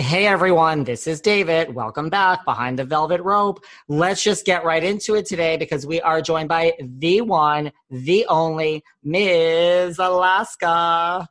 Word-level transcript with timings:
Hey 0.00 0.28
everyone, 0.28 0.84
this 0.84 1.08
is 1.08 1.20
David. 1.20 1.74
Welcome 1.74 2.08
back 2.08 2.44
behind 2.44 2.78
the 2.78 2.84
velvet 2.84 3.20
rope. 3.20 3.64
Let's 3.88 4.22
just 4.22 4.46
get 4.46 4.64
right 4.64 4.84
into 4.84 5.16
it 5.16 5.26
today 5.26 5.56
because 5.56 5.84
we 5.88 6.00
are 6.00 6.22
joined 6.22 6.48
by 6.48 6.74
the 6.78 7.20
one, 7.20 7.72
the 7.90 8.24
only 8.26 8.84
Ms. 9.02 9.98
Alaska. 9.98 11.28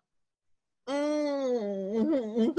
Mm-hmm. 0.85 2.49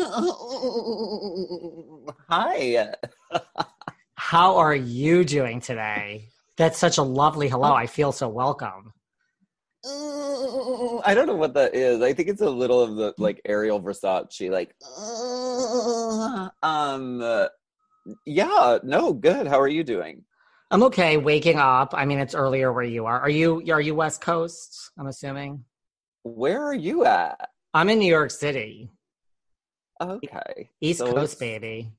Hi. 2.31 2.95
How 4.15 4.57
are 4.57 4.75
you 4.75 5.25
doing 5.25 5.61
today? 5.61 6.31
That's 6.57 6.79
such 6.79 6.97
a 6.97 7.03
lovely 7.03 7.51
hello. 7.51 7.75
I 7.75 7.87
feel 7.87 8.13
so 8.13 8.31
welcome. 8.31 8.95
I 11.05 11.15
don't 11.15 11.27
know 11.27 11.37
what 11.37 11.55
that 11.55 11.75
is. 11.75 12.03
I 12.03 12.13
think 12.13 12.29
it's 12.29 12.43
a 12.43 12.51
little 12.51 12.81
of 12.83 12.97
the 12.97 13.15
like 13.19 13.41
Ariel 13.45 13.81
Versace, 13.81 14.51
like. 14.51 14.75
Um. 16.63 17.23
Yeah. 18.27 18.79
No. 18.83 19.13
Good. 19.13 19.47
How 19.47 19.61
are 19.61 19.69
you 19.69 19.85
doing? 19.85 20.25
I'm 20.71 20.83
okay. 20.85 21.17
Waking 21.17 21.59
up. 21.59 21.95
I 21.95 22.05
mean, 22.05 22.19
it's 22.19 22.35
earlier 22.35 22.73
where 22.73 22.85
you 22.85 23.07
are. 23.07 23.21
Are 23.21 23.31
you? 23.31 23.63
Are 23.71 23.81
you 23.81 23.95
West 23.95 24.21
Coast? 24.21 24.91
I'm 24.99 25.07
assuming. 25.07 25.65
Where 26.25 26.63
are 26.63 26.75
you 26.75 27.05
at? 27.05 27.49
I'm 27.73 27.89
in 27.89 27.99
New 27.99 28.11
York 28.11 28.31
City. 28.31 28.91
Okay. 30.01 30.71
East 30.81 31.01
So 31.01 31.13
Coast, 31.13 31.39
baby. 31.41 31.91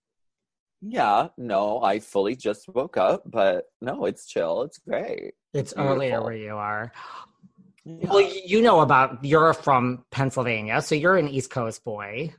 Yeah. 0.82 1.30
No, 1.38 1.82
I 1.82 2.00
fully 2.00 2.36
just 2.36 2.68
woke 2.70 2.98
up, 2.98 3.24
but 3.26 3.66
no, 3.82 4.06
it's 4.06 4.26
chill. 4.26 4.62
It's 4.64 4.78
great. 4.78 5.34
It's 5.54 5.74
earlier 5.76 6.22
where 6.22 6.36
you 6.36 6.56
are. 6.56 6.92
Well, 7.90 8.22
you 8.46 8.62
know 8.62 8.82
about 8.82 9.24
you're 9.26 9.54
from 9.54 10.06
Pennsylvania, 10.12 10.82
so 10.82 10.94
you're 10.94 11.18
an 11.18 11.28
East 11.28 11.50
Coast 11.50 11.84
boy. 11.84 12.34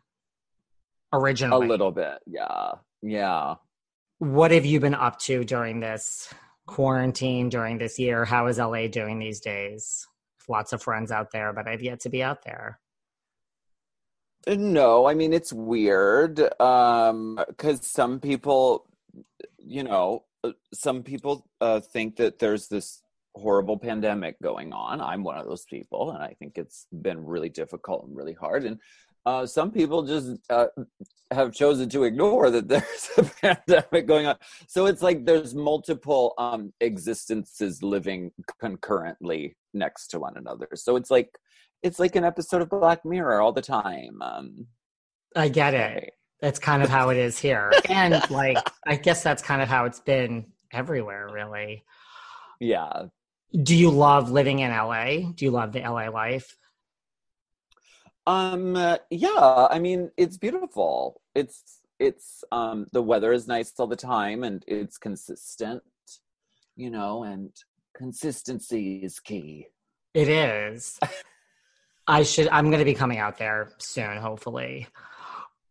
Originally. 1.12 1.66
A 1.66 1.68
little 1.68 1.90
bit. 1.90 2.18
Yeah. 2.26 2.72
Yeah. 3.02 3.56
what 4.18 4.50
have 4.52 4.64
you 4.66 4.78
been 4.78 4.94
up 4.94 5.18
to 5.20 5.42
during 5.44 5.80
this 5.80 6.32
quarantine 6.66 7.48
during 7.48 7.78
this 7.78 7.98
year? 7.98 8.24
How 8.24 8.46
is 8.46 8.58
LA 8.58 8.86
doing 8.86 9.18
these 9.18 9.40
days? 9.40 10.06
Lots 10.48 10.72
of 10.72 10.82
friends 10.82 11.10
out 11.10 11.32
there, 11.32 11.52
but 11.52 11.66
I've 11.66 11.82
yet 11.82 12.00
to 12.00 12.10
be 12.10 12.22
out 12.22 12.44
there. 12.44 12.78
No, 14.46 15.06
I 15.06 15.14
mean 15.14 15.32
it's 15.32 15.52
weird 15.52 16.40
um 16.60 17.38
cuz 17.58 17.86
some 17.86 18.20
people 18.20 18.86
you 19.58 19.82
know 19.82 20.24
uh, 20.44 20.52
some 20.72 21.02
people 21.02 21.46
uh 21.60 21.80
think 21.80 22.16
that 22.16 22.38
there's 22.38 22.68
this 22.68 23.02
horrible 23.34 23.78
pandemic 23.78 24.40
going 24.42 24.72
on. 24.72 25.00
I'm 25.00 25.22
one 25.22 25.38
of 25.38 25.46
those 25.46 25.64
people 25.64 26.12
and 26.12 26.22
I 26.22 26.34
think 26.38 26.58
it's 26.58 26.86
been 27.02 27.24
really 27.24 27.48
difficult 27.48 28.06
and 28.06 28.16
really 28.16 28.34
hard 28.34 28.64
and 28.64 28.78
uh 29.26 29.44
some 29.44 29.70
people 29.70 30.02
just 30.02 30.38
uh, 30.48 30.66
have 31.30 31.52
chosen 31.52 31.88
to 31.90 32.04
ignore 32.04 32.50
that 32.50 32.68
there's 32.68 33.10
a 33.18 33.22
pandemic 33.22 34.06
going 34.06 34.26
on. 34.26 34.36
So 34.66 34.86
it's 34.86 35.02
like 35.02 35.24
there's 35.24 35.54
multiple 35.54 36.34
um 36.38 36.72
existences 36.80 37.82
living 37.82 38.32
concurrently 38.58 39.56
next 39.74 40.08
to 40.08 40.18
one 40.18 40.36
another. 40.36 40.68
So 40.74 40.96
it's 40.96 41.10
like 41.10 41.38
it's 41.82 41.98
like 41.98 42.16
an 42.16 42.24
episode 42.24 42.62
of 42.62 42.70
Black 42.70 43.04
Mirror 43.04 43.40
all 43.40 43.52
the 43.52 43.62
time. 43.62 44.20
Um, 44.20 44.66
I 45.34 45.48
get 45.48 45.74
it. 45.74 46.12
That's 46.40 46.58
kind 46.58 46.82
of 46.82 46.88
how 46.88 47.10
it 47.10 47.16
is 47.16 47.38
here, 47.38 47.72
and 47.88 48.22
like 48.30 48.58
I 48.86 48.96
guess 48.96 49.22
that's 49.22 49.42
kind 49.42 49.62
of 49.62 49.68
how 49.68 49.84
it's 49.84 50.00
been 50.00 50.46
everywhere, 50.72 51.28
really. 51.32 51.84
Yeah. 52.60 53.04
Do 53.52 53.74
you 53.74 53.90
love 53.90 54.30
living 54.30 54.60
in 54.60 54.70
LA? 54.70 55.32
Do 55.34 55.44
you 55.44 55.50
love 55.50 55.72
the 55.72 55.80
LA 55.80 56.08
life? 56.08 56.56
Um. 58.26 58.76
uh, 58.76 58.98
yeah. 59.10 59.68
I 59.70 59.78
mean, 59.78 60.10
it's 60.16 60.36
beautiful. 60.36 61.20
It's 61.34 61.80
it's 61.98 62.44
um 62.52 62.86
the 62.92 63.02
weather 63.02 63.32
is 63.32 63.46
nice 63.46 63.72
all 63.78 63.86
the 63.86 63.96
time 63.96 64.44
and 64.44 64.64
it's 64.66 64.98
consistent. 64.98 65.82
You 66.76 66.90
know, 66.90 67.24
and 67.24 67.50
consistency 67.96 68.96
is 69.02 69.20
key. 69.20 69.66
It 70.14 70.28
is. 70.28 70.98
I 72.06 72.24
should. 72.24 72.48
I'm 72.48 72.66
going 72.66 72.80
to 72.80 72.84
be 72.84 72.94
coming 72.94 73.18
out 73.18 73.38
there 73.38 73.72
soon, 73.78 74.16
hopefully. 74.16 74.88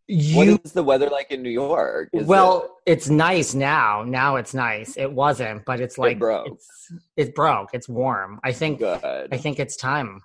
What 0.09 0.47
You 0.47 0.59
is 0.63 0.71
the 0.71 0.81
weather 0.81 1.07
like 1.07 1.29
in 1.31 1.43
New 1.43 1.51
York? 1.51 2.09
Is 2.13 2.25
well, 2.25 2.77
it's 2.87 3.09
nice 3.09 3.53
now. 3.53 4.03
Now 4.03 4.37
it's 4.37 4.55
nice. 4.55 4.97
It 4.97 5.11
wasn't, 5.11 5.63
but 5.65 5.79
it's 5.79 5.99
like 5.99 6.17
broke. 6.17 6.47
It's, 6.47 6.93
it 7.15 7.35
broke. 7.35 7.69
It's 7.73 7.87
warm. 7.87 8.39
I 8.43 8.51
think. 8.51 8.79
good? 8.79 9.27
I 9.31 9.37
think 9.37 9.59
it's 9.59 9.75
time. 9.75 10.21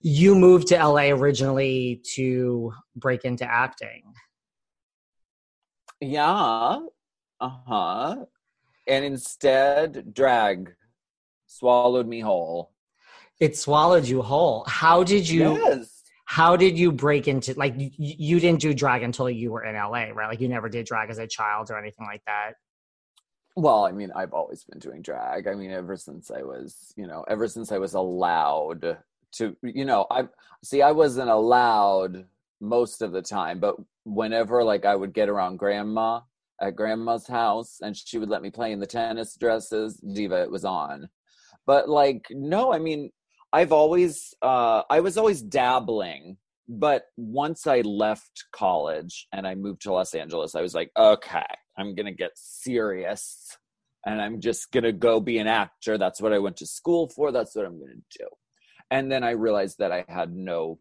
You 0.00 0.34
moved 0.34 0.68
to 0.68 0.76
LA 0.76 1.10
originally 1.10 2.00
to 2.14 2.72
break 2.96 3.26
into 3.26 3.44
acting. 3.44 4.14
Yeah. 6.00 6.80
Uh 7.40 7.50
huh. 7.66 8.16
And 8.86 9.04
instead, 9.04 10.14
drag 10.14 10.74
swallowed 11.46 12.08
me 12.08 12.20
whole. 12.20 12.72
It 13.40 13.58
swallowed 13.58 14.06
you 14.06 14.22
whole. 14.22 14.64
How 14.66 15.04
did 15.04 15.28
you? 15.28 15.52
yes. 15.52 15.97
How 16.28 16.56
did 16.56 16.78
you 16.78 16.92
break 16.92 17.26
into 17.26 17.54
like 17.54 17.74
you, 17.78 17.90
you 17.96 18.38
didn't 18.38 18.60
do 18.60 18.74
drag 18.74 19.02
until 19.02 19.30
you 19.30 19.50
were 19.50 19.64
in 19.64 19.74
LA, 19.74 20.10
right? 20.12 20.28
Like 20.28 20.42
you 20.42 20.48
never 20.48 20.68
did 20.68 20.84
drag 20.84 21.08
as 21.08 21.16
a 21.16 21.26
child 21.26 21.70
or 21.70 21.78
anything 21.78 22.04
like 22.04 22.20
that. 22.26 22.52
Well, 23.56 23.86
I 23.86 23.92
mean, 23.92 24.12
I've 24.14 24.34
always 24.34 24.62
been 24.62 24.78
doing 24.78 25.00
drag. 25.00 25.48
I 25.48 25.54
mean, 25.54 25.70
ever 25.70 25.96
since 25.96 26.30
I 26.30 26.42
was, 26.42 26.92
you 26.96 27.06
know, 27.06 27.24
ever 27.28 27.48
since 27.48 27.72
I 27.72 27.78
was 27.78 27.94
allowed 27.94 28.98
to, 29.36 29.56
you 29.62 29.86
know, 29.86 30.06
I 30.10 30.24
see, 30.62 30.82
I 30.82 30.92
wasn't 30.92 31.30
allowed 31.30 32.26
most 32.60 33.00
of 33.00 33.12
the 33.12 33.22
time, 33.22 33.58
but 33.58 33.76
whenever 34.04 34.62
like 34.62 34.84
I 34.84 34.96
would 34.96 35.14
get 35.14 35.30
around 35.30 35.56
grandma 35.56 36.20
at 36.60 36.76
grandma's 36.76 37.26
house 37.26 37.78
and 37.80 37.96
she 37.96 38.18
would 38.18 38.28
let 38.28 38.42
me 38.42 38.50
play 38.50 38.72
in 38.72 38.80
the 38.80 38.86
tennis 38.86 39.34
dresses, 39.34 39.96
Diva, 39.96 40.42
it 40.42 40.50
was 40.50 40.66
on. 40.66 41.08
But 41.64 41.88
like, 41.88 42.26
no, 42.30 42.70
I 42.70 42.78
mean, 42.78 43.12
I've 43.52 43.72
always, 43.72 44.34
uh, 44.42 44.82
I 44.90 45.00
was 45.00 45.16
always 45.16 45.42
dabbling. 45.42 46.36
But 46.70 47.04
once 47.16 47.66
I 47.66 47.80
left 47.80 48.44
college 48.52 49.26
and 49.32 49.46
I 49.46 49.54
moved 49.54 49.82
to 49.82 49.92
Los 49.92 50.12
Angeles, 50.14 50.54
I 50.54 50.60
was 50.60 50.74
like, 50.74 50.90
okay, 50.98 51.46
I'm 51.78 51.94
to 52.06 52.12
get 52.12 52.32
serious 52.34 53.56
and 54.04 54.20
I'm 54.20 54.40
just 54.40 54.70
to 54.84 54.92
go 54.92 55.18
be 55.18 55.38
an 55.38 55.46
actor. 55.46 55.96
That's 55.96 56.20
what 56.20 56.34
I 56.34 56.38
went 56.38 56.58
to 56.58 56.66
school 56.66 57.08
for. 57.08 57.32
That's 57.32 57.56
what 57.56 57.64
I'm 57.64 57.78
to 58.02 58.18
do. 58.18 58.26
And 58.90 59.12
then 59.12 59.22
I 59.22 59.30
realized 59.30 59.78
that 59.78 59.92
I 59.92 60.04
had 60.08 60.34
no 60.34 60.78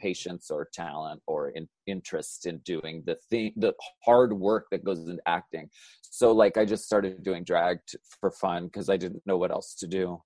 patience 0.00 0.50
or 0.50 0.68
talent 0.72 1.22
or 1.26 1.50
in, 1.50 1.68
interest 1.86 2.46
in 2.46 2.58
doing 2.58 3.02
the 3.04 3.16
thing, 3.30 3.52
the 3.56 3.74
hard 4.04 4.32
work 4.32 4.66
that 4.70 4.84
goes 4.84 5.00
into 5.00 5.22
acting. 5.26 5.68
So, 6.02 6.32
like, 6.32 6.56
I 6.56 6.64
just 6.64 6.84
started 6.84 7.22
doing 7.24 7.42
drag 7.42 7.78
t- 7.88 7.98
for 8.20 8.30
fun 8.30 8.66
because 8.66 8.88
I 8.88 8.96
didn't 8.96 9.26
know 9.26 9.36
what 9.36 9.50
else 9.50 9.74
to 9.76 9.88
do. 9.88 10.22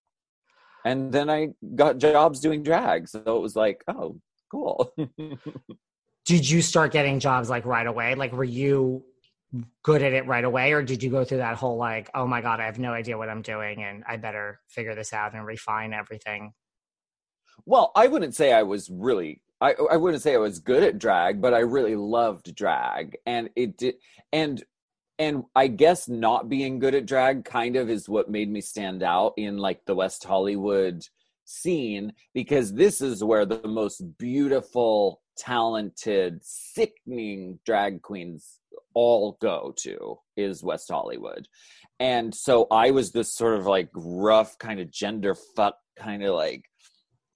And 0.84 1.12
then 1.12 1.30
I 1.30 1.50
got 1.74 1.98
jobs 1.98 2.40
doing 2.40 2.62
drag. 2.62 3.08
So 3.08 3.22
it 3.24 3.40
was 3.40 3.56
like, 3.56 3.84
oh, 3.88 4.18
cool. 4.50 4.92
Did 6.24 6.48
you 6.48 6.62
start 6.62 6.92
getting 6.92 7.18
jobs 7.20 7.50
like 7.50 7.64
right 7.64 7.86
away? 7.86 8.14
Like 8.14 8.32
were 8.32 8.44
you 8.44 9.04
good 9.82 10.02
at 10.02 10.12
it 10.12 10.26
right 10.26 10.44
away 10.44 10.72
or 10.72 10.82
did 10.82 11.02
you 11.02 11.10
go 11.10 11.24
through 11.24 11.38
that 11.38 11.56
whole 11.56 11.76
like, 11.76 12.10
oh 12.14 12.26
my 12.26 12.40
god, 12.40 12.60
I 12.60 12.66
have 12.66 12.78
no 12.78 12.92
idea 12.92 13.18
what 13.18 13.28
I'm 13.28 13.42
doing 13.42 13.82
and 13.82 14.02
I 14.08 14.16
better 14.16 14.60
figure 14.68 14.94
this 14.94 15.12
out 15.12 15.34
and 15.34 15.44
refine 15.44 15.92
everything? 15.92 16.52
Well, 17.66 17.92
I 17.94 18.06
wouldn't 18.06 18.34
say 18.34 18.52
I 18.52 18.62
was 18.62 18.88
really 18.90 19.42
I 19.60 19.74
I 19.90 19.96
wouldn't 19.96 20.22
say 20.22 20.34
I 20.34 20.38
was 20.38 20.58
good 20.58 20.82
at 20.82 20.98
drag, 20.98 21.40
but 21.40 21.54
I 21.54 21.60
really 21.60 21.96
loved 21.96 22.54
drag 22.54 23.16
and 23.26 23.50
it 23.56 23.76
did 23.76 23.96
and 24.32 24.62
and 25.18 25.44
I 25.54 25.68
guess 25.68 26.08
not 26.08 26.48
being 26.48 26.78
good 26.78 26.94
at 26.94 27.06
drag 27.06 27.44
kind 27.44 27.76
of 27.76 27.90
is 27.90 28.08
what 28.08 28.30
made 28.30 28.50
me 28.50 28.60
stand 28.60 29.02
out 29.02 29.34
in 29.36 29.58
like 29.58 29.84
the 29.84 29.94
West 29.94 30.24
Hollywood 30.24 31.04
scene 31.44 32.12
because 32.34 32.72
this 32.72 33.00
is 33.00 33.22
where 33.22 33.44
the 33.44 33.66
most 33.68 34.02
beautiful, 34.18 35.20
talented, 35.36 36.40
sickening 36.42 37.58
drag 37.64 38.02
queens 38.02 38.58
all 38.94 39.38
go 39.40 39.74
to 39.78 40.18
is 40.36 40.62
West 40.62 40.90
Hollywood. 40.90 41.46
And 42.00 42.34
so 42.34 42.66
I 42.70 42.90
was 42.90 43.12
this 43.12 43.34
sort 43.34 43.58
of 43.58 43.66
like 43.66 43.90
rough 43.94 44.58
kind 44.58 44.80
of 44.80 44.90
gender 44.90 45.34
fuck 45.56 45.76
kind 45.98 46.24
of 46.24 46.34
like 46.34 46.64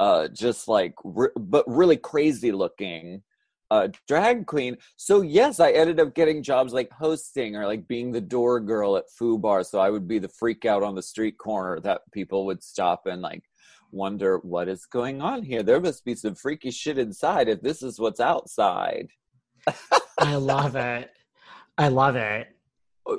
uh 0.00 0.29
just 0.29 0.67
like 0.67 0.94
re- 1.05 1.29
but 1.37 1.64
really 1.69 1.96
crazy 1.96 2.52
looking 2.52 3.22
uh 3.71 3.89
drag 4.07 4.47
queen. 4.47 4.77
So 4.97 5.23
yes 5.23 5.61
i 5.61 5.71
ended 5.71 6.01
up 6.01 6.15
getting 6.15 6.43
jobs 6.43 6.73
like 6.73 6.91
hosting 6.93 7.57
or 7.57 7.67
like 7.67 7.87
being 7.89 8.13
the 8.13 8.21
door 8.21 8.61
girl 8.61 8.97
at 8.97 9.05
Fubar. 9.21 9.65
So 9.65 9.79
i 9.79 9.91
would 9.91 10.07
be 10.07 10.19
the 10.19 10.29
freak 10.29 10.65
out 10.65 10.83
on 10.83 10.95
the 10.95 11.03
street 11.03 11.39
corner 11.39 11.81
that 11.81 12.03
people 12.13 12.47
would 12.47 12.63
stop 12.63 13.07
and 13.07 13.23
like 13.23 13.45
wonder 13.93 14.39
what 14.39 14.69
is 14.69 14.87
going 14.87 15.23
on 15.23 15.43
here. 15.43 15.63
There 15.63 15.81
must 15.81 16.05
be 16.05 16.15
some 16.15 16.35
freaky 16.35 16.71
shit 16.71 16.99
inside 16.99 17.49
if 17.49 17.63
this 17.63 17.83
is 17.83 17.99
what's 17.99 18.21
outside. 18.21 19.09
I 20.19 20.37
love 20.37 20.77
it. 20.77 21.11
I 21.79 21.89
love 21.89 22.17
it. 22.17 22.49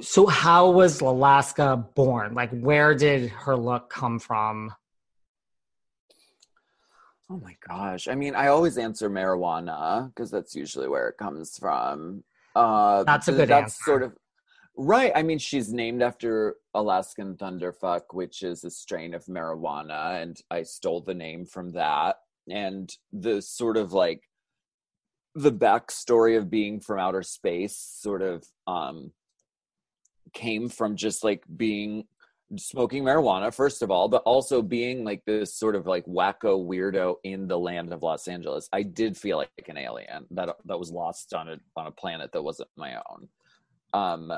So 0.01 0.27
how 0.27 0.71
was 0.71 1.01
alaska 1.01 1.85
born? 1.95 2.33
Like 2.33 2.57
where 2.59 2.93
did 2.93 3.29
her 3.29 3.55
look 3.55 3.89
come 3.89 4.19
from 4.19 4.73
Oh 7.29 7.37
my 7.37 7.55
gosh. 7.67 8.07
I 8.07 8.15
mean, 8.15 8.35
I 8.35 8.47
always 8.47 8.77
answer 8.77 9.09
marijuana 9.09 10.07
because 10.07 10.31
that's 10.31 10.55
usually 10.55 10.87
where 10.87 11.09
it 11.09 11.17
comes 11.17 11.57
from. 11.57 12.23
Uh, 12.55 13.03
that's 13.03 13.27
a 13.27 13.33
good 13.33 13.49
that's 13.49 13.73
answer. 13.73 13.83
sort 13.83 14.03
of 14.03 14.13
right. 14.77 15.11
I 15.13 15.23
mean, 15.23 15.37
she's 15.37 15.73
named 15.73 16.01
after 16.01 16.55
Alaskan 16.73 17.35
Thunderfuck, 17.35 18.13
which 18.13 18.43
is 18.43 18.63
a 18.63 18.71
strain 18.71 19.13
of 19.13 19.25
marijuana, 19.25 20.21
and 20.21 20.39
I 20.49 20.63
stole 20.63 21.01
the 21.01 21.13
name 21.13 21.45
from 21.45 21.73
that. 21.73 22.15
And 22.49 22.89
the 23.11 23.41
sort 23.41 23.75
of 23.75 23.91
like 23.91 24.23
the 25.35 25.51
backstory 25.51 26.37
of 26.37 26.49
being 26.49 26.79
from 26.79 26.97
outer 26.99 27.21
space 27.21 27.77
sort 27.77 28.21
of 28.21 28.43
um 28.65 29.11
came 30.33 30.69
from 30.69 30.95
just 30.95 31.23
like 31.23 31.43
being 31.55 32.05
smoking 32.55 33.03
marijuana 33.03 33.53
first 33.53 33.81
of 33.81 33.91
all 33.91 34.07
but 34.07 34.23
also 34.23 34.61
being 34.61 35.03
like 35.03 35.21
this 35.25 35.53
sort 35.53 35.75
of 35.75 35.85
like 35.85 36.05
wacko 36.05 36.65
weirdo 36.65 37.15
in 37.25 37.45
the 37.45 37.59
land 37.59 37.91
of 37.91 38.03
los 38.03 38.27
angeles 38.27 38.69
i 38.71 38.81
did 38.81 39.17
feel 39.17 39.37
like 39.37 39.49
an 39.67 39.77
alien 39.77 40.25
that 40.31 40.55
that 40.65 40.79
was 40.79 40.91
lost 40.91 41.33
on 41.33 41.49
a 41.49 41.57
on 41.75 41.87
a 41.87 41.91
planet 41.91 42.31
that 42.31 42.41
wasn't 42.41 42.69
my 42.75 42.95
own. 43.09 43.27
Um 43.93 44.33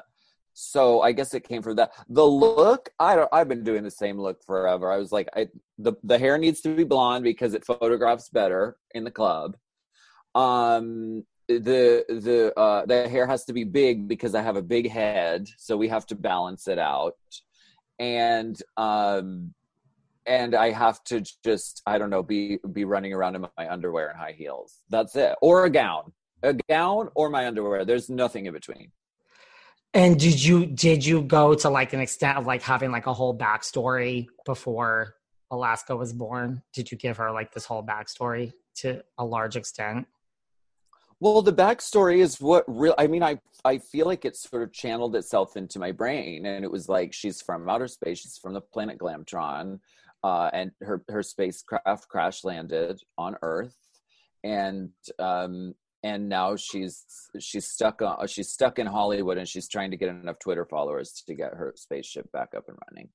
so 0.53 1.01
i 1.01 1.11
guess 1.11 1.33
it 1.33 1.47
came 1.47 1.61
from 1.61 1.75
that. 1.77 1.91
The 2.09 2.25
look 2.25 2.89
i 2.99 3.15
don't 3.15 3.29
i've 3.31 3.47
been 3.47 3.63
doing 3.63 3.83
the 3.83 3.91
same 3.91 4.19
look 4.19 4.43
forever. 4.43 4.91
I 4.91 4.97
was 4.97 5.11
like 5.11 5.29
i 5.35 5.47
the, 5.77 5.93
the 6.03 6.17
hair 6.17 6.37
needs 6.37 6.61
to 6.61 6.75
be 6.75 6.83
blonde 6.83 7.23
because 7.23 7.53
it 7.53 7.65
photographs 7.65 8.29
better 8.29 8.77
in 8.93 9.03
the 9.03 9.11
club. 9.11 9.55
Um 10.35 11.25
the 11.47 12.05
the 12.09 12.53
uh 12.59 12.85
the 12.85 13.09
hair 13.09 13.25
has 13.25 13.43
to 13.45 13.53
be 13.53 13.63
big 13.63 14.07
because 14.07 14.35
i 14.35 14.41
have 14.41 14.55
a 14.55 14.61
big 14.61 14.87
head 14.87 15.47
so 15.57 15.75
we 15.75 15.87
have 15.87 16.05
to 16.05 16.13
balance 16.13 16.67
it 16.67 16.77
out 16.77 17.15
and 17.99 18.61
um 18.77 19.53
and 20.25 20.55
I 20.55 20.71
have 20.71 21.03
to 21.05 21.21
just 21.43 21.81
I 21.85 21.97
don't 21.97 22.09
know 22.09 22.23
be 22.23 22.59
be 22.71 22.85
running 22.85 23.13
around 23.13 23.35
in 23.35 23.45
my 23.57 23.69
underwear 23.69 24.09
and 24.09 24.19
high 24.19 24.35
heels. 24.37 24.77
That's 24.89 25.15
it, 25.15 25.35
or 25.41 25.65
a 25.65 25.69
gown, 25.69 26.13
a 26.43 26.53
gown 26.69 27.09
or 27.15 27.29
my 27.29 27.47
underwear. 27.47 27.85
There's 27.85 28.09
nothing 28.09 28.45
in 28.45 28.53
between. 28.53 28.91
And 29.93 30.19
did 30.19 30.43
you 30.43 30.67
did 30.67 31.03
you 31.03 31.23
go 31.23 31.55
to 31.55 31.69
like 31.69 31.93
an 31.93 31.99
extent 31.99 32.37
of 32.37 32.45
like 32.45 32.61
having 32.61 32.91
like 32.91 33.07
a 33.07 33.13
whole 33.13 33.35
backstory 33.35 34.27
before 34.45 35.15
Alaska 35.49 35.95
was 35.95 36.13
born? 36.13 36.61
Did 36.73 36.91
you 36.91 36.97
give 36.97 37.17
her 37.17 37.31
like 37.31 37.51
this 37.51 37.65
whole 37.65 37.83
backstory 37.83 38.53
to 38.77 39.03
a 39.17 39.25
large 39.25 39.55
extent? 39.55 40.07
Well, 41.21 41.41
the 41.41 41.53
backstory 41.53 42.19
is 42.19 42.39
what 42.39 42.63
real. 42.67 42.95
I 42.97 43.07
mean, 43.07 43.23
I 43.23 43.39
I 43.65 43.79
feel 43.79 44.05
like 44.05 44.23
it 44.23 44.37
sort 44.37 44.63
of 44.63 44.71
channeled 44.71 45.15
itself 45.15 45.57
into 45.57 45.79
my 45.79 45.91
brain, 45.91 46.45
and 46.45 46.63
it 46.63 46.71
was 46.71 46.87
like 46.87 47.13
she's 47.13 47.41
from 47.41 47.69
outer 47.69 47.87
space. 47.87 48.19
She's 48.19 48.37
from 48.37 48.53
the 48.53 48.61
planet 48.61 48.97
Glamtron, 48.97 49.79
uh, 50.23 50.49
and 50.53 50.71
her 50.81 51.03
her 51.09 51.23
spacecraft 51.23 52.07
crash 52.07 52.43
landed 52.45 53.01
on 53.17 53.35
Earth, 53.41 53.75
and 54.43 54.91
um, 55.17 55.75
and 56.03 56.29
now 56.29 56.55
she's 56.55 57.03
she's 57.39 57.67
stuck 57.69 58.01
on 58.01 58.25
she's 58.27 58.49
stuck 58.49 58.79
in 58.79 58.87
Hollywood, 58.87 59.37
and 59.37 59.47
she's 59.47 59.67
trying 59.67 59.91
to 59.91 59.97
get 59.97 60.09
enough 60.09 60.39
Twitter 60.39 60.65
followers 60.65 61.21
to 61.27 61.35
get 61.35 61.53
her 61.53 61.73
spaceship 61.75 62.31
back 62.31 62.53
up 62.55 62.69
and 62.69 62.77
running. 62.89 63.09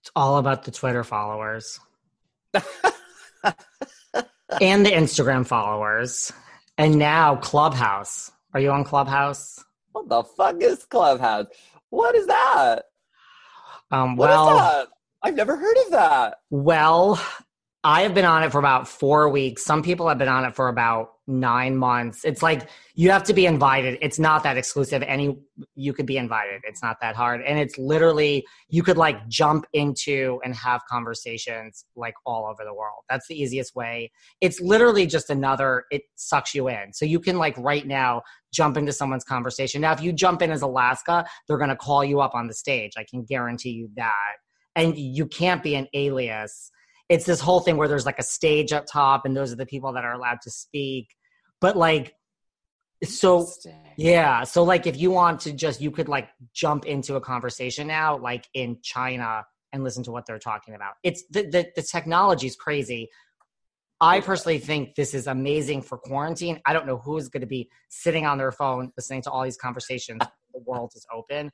It's 0.00 0.10
all 0.16 0.38
about 0.38 0.64
the 0.64 0.72
Twitter 0.72 1.04
followers 1.04 1.78
and 4.60 4.84
the 4.84 4.90
Instagram 4.90 5.46
followers. 5.46 6.32
And 6.76 6.98
now 6.98 7.36
Clubhouse. 7.36 8.32
Are 8.52 8.60
you 8.60 8.70
on 8.70 8.84
Clubhouse? 8.84 9.64
What 9.92 10.08
the 10.08 10.24
fuck 10.24 10.56
is 10.60 10.84
Clubhouse? 10.84 11.46
What 11.90 12.14
is 12.16 12.26
that? 12.26 12.84
Um, 13.90 14.16
What 14.16 14.30
is 14.30 14.36
well, 14.36 14.46
that? 14.46 14.88
I've 15.22 15.34
never 15.36 15.56
heard 15.56 15.76
of 15.86 15.90
that. 15.92 16.38
well, 16.50 17.20
I 17.86 18.00
have 18.00 18.14
been 18.14 18.24
on 18.24 18.42
it 18.42 18.50
for 18.50 18.58
about 18.58 18.88
four 18.88 19.28
weeks. 19.28 19.62
Some 19.62 19.82
people 19.82 20.08
have 20.08 20.16
been 20.16 20.26
on 20.26 20.46
it 20.46 20.56
for 20.56 20.68
about 20.68 21.12
nine 21.26 21.76
months. 21.76 22.24
It's 22.24 22.42
like 22.42 22.70
you 22.94 23.10
have 23.10 23.24
to 23.24 23.34
be 23.34 23.44
invited. 23.44 23.98
It's 24.00 24.18
not 24.18 24.42
that 24.44 24.56
exclusive. 24.56 25.02
Any 25.02 25.38
you 25.74 25.92
could 25.92 26.06
be 26.06 26.16
invited. 26.16 26.62
It's 26.64 26.82
not 26.82 26.96
that 27.02 27.14
hard. 27.14 27.42
And 27.42 27.58
it's 27.58 27.76
literally 27.76 28.46
you 28.70 28.82
could 28.82 28.96
like 28.96 29.28
jump 29.28 29.66
into 29.74 30.40
and 30.42 30.54
have 30.54 30.80
conversations 30.90 31.84
like 31.94 32.14
all 32.24 32.46
over 32.46 32.64
the 32.64 32.72
world. 32.72 33.02
That's 33.10 33.28
the 33.28 33.38
easiest 33.38 33.76
way. 33.76 34.10
It's 34.40 34.60
literally 34.62 35.06
just 35.06 35.28
another, 35.28 35.84
it 35.90 36.02
sucks 36.14 36.54
you 36.54 36.68
in. 36.68 36.94
So 36.94 37.04
you 37.04 37.20
can 37.20 37.36
like 37.36 37.56
right 37.58 37.86
now 37.86 38.22
jump 38.50 38.78
into 38.78 38.92
someone's 38.92 39.24
conversation. 39.24 39.82
Now, 39.82 39.92
if 39.92 40.00
you 40.00 40.12
jump 40.12 40.40
in 40.40 40.50
as 40.50 40.62
Alaska, 40.62 41.26
they're 41.46 41.58
gonna 41.58 41.76
call 41.76 42.02
you 42.02 42.20
up 42.20 42.34
on 42.34 42.46
the 42.46 42.54
stage. 42.54 42.92
I 42.96 43.04
can 43.04 43.24
guarantee 43.24 43.72
you 43.72 43.90
that. 43.96 44.36
And 44.74 44.96
you 44.96 45.26
can't 45.26 45.62
be 45.62 45.74
an 45.74 45.86
alias 45.92 46.70
it's 47.08 47.26
this 47.26 47.40
whole 47.40 47.60
thing 47.60 47.76
where 47.76 47.88
there's 47.88 48.06
like 48.06 48.18
a 48.18 48.22
stage 48.22 48.72
up 48.72 48.86
top 48.86 49.24
and 49.24 49.36
those 49.36 49.52
are 49.52 49.56
the 49.56 49.66
people 49.66 49.92
that 49.92 50.04
are 50.04 50.12
allowed 50.12 50.40
to 50.42 50.50
speak. 50.50 51.08
But 51.60 51.76
like 51.76 52.14
so 53.02 53.46
yeah 53.98 54.44
so 54.44 54.62
like 54.62 54.86
if 54.86 54.96
you 54.96 55.10
want 55.10 55.38
to 55.38 55.52
just 55.52 55.78
you 55.78 55.90
could 55.90 56.08
like 56.08 56.28
jump 56.54 56.86
into 56.86 57.16
a 57.16 57.20
conversation 57.20 57.86
now 57.86 58.16
like 58.16 58.48
in 58.54 58.78
china 58.82 59.44
and 59.74 59.84
listen 59.84 60.02
to 60.04 60.10
what 60.10 60.24
they're 60.24 60.38
talking 60.38 60.74
about. 60.74 60.94
It's 61.02 61.24
the 61.30 61.42
the, 61.42 61.66
the 61.76 61.82
technology 61.82 62.46
is 62.46 62.56
crazy. 62.56 63.10
I 64.00 64.20
personally 64.20 64.58
think 64.58 64.94
this 64.94 65.12
is 65.12 65.26
amazing 65.26 65.82
for 65.82 65.98
quarantine. 65.98 66.60
I 66.64 66.72
don't 66.72 66.86
know 66.86 66.96
who's 66.96 67.28
going 67.28 67.42
to 67.42 67.46
be 67.46 67.68
sitting 67.88 68.24
on 68.24 68.38
their 68.38 68.52
phone 68.52 68.92
listening 68.96 69.22
to 69.22 69.30
all 69.30 69.42
these 69.44 69.56
conversations 69.56 70.20
the 70.54 70.60
world 70.60 70.92
is 70.94 71.06
open 71.12 71.50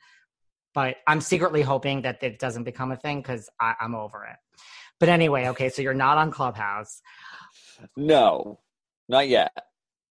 but 0.75 0.97
i'm 1.09 1.21
secretly 1.21 1.63
hoping 1.63 2.03
that 2.03 2.23
it 2.23 2.39
doesn't 2.39 2.65
become 2.65 2.93
a 2.93 2.97
thing 2.97 3.19
because 3.21 3.49
i'm 3.61 3.95
over 3.95 4.25
it 4.25 4.37
but 5.01 5.09
anyway, 5.09 5.49
okay, 5.49 5.71
so 5.71 5.83
you're 5.83 5.95
not 5.95 6.19
on 6.19 6.31
Clubhouse. 6.31 7.03
No, 7.97 8.61
not 9.09 9.29
yet. 9.29 9.51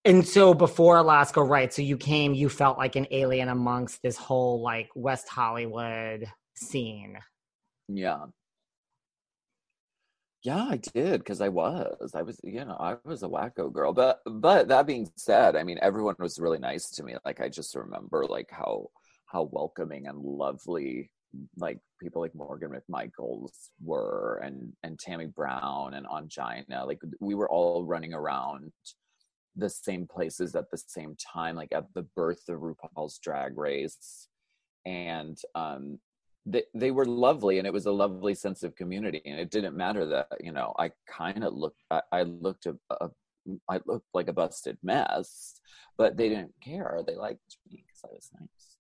And 0.06 0.26
so 0.26 0.54
before 0.54 0.98
Alaska, 0.98 1.42
right? 1.44 1.74
So 1.74 1.82
you 1.82 1.98
came, 1.98 2.36
you 2.36 2.48
felt 2.48 2.78
like 2.78 2.96
an 2.96 3.08
alien 3.10 3.50
amongst 3.50 4.04
this 4.04 4.18
whole 4.18 4.62
like 4.62 4.90
West 4.96 5.28
Hollywood 5.28 6.32
scene. 6.56 7.18
Yeah. 7.88 8.26
Yeah, 10.44 10.64
I 10.64 10.78
did 10.78 11.22
because 11.22 11.42
I 11.42 11.50
was. 11.50 12.12
I 12.14 12.22
was, 12.22 12.40
you 12.44 12.64
know, 12.64 12.78
I 12.80 12.98
was 13.04 13.24
a 13.24 13.28
wacko 13.28 13.74
girl. 13.74 13.94
But 13.94 14.20
but 14.28 14.68
that 14.68 14.86
being 14.86 15.10
said, 15.18 15.56
I 15.56 15.64
mean, 15.64 15.80
everyone 15.82 16.16
was 16.20 16.38
really 16.38 16.60
nice 16.60 16.92
to 16.92 17.04
me. 17.04 17.16
Like 17.26 17.42
I 17.42 17.50
just 17.50 17.76
remember 17.76 18.26
like 18.26 18.52
how 18.52 18.90
how 19.26 19.50
welcoming 19.52 20.06
and 20.06 20.20
lovely 20.20 21.10
like 21.58 21.80
people 22.02 22.22
like 22.22 22.36
Morgan 22.36 22.72
McMichaels 22.72 23.70
were 23.84 24.42
and 24.44 24.74
and 24.84 25.00
Tammie 25.00 25.28
Brown 25.28 25.94
and 25.94 26.06
Angina. 26.08 26.86
Like 26.86 27.00
we 27.20 27.36
were 27.36 27.50
all 27.50 27.86
running 27.86 28.14
around 28.14 28.72
the 29.56 29.70
same 29.70 30.08
places 30.08 30.56
at 30.56 30.70
the 30.72 30.78
same 30.78 31.16
time, 31.16 31.56
like 31.56 31.72
at 31.72 31.86
the 31.94 32.06
birth 32.16 32.50
of 32.50 32.60
RuPaul's 32.60 33.20
Drag 33.20 33.58
Race, 33.58 34.28
and 34.86 35.38
um, 35.56 36.00
they 36.46 36.64
they 36.74 36.92
were 36.92 37.06
lovely, 37.06 37.58
and 37.58 37.68
it 37.68 37.74
was 37.74 37.86
a 37.86 37.92
lovely 37.92 38.36
sense 38.36 38.64
of 38.64 38.76
community. 38.76 39.22
And 39.26 39.40
it 39.40 39.52
didn't 39.52 39.78
matter 39.78 40.06
that 40.08 40.28
you 40.42 40.52
know 40.52 40.74
I 40.78 40.92
kind 41.10 41.44
of 41.44 41.54
looked 41.54 41.84
I, 41.90 42.02
I 42.12 42.24
looked 42.24 42.66
a, 42.66 42.76
a 42.92 43.10
I 43.70 43.80
looked 43.86 44.08
like 44.14 44.28
a 44.28 44.34
busted 44.34 44.78
mess, 44.84 45.60
but 45.98 46.18
they 46.18 46.30
didn't 46.30 46.54
care. 46.62 47.02
They 47.06 47.16
liked 47.16 47.58
me 47.70 47.84
because 47.86 48.02
I 48.04 48.14
was 48.14 48.30
nice. 48.40 48.75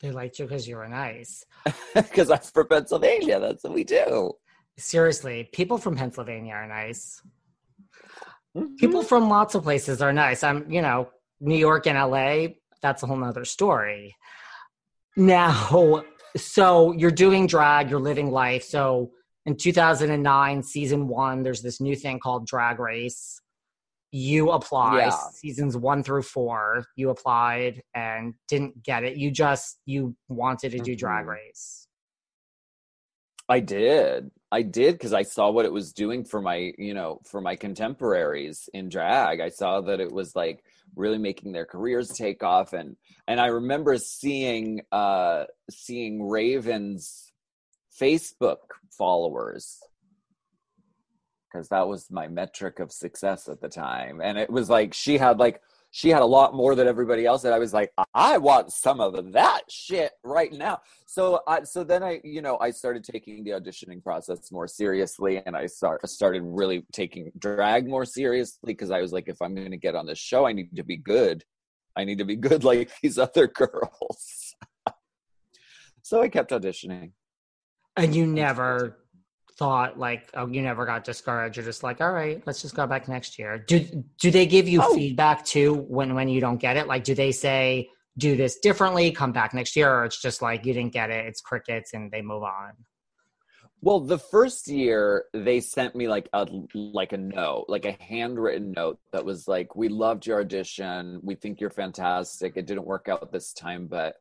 They 0.00 0.10
liked 0.10 0.38
you 0.38 0.46
because 0.46 0.66
you 0.66 0.76
were 0.76 0.88
nice. 0.88 1.44
Because 1.94 2.30
I'm 2.30 2.38
from 2.38 2.68
Pennsylvania. 2.68 3.38
That's 3.38 3.64
what 3.64 3.74
we 3.74 3.84
do. 3.84 4.32
Seriously, 4.78 5.48
people 5.52 5.76
from 5.76 5.96
Pennsylvania 5.96 6.54
are 6.54 6.66
nice. 6.66 7.22
People 8.54 9.00
mm-hmm. 9.00 9.08
from 9.08 9.28
lots 9.28 9.54
of 9.54 9.62
places 9.62 10.00
are 10.00 10.12
nice. 10.12 10.42
I'm, 10.42 10.70
you 10.70 10.82
know, 10.82 11.10
New 11.40 11.56
York 11.56 11.86
and 11.86 11.98
LA, 11.98 12.54
that's 12.80 13.02
a 13.02 13.06
whole 13.06 13.16
nother 13.16 13.44
story. 13.44 14.16
Now, 15.16 16.04
so 16.36 16.92
you're 16.92 17.10
doing 17.10 17.46
drag, 17.46 17.90
you're 17.90 18.00
living 18.00 18.30
life. 18.30 18.64
So 18.64 19.10
in 19.46 19.56
2009, 19.56 20.62
season 20.62 21.08
one, 21.08 21.42
there's 21.42 21.62
this 21.62 21.80
new 21.80 21.96
thing 21.96 22.18
called 22.18 22.46
Drag 22.46 22.78
Race. 22.78 23.40
You 24.12 24.50
apply 24.50 24.98
Yeah. 24.98 25.10
seasons 25.32 25.76
one 25.76 26.02
through 26.02 26.22
four. 26.22 26.84
You 26.96 27.10
applied 27.10 27.82
and 27.94 28.34
didn't 28.48 28.82
get 28.82 29.04
it. 29.04 29.16
You 29.16 29.30
just 29.30 29.78
you 29.86 30.16
wanted 30.28 30.70
to 30.72 30.78
do 30.78 30.96
Drag 30.96 31.24
Mhm. 31.26 31.28
Race. 31.28 31.86
I 33.48 33.60
did. 33.60 34.30
I 34.52 34.62
did 34.62 34.94
because 34.94 35.12
I 35.12 35.22
saw 35.22 35.50
what 35.50 35.64
it 35.64 35.72
was 35.72 35.92
doing 35.92 36.24
for 36.24 36.40
my, 36.40 36.72
you 36.78 36.94
know, 36.94 37.20
for 37.24 37.40
my 37.40 37.56
contemporaries 37.56 38.68
in 38.72 38.88
drag. 38.88 39.40
I 39.40 39.48
saw 39.48 39.80
that 39.82 40.00
it 40.00 40.12
was 40.12 40.34
like 40.36 40.64
really 40.96 41.18
making 41.18 41.52
their 41.52 41.66
careers 41.66 42.08
take 42.10 42.42
off 42.42 42.72
and 42.72 42.96
and 43.28 43.40
I 43.40 43.46
remember 43.46 43.96
seeing 43.96 44.82
uh 44.92 45.44
seeing 45.70 46.22
Raven's 46.22 47.32
Facebook 48.00 48.58
followers 48.96 49.78
because 51.50 51.68
that 51.68 51.86
was 51.86 52.10
my 52.10 52.28
metric 52.28 52.78
of 52.78 52.92
success 52.92 53.48
at 53.48 53.60
the 53.60 53.68
time. 53.68 54.20
And 54.22 54.38
it 54.38 54.50
was 54.50 54.70
like 54.70 54.94
she 54.94 55.18
had 55.18 55.38
like 55.38 55.60
she 55.90 56.08
had 56.08 56.22
a 56.22 56.26
lot 56.26 56.54
more 56.54 56.74
than 56.74 56.86
everybody 56.86 57.26
else 57.26 57.44
and 57.44 57.52
I 57.52 57.58
was 57.58 57.74
like 57.74 57.92
I 58.14 58.38
want 58.38 58.72
some 58.72 59.00
of 59.00 59.32
that 59.32 59.62
shit 59.68 60.12
right 60.22 60.52
now. 60.52 60.80
So 61.06 61.40
I 61.46 61.64
so 61.64 61.82
then 61.84 62.02
I 62.02 62.20
you 62.22 62.42
know 62.42 62.58
I 62.60 62.70
started 62.70 63.04
taking 63.04 63.42
the 63.42 63.50
auditioning 63.50 64.02
process 64.02 64.52
more 64.52 64.68
seriously 64.68 65.42
and 65.44 65.56
I 65.56 65.66
start 65.66 66.08
started 66.08 66.42
really 66.44 66.84
taking 66.92 67.32
drag 67.38 67.88
more 67.88 68.04
seriously 68.04 68.58
because 68.72 68.90
I 68.90 69.00
was 69.00 69.12
like 69.12 69.28
if 69.28 69.42
I'm 69.42 69.54
going 69.54 69.72
to 69.72 69.76
get 69.76 69.96
on 69.96 70.06
this 70.06 70.18
show 70.18 70.46
I 70.46 70.52
need 70.52 70.76
to 70.76 70.84
be 70.84 70.96
good. 70.96 71.44
I 71.96 72.04
need 72.04 72.18
to 72.18 72.24
be 72.24 72.36
good 72.48 72.64
like 72.64 72.90
these 73.02 73.18
other 73.18 73.48
girls. 73.48 74.54
so 76.02 76.22
I 76.22 76.28
kept 76.28 76.52
auditioning. 76.52 77.12
And 77.96 78.14
you 78.14 78.26
never 78.26 78.99
thought 79.60 79.98
like 79.98 80.22
oh 80.34 80.46
you 80.54 80.62
never 80.62 80.86
got 80.86 81.04
discouraged. 81.04 81.56
You're 81.56 81.66
just 81.66 81.82
like, 81.82 82.00
all 82.00 82.12
right, 82.12 82.42
let's 82.46 82.62
just 82.62 82.74
go 82.74 82.86
back 82.86 83.08
next 83.08 83.38
year. 83.38 83.58
Do 83.58 83.78
do 84.18 84.30
they 84.30 84.46
give 84.46 84.66
you 84.66 84.80
Oh. 84.82 84.94
feedback 84.94 85.44
too 85.44 85.74
when 85.96 86.14
when 86.14 86.28
you 86.28 86.40
don't 86.40 86.56
get 86.66 86.78
it? 86.78 86.86
Like 86.88 87.04
do 87.04 87.14
they 87.14 87.30
say 87.30 87.90
do 88.16 88.36
this 88.36 88.58
differently, 88.58 89.12
come 89.12 89.32
back 89.32 89.52
next 89.54 89.76
year, 89.76 89.90
or 89.94 90.04
it's 90.06 90.20
just 90.20 90.40
like 90.40 90.64
you 90.66 90.72
didn't 90.72 90.94
get 90.94 91.10
it, 91.10 91.26
it's 91.26 91.42
crickets 91.42 91.92
and 91.92 92.10
they 92.10 92.22
move 92.22 92.42
on? 92.42 92.72
Well, 93.82 94.00
the 94.00 94.18
first 94.18 94.66
year 94.68 95.24
they 95.34 95.60
sent 95.60 95.94
me 95.94 96.08
like 96.08 96.28
a 96.32 96.46
like 96.74 97.12
a 97.12 97.18
note, 97.18 97.66
like 97.68 97.84
a 97.84 97.96
handwritten 98.00 98.72
note 98.72 98.98
that 99.12 99.24
was 99.24 99.46
like, 99.46 99.76
"We 99.76 99.88
loved 99.88 100.26
your 100.26 100.40
audition. 100.40 101.20
We 101.22 101.34
think 101.34 101.60
you're 101.60 101.70
fantastic. 101.84 102.56
It 102.56 102.66
didn't 102.66 102.86
work 102.94 103.08
out 103.08 103.30
this 103.30 103.52
time, 103.52 103.88
but 103.88 104.16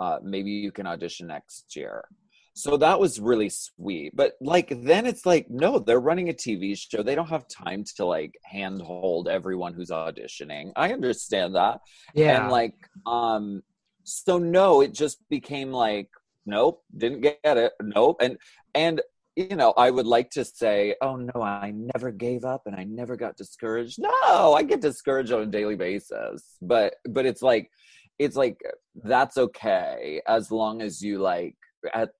uh, 0.00 0.18
maybe 0.22 0.50
you 0.50 0.72
can 0.72 0.86
audition 0.86 1.28
next 1.28 1.76
year." 1.76 2.04
So 2.54 2.76
that 2.78 2.98
was 2.98 3.20
really 3.20 3.48
sweet. 3.48 4.14
But 4.14 4.32
like 4.40 4.72
then 4.82 5.06
it's 5.06 5.24
like, 5.24 5.46
no, 5.48 5.78
they're 5.78 6.00
running 6.00 6.28
a 6.28 6.32
TV 6.34 6.76
show. 6.76 7.02
They 7.02 7.14
don't 7.14 7.28
have 7.28 7.46
time 7.48 7.84
to 7.96 8.04
like 8.04 8.34
handhold 8.44 9.28
everyone 9.28 9.72
who's 9.72 9.90
auditioning. 9.90 10.72
I 10.76 10.92
understand 10.92 11.54
that 11.54 11.80
Yeah. 12.14 12.42
and 12.42 12.50
like 12.50 12.74
um 13.06 13.62
so 14.04 14.38
no 14.38 14.80
it 14.80 14.92
just 14.92 15.18
became 15.28 15.70
like 15.72 16.08
nope 16.46 16.82
didn't 16.96 17.20
get 17.20 17.38
it 17.44 17.72
nope 17.82 18.16
and 18.20 18.36
and 18.74 19.00
you 19.36 19.54
know 19.54 19.72
i 19.76 19.90
would 19.90 20.06
like 20.06 20.30
to 20.30 20.44
say 20.44 20.94
oh 21.02 21.16
no 21.16 21.42
i 21.42 21.70
never 21.94 22.10
gave 22.10 22.44
up 22.44 22.62
and 22.66 22.74
i 22.74 22.82
never 22.82 23.14
got 23.14 23.36
discouraged 23.36 23.98
no 24.00 24.54
i 24.54 24.62
get 24.62 24.80
discouraged 24.80 25.32
on 25.32 25.42
a 25.42 25.46
daily 25.46 25.76
basis 25.76 26.56
but 26.62 26.94
but 27.10 27.26
it's 27.26 27.42
like 27.42 27.70
it's 28.18 28.36
like 28.36 28.58
that's 29.04 29.36
okay 29.36 30.20
as 30.26 30.50
long 30.50 30.80
as 30.80 31.02
you 31.02 31.18
like 31.20 31.54
at 31.94 32.10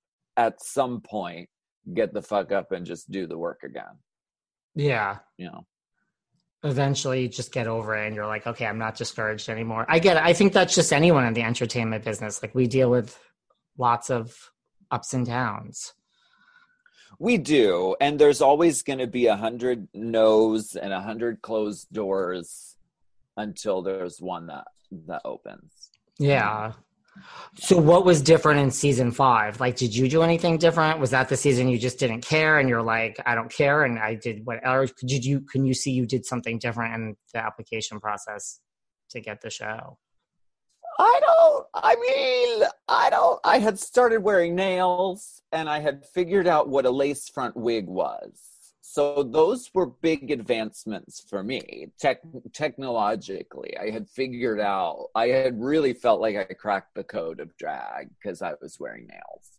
at 0.46 0.62
some 0.62 1.00
point 1.00 1.48
get 1.94 2.12
the 2.12 2.22
fuck 2.22 2.52
up 2.52 2.72
and 2.72 2.86
just 2.86 3.10
do 3.10 3.26
the 3.26 3.38
work 3.38 3.60
again 3.64 3.96
yeah. 4.74 5.18
you 5.36 5.46
know 5.46 5.66
Eventually 6.62 7.22
you 7.22 7.28
just 7.28 7.52
get 7.52 7.66
over 7.66 7.96
it 7.96 8.06
and 8.06 8.14
you're 8.14 8.26
like, 8.26 8.46
okay, 8.46 8.66
I'm 8.66 8.76
not 8.76 8.94
discouraged 8.94 9.48
anymore. 9.48 9.86
I 9.88 9.98
get 9.98 10.18
it. 10.18 10.22
I 10.22 10.34
think 10.34 10.52
that's 10.52 10.74
just 10.74 10.92
anyone 10.92 11.24
in 11.24 11.32
the 11.32 11.42
entertainment 11.42 12.04
business. 12.04 12.42
Like 12.42 12.54
we 12.54 12.66
deal 12.66 12.90
with 12.90 13.18
lots 13.78 14.10
of 14.10 14.36
ups 14.90 15.14
and 15.14 15.24
downs. 15.24 15.94
We 17.18 17.38
do, 17.38 17.96
and 18.00 18.18
there's 18.18 18.42
always 18.42 18.82
going 18.82 18.98
to 18.98 19.06
be 19.06 19.26
a 19.26 19.36
hundred 19.36 19.88
no's 19.94 20.76
and 20.76 20.92
a 20.92 21.00
hundred 21.00 21.40
closed 21.40 21.90
doors 21.92 22.76
until 23.38 23.80
there's 23.80 24.20
one 24.20 24.46
that 24.48 24.66
that 25.06 25.22
opens. 25.24 25.90
Yeah. 26.18 26.72
So 27.56 27.76
what 27.76 28.04
was 28.04 28.22
different 28.22 28.60
in 28.60 28.70
season 28.70 29.10
five? 29.10 29.60
Like, 29.60 29.76
did 29.76 29.94
you 29.94 30.08
do 30.08 30.22
anything 30.22 30.58
different? 30.58 31.00
Was 31.00 31.10
that 31.10 31.28
the 31.28 31.36
season 31.36 31.68
you 31.68 31.78
just 31.78 31.98
didn't 31.98 32.22
care 32.22 32.58
and 32.58 32.68
you're 32.68 32.82
like, 32.82 33.20
I 33.26 33.34
don't 33.34 33.50
care, 33.50 33.84
and 33.84 33.98
I 33.98 34.14
did 34.14 34.46
what? 34.46 34.66
Or 34.66 34.86
did 35.04 35.24
you? 35.24 35.40
Can 35.40 35.64
you 35.64 35.74
see 35.74 35.90
you 35.90 36.06
did 36.06 36.24
something 36.24 36.58
different 36.58 36.94
in 36.94 37.16
the 37.34 37.40
application 37.40 38.00
process 38.00 38.60
to 39.10 39.20
get 39.20 39.40
the 39.40 39.50
show? 39.50 39.98
I 40.98 41.20
don't. 41.20 41.66
I 41.74 41.96
mean, 41.96 42.68
I 42.88 43.10
don't. 43.10 43.40
I 43.44 43.58
had 43.58 43.78
started 43.78 44.22
wearing 44.22 44.54
nails, 44.54 45.42
and 45.50 45.68
I 45.68 45.80
had 45.80 46.04
figured 46.06 46.46
out 46.46 46.68
what 46.68 46.86
a 46.86 46.90
lace 46.90 47.28
front 47.28 47.56
wig 47.56 47.86
was. 47.86 48.49
So 48.92 49.22
those 49.22 49.70
were 49.72 49.86
big 49.86 50.32
advancements 50.32 51.24
for 51.30 51.44
me, 51.44 51.92
tech, 52.00 52.22
technologically. 52.52 53.78
I 53.78 53.90
had 53.90 54.08
figured 54.08 54.58
out. 54.58 55.10
I 55.14 55.28
had 55.28 55.60
really 55.60 55.92
felt 55.92 56.20
like 56.20 56.34
I 56.34 56.42
cracked 56.54 56.96
the 56.96 57.04
code 57.04 57.38
of 57.38 57.56
drag 57.56 58.10
because 58.20 58.42
I 58.42 58.54
was 58.60 58.80
wearing 58.80 59.06
nails. 59.06 59.50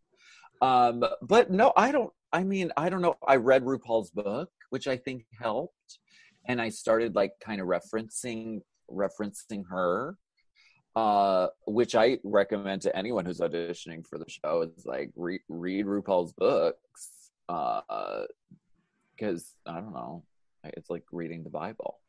Um, 0.62 1.06
but 1.22 1.50
no, 1.50 1.72
I 1.78 1.94
don't. 1.94 2.12
I 2.34 2.44
mean, 2.44 2.74
I 2.76 2.90
don't 2.90 3.02
know. 3.02 3.16
I 3.26 3.38
read 3.38 3.64
RuPaul's 3.64 4.10
book, 4.10 4.50
which 4.70 4.90
I 4.90 4.98
think 4.98 5.24
helped, 5.40 6.00
and 6.50 6.62
I 6.62 6.68
started 6.68 7.16
like 7.16 7.32
kind 7.40 7.62
of 7.62 7.68
referencing 7.68 8.60
referencing 8.90 9.64
her 9.70 10.18
uh 10.98 11.48
which 11.66 11.96
i 11.96 12.18
recommend 12.26 12.82
to 12.82 12.94
anyone 12.94 13.24
who's 13.24 13.40
auditioning 13.40 14.06
for 14.06 14.18
the 14.20 14.26
show 14.28 14.64
is 14.64 14.86
like 14.86 15.10
re- 15.16 15.40
read 15.48 15.86
rupaul's 15.86 16.34
books 16.34 17.32
uh 17.48 17.80
because 19.22 19.54
i 19.68 19.76
don't 19.76 19.94
know 19.94 20.24
it's 20.64 20.90
like 20.90 21.04
reading 21.12 21.44
the 21.44 21.50
bible 21.50 22.00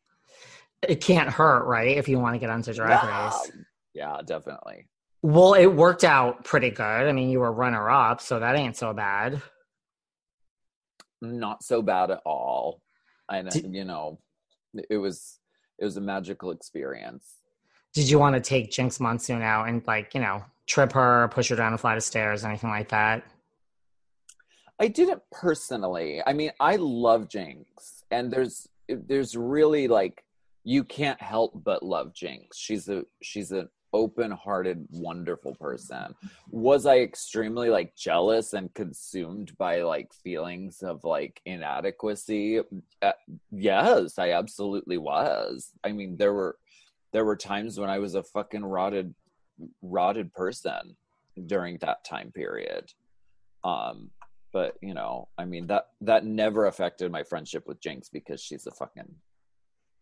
It 0.89 1.01
can't 1.01 1.29
hurt, 1.31 1.65
right? 1.67 1.97
If 1.97 2.09
you 2.09 2.19
want 2.19 2.35
to 2.35 2.41
get 2.41 2.51
onto 2.51 2.73
Drag 2.75 2.91
Yeah. 2.91 3.27
Race. 3.27 3.53
yeah 3.95 4.19
definitely 4.25 4.89
Well, 5.23 5.55
it 5.55 5.67
worked 5.67 6.03
out 6.03 6.45
pretty 6.45 6.71
good. 6.71 7.07
I 7.09 7.13
mean, 7.13 7.31
you 7.31 7.39
were 7.39 7.53
runner 7.53 7.89
up, 7.89 8.21
so 8.21 8.41
that 8.41 8.57
ain't 8.57 8.77
so 8.77 8.93
bad. 8.93 9.41
not 11.21 11.63
so 11.63 11.83
bad 11.83 12.11
at 12.11 12.21
all 12.27 12.81
and 13.31 13.49
Did- 13.51 13.73
you 13.75 13.85
know 13.85 14.19
it 14.91 14.97
was 14.97 15.39
it 15.79 15.85
was 15.85 15.97
a 15.97 16.01
magical 16.01 16.51
experience 16.51 17.37
Did 17.95 18.11
you 18.11 18.19
want 18.19 18.35
to 18.35 18.41
take 18.41 18.71
Jinkx 18.73 18.99
Monsoon 19.01 19.43
out 19.43 19.69
and 19.69 19.87
like, 19.87 20.15
you 20.15 20.21
know, 20.21 20.43
trip 20.67 20.93
her, 20.93 21.29
push 21.29 21.49
her 21.51 21.57
down 21.57 21.75
a 21.75 21.79
flight 21.79 21.97
of 21.99 22.03
stairs, 22.03 22.43
anything 22.45 22.71
like 22.71 22.89
that? 22.89 23.23
I 24.81 24.89
didn't 24.89 25.23
personally. 25.31 26.23
I 26.27 26.33
mean, 26.33 26.51
I 26.59 26.77
love 26.77 27.29
Jinkx, 27.29 28.03
and 28.11 28.33
there's 28.33 28.69
there's 28.89 29.37
really 29.37 29.89
like 29.89 30.25
you 30.65 30.85
can't 30.85 31.21
help 31.21 31.53
but 31.65 31.83
love 31.83 32.13
Jinkx. 32.13 32.55
She's 32.55 32.89
a 32.89 33.05
she's 33.23 33.53
an 33.53 33.69
open-hearted, 33.93 34.87
wonderful 34.91 35.55
person. 35.57 36.15
Was 36.51 36.87
I 36.87 37.01
extremely 37.01 37.69
like 37.69 37.95
jealous 37.95 38.55
and 38.55 38.73
consumed 38.75 39.57
by 39.59 39.83
like 39.83 40.13
feelings 40.15 40.83
of 40.83 41.05
like 41.05 41.41
inadequacy? 41.45 42.61
Uh, 43.03 43.13
yes, 43.51 44.19
I 44.19 44.33
absolutely 44.33 44.99
was. 44.99 45.73
I 45.85 45.93
mean, 45.93 46.17
there 46.17 46.33
were 46.33 46.57
there 47.13 47.25
were 47.25 47.37
times 47.37 47.79
when 47.79 47.91
I 47.91 47.99
was 47.99 48.15
a 48.15 48.23
fucking 48.23 48.65
rotted 48.65 49.15
rotted 49.83 50.33
person 50.33 50.97
during 51.47 51.79
that 51.79 52.05
time 52.05 52.33
period. 52.33 52.93
Um, 53.65 54.11
but 54.53 54.77
you 54.81 54.95
know, 54.95 55.29
I 55.39 55.45
mean 55.45 55.67
that 55.69 55.89
that 56.03 56.25
never 56.25 56.67
affected 56.67 57.11
my 57.11 57.23
friendship 57.23 57.67
with 57.67 57.81
Jinkx 57.81 58.09
because 58.13 58.41
she's 58.41 58.67
a 58.67 58.71
fucking 58.71 59.15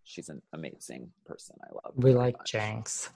she's 0.05 0.29
an 0.29 0.43
amazing 0.53 1.11
person. 1.25 1.57
I 1.63 1.73
love. 1.73 1.95
We 1.97 2.15
like 2.15 2.39
much. 2.39 2.53
Jinkx. 2.53 3.09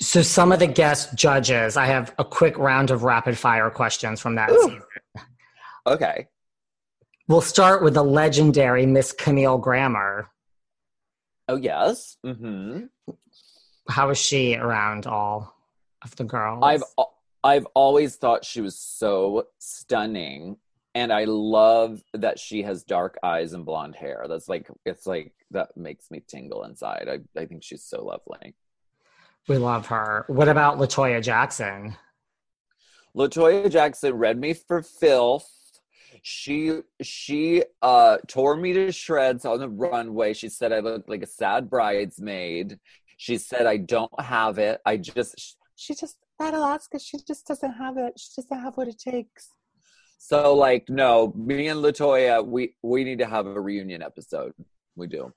So 0.00 0.22
some 0.22 0.52
of 0.52 0.58
the 0.58 0.66
guest 0.66 1.14
judges, 1.14 1.76
I 1.76 1.86
have 1.86 2.14
a 2.18 2.24
quick 2.24 2.58
round 2.58 2.90
of 2.90 3.04
rapid 3.04 3.38
fire 3.38 3.70
questions 3.70 4.20
from 4.20 4.34
that 4.34 4.50
Ooh. 4.50 4.62
season. 4.62 4.82
Okay. 5.86 6.28
We'll 7.28 7.40
start 7.40 7.82
with 7.82 7.94
the 7.94 8.02
legendary 8.02 8.86
Miss 8.86 9.12
Camille 9.12 9.58
Grammer. 9.58 10.30
Oh 11.48 11.56
yes. 11.56 12.16
Mm-hmm. 12.24 12.86
How 13.88 14.10
is 14.10 14.18
she 14.18 14.56
around 14.56 15.06
all 15.06 15.54
of 16.02 16.16
the 16.16 16.24
girls? 16.24 16.60
I've 16.62 16.82
I've 17.44 17.66
always 17.74 18.16
thought 18.16 18.44
she 18.44 18.62
was 18.62 18.76
so 18.78 19.44
stunning 19.58 20.56
and 20.94 21.12
I 21.12 21.24
love 21.24 22.02
that 22.12 22.38
she 22.38 22.62
has 22.62 22.84
dark 22.84 23.18
eyes 23.22 23.52
and 23.52 23.66
blonde 23.66 23.96
hair. 23.96 24.26
That's 24.28 24.48
like 24.48 24.68
it's 24.84 25.06
like 25.06 25.32
that 25.50 25.76
makes 25.76 26.10
me 26.10 26.22
tingle 26.26 26.64
inside. 26.64 27.08
I 27.08 27.40
I 27.40 27.46
think 27.46 27.62
she's 27.62 27.84
so 27.84 28.04
lovely. 28.04 28.54
We 29.48 29.58
love 29.58 29.86
her. 29.88 30.24
What 30.28 30.48
about 30.48 30.78
Latoya 30.78 31.22
Jackson? 31.22 31.96
Latoya 33.16 33.70
Jackson 33.70 34.14
read 34.14 34.38
me 34.38 34.54
for 34.54 34.82
filth. 34.82 35.50
She 36.22 36.80
she 37.02 37.64
uh 37.82 38.18
tore 38.28 38.56
me 38.56 38.72
to 38.72 38.92
shreds 38.92 39.44
on 39.44 39.58
the 39.58 39.68
runway. 39.68 40.32
She 40.32 40.48
said 40.48 40.72
I 40.72 40.78
looked 40.78 41.08
like 41.08 41.22
a 41.22 41.26
sad 41.26 41.68
bridesmaid. 41.68 42.78
She 43.16 43.36
said 43.38 43.66
I 43.66 43.78
don't 43.78 44.20
have 44.20 44.58
it. 44.58 44.80
I 44.86 44.96
just 44.96 45.56
she 45.76 45.94
just 45.94 46.16
that 46.38 46.54
Alaska, 46.54 46.98
she 46.98 47.18
just 47.26 47.46
doesn't 47.46 47.72
have 47.72 47.96
it. 47.96 48.14
She 48.18 48.40
doesn't 48.40 48.60
have 48.60 48.76
what 48.76 48.88
it 48.88 48.98
takes. 48.98 49.48
So 50.18 50.54
like 50.54 50.88
no, 50.88 51.32
me 51.36 51.68
and 51.68 51.80
Latoya, 51.80 52.44
we 52.46 52.74
we 52.82 53.04
need 53.04 53.18
to 53.18 53.26
have 53.26 53.46
a 53.46 53.60
reunion 53.60 54.02
episode. 54.02 54.52
We 54.96 55.06
do. 55.06 55.32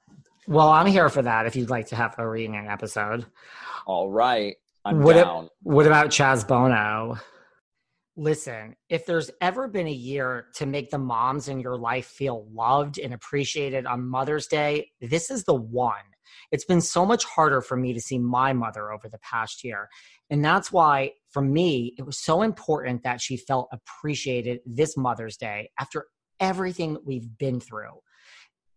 Well, 0.48 0.70
I'm 0.70 0.88
here 0.88 1.10
for 1.10 1.22
that 1.24 1.46
if 1.46 1.56
you'd 1.56 1.70
like 1.70 1.88
to 1.88 1.96
have 1.96 2.16
a 2.18 2.28
reunion 2.28 2.68
episode. 2.68 3.26
All 3.86 4.10
right. 4.10 4.56
I'm 4.86 5.02
what 5.02 5.14
down. 5.14 5.46
A, 5.46 5.50
what 5.64 5.86
about 5.86 6.08
Chaz 6.08 6.48
Bono? 6.48 7.18
Listen, 8.16 8.76
if 8.90 9.06
there's 9.06 9.30
ever 9.42 9.68
been 9.68 9.88
a 9.88 9.92
year 9.92 10.48
to 10.56 10.66
make 10.66 10.90
the 10.90 10.98
moms 10.98 11.50
in 11.50 11.60
your 11.60 11.78
life 11.78 12.06
feel 12.06 12.48
loved 12.52 12.98
and 12.98 13.14
appreciated 13.14 13.86
on 13.86 14.08
Mother's 14.08 14.48
Day, 14.48 14.90
this 15.02 15.30
is 15.30 15.44
the 15.44 15.54
one. 15.54 15.96
It's 16.52 16.66
been 16.66 16.82
so 16.82 17.06
much 17.06 17.26
harder 17.26 17.62
for 17.62 17.76
me 17.76 17.94
to 17.94 18.02
see 18.02 18.18
my 18.18 18.54
mother 18.54 18.92
over 18.92 19.10
the 19.10 19.20
past 19.20 19.64
year. 19.64 19.90
And 20.30 20.44
that's 20.44 20.72
why, 20.72 21.14
for 21.30 21.42
me, 21.42 21.94
it 21.98 22.06
was 22.06 22.20
so 22.20 22.42
important 22.42 23.04
that 23.04 23.22
she 23.22 23.38
felt 23.38 23.70
appreciated 23.72 24.60
this 24.66 24.98
Mother's 24.98 25.38
Day 25.38 25.70
after 25.80 26.06
everything 26.40 26.98
we've 27.06 27.38
been 27.38 27.60
through. 27.60 28.00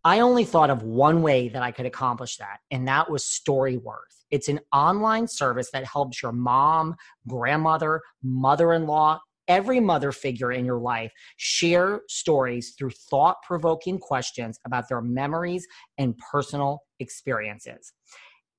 I 0.03 0.21
only 0.21 0.45
thought 0.45 0.71
of 0.71 0.81
one 0.81 1.21
way 1.21 1.49
that 1.49 1.61
I 1.61 1.71
could 1.71 1.85
accomplish 1.85 2.37
that, 2.37 2.59
and 2.71 2.87
that 2.87 3.11
was 3.11 3.23
Storyworth. 3.23 4.25
It's 4.31 4.47
an 4.47 4.59
online 4.73 5.27
service 5.27 5.69
that 5.73 5.85
helps 5.85 6.23
your 6.23 6.31
mom, 6.31 6.95
grandmother, 7.27 8.01
mother 8.23 8.73
in 8.73 8.87
law, 8.87 9.19
every 9.47 9.79
mother 9.79 10.11
figure 10.11 10.51
in 10.51 10.65
your 10.65 10.79
life 10.79 11.11
share 11.37 12.01
stories 12.07 12.73
through 12.77 12.91
thought 13.09 13.37
provoking 13.45 13.99
questions 13.99 14.57
about 14.65 14.87
their 14.87 15.01
memories 15.01 15.67
and 15.97 16.17
personal 16.17 16.79
experiences. 16.99 17.93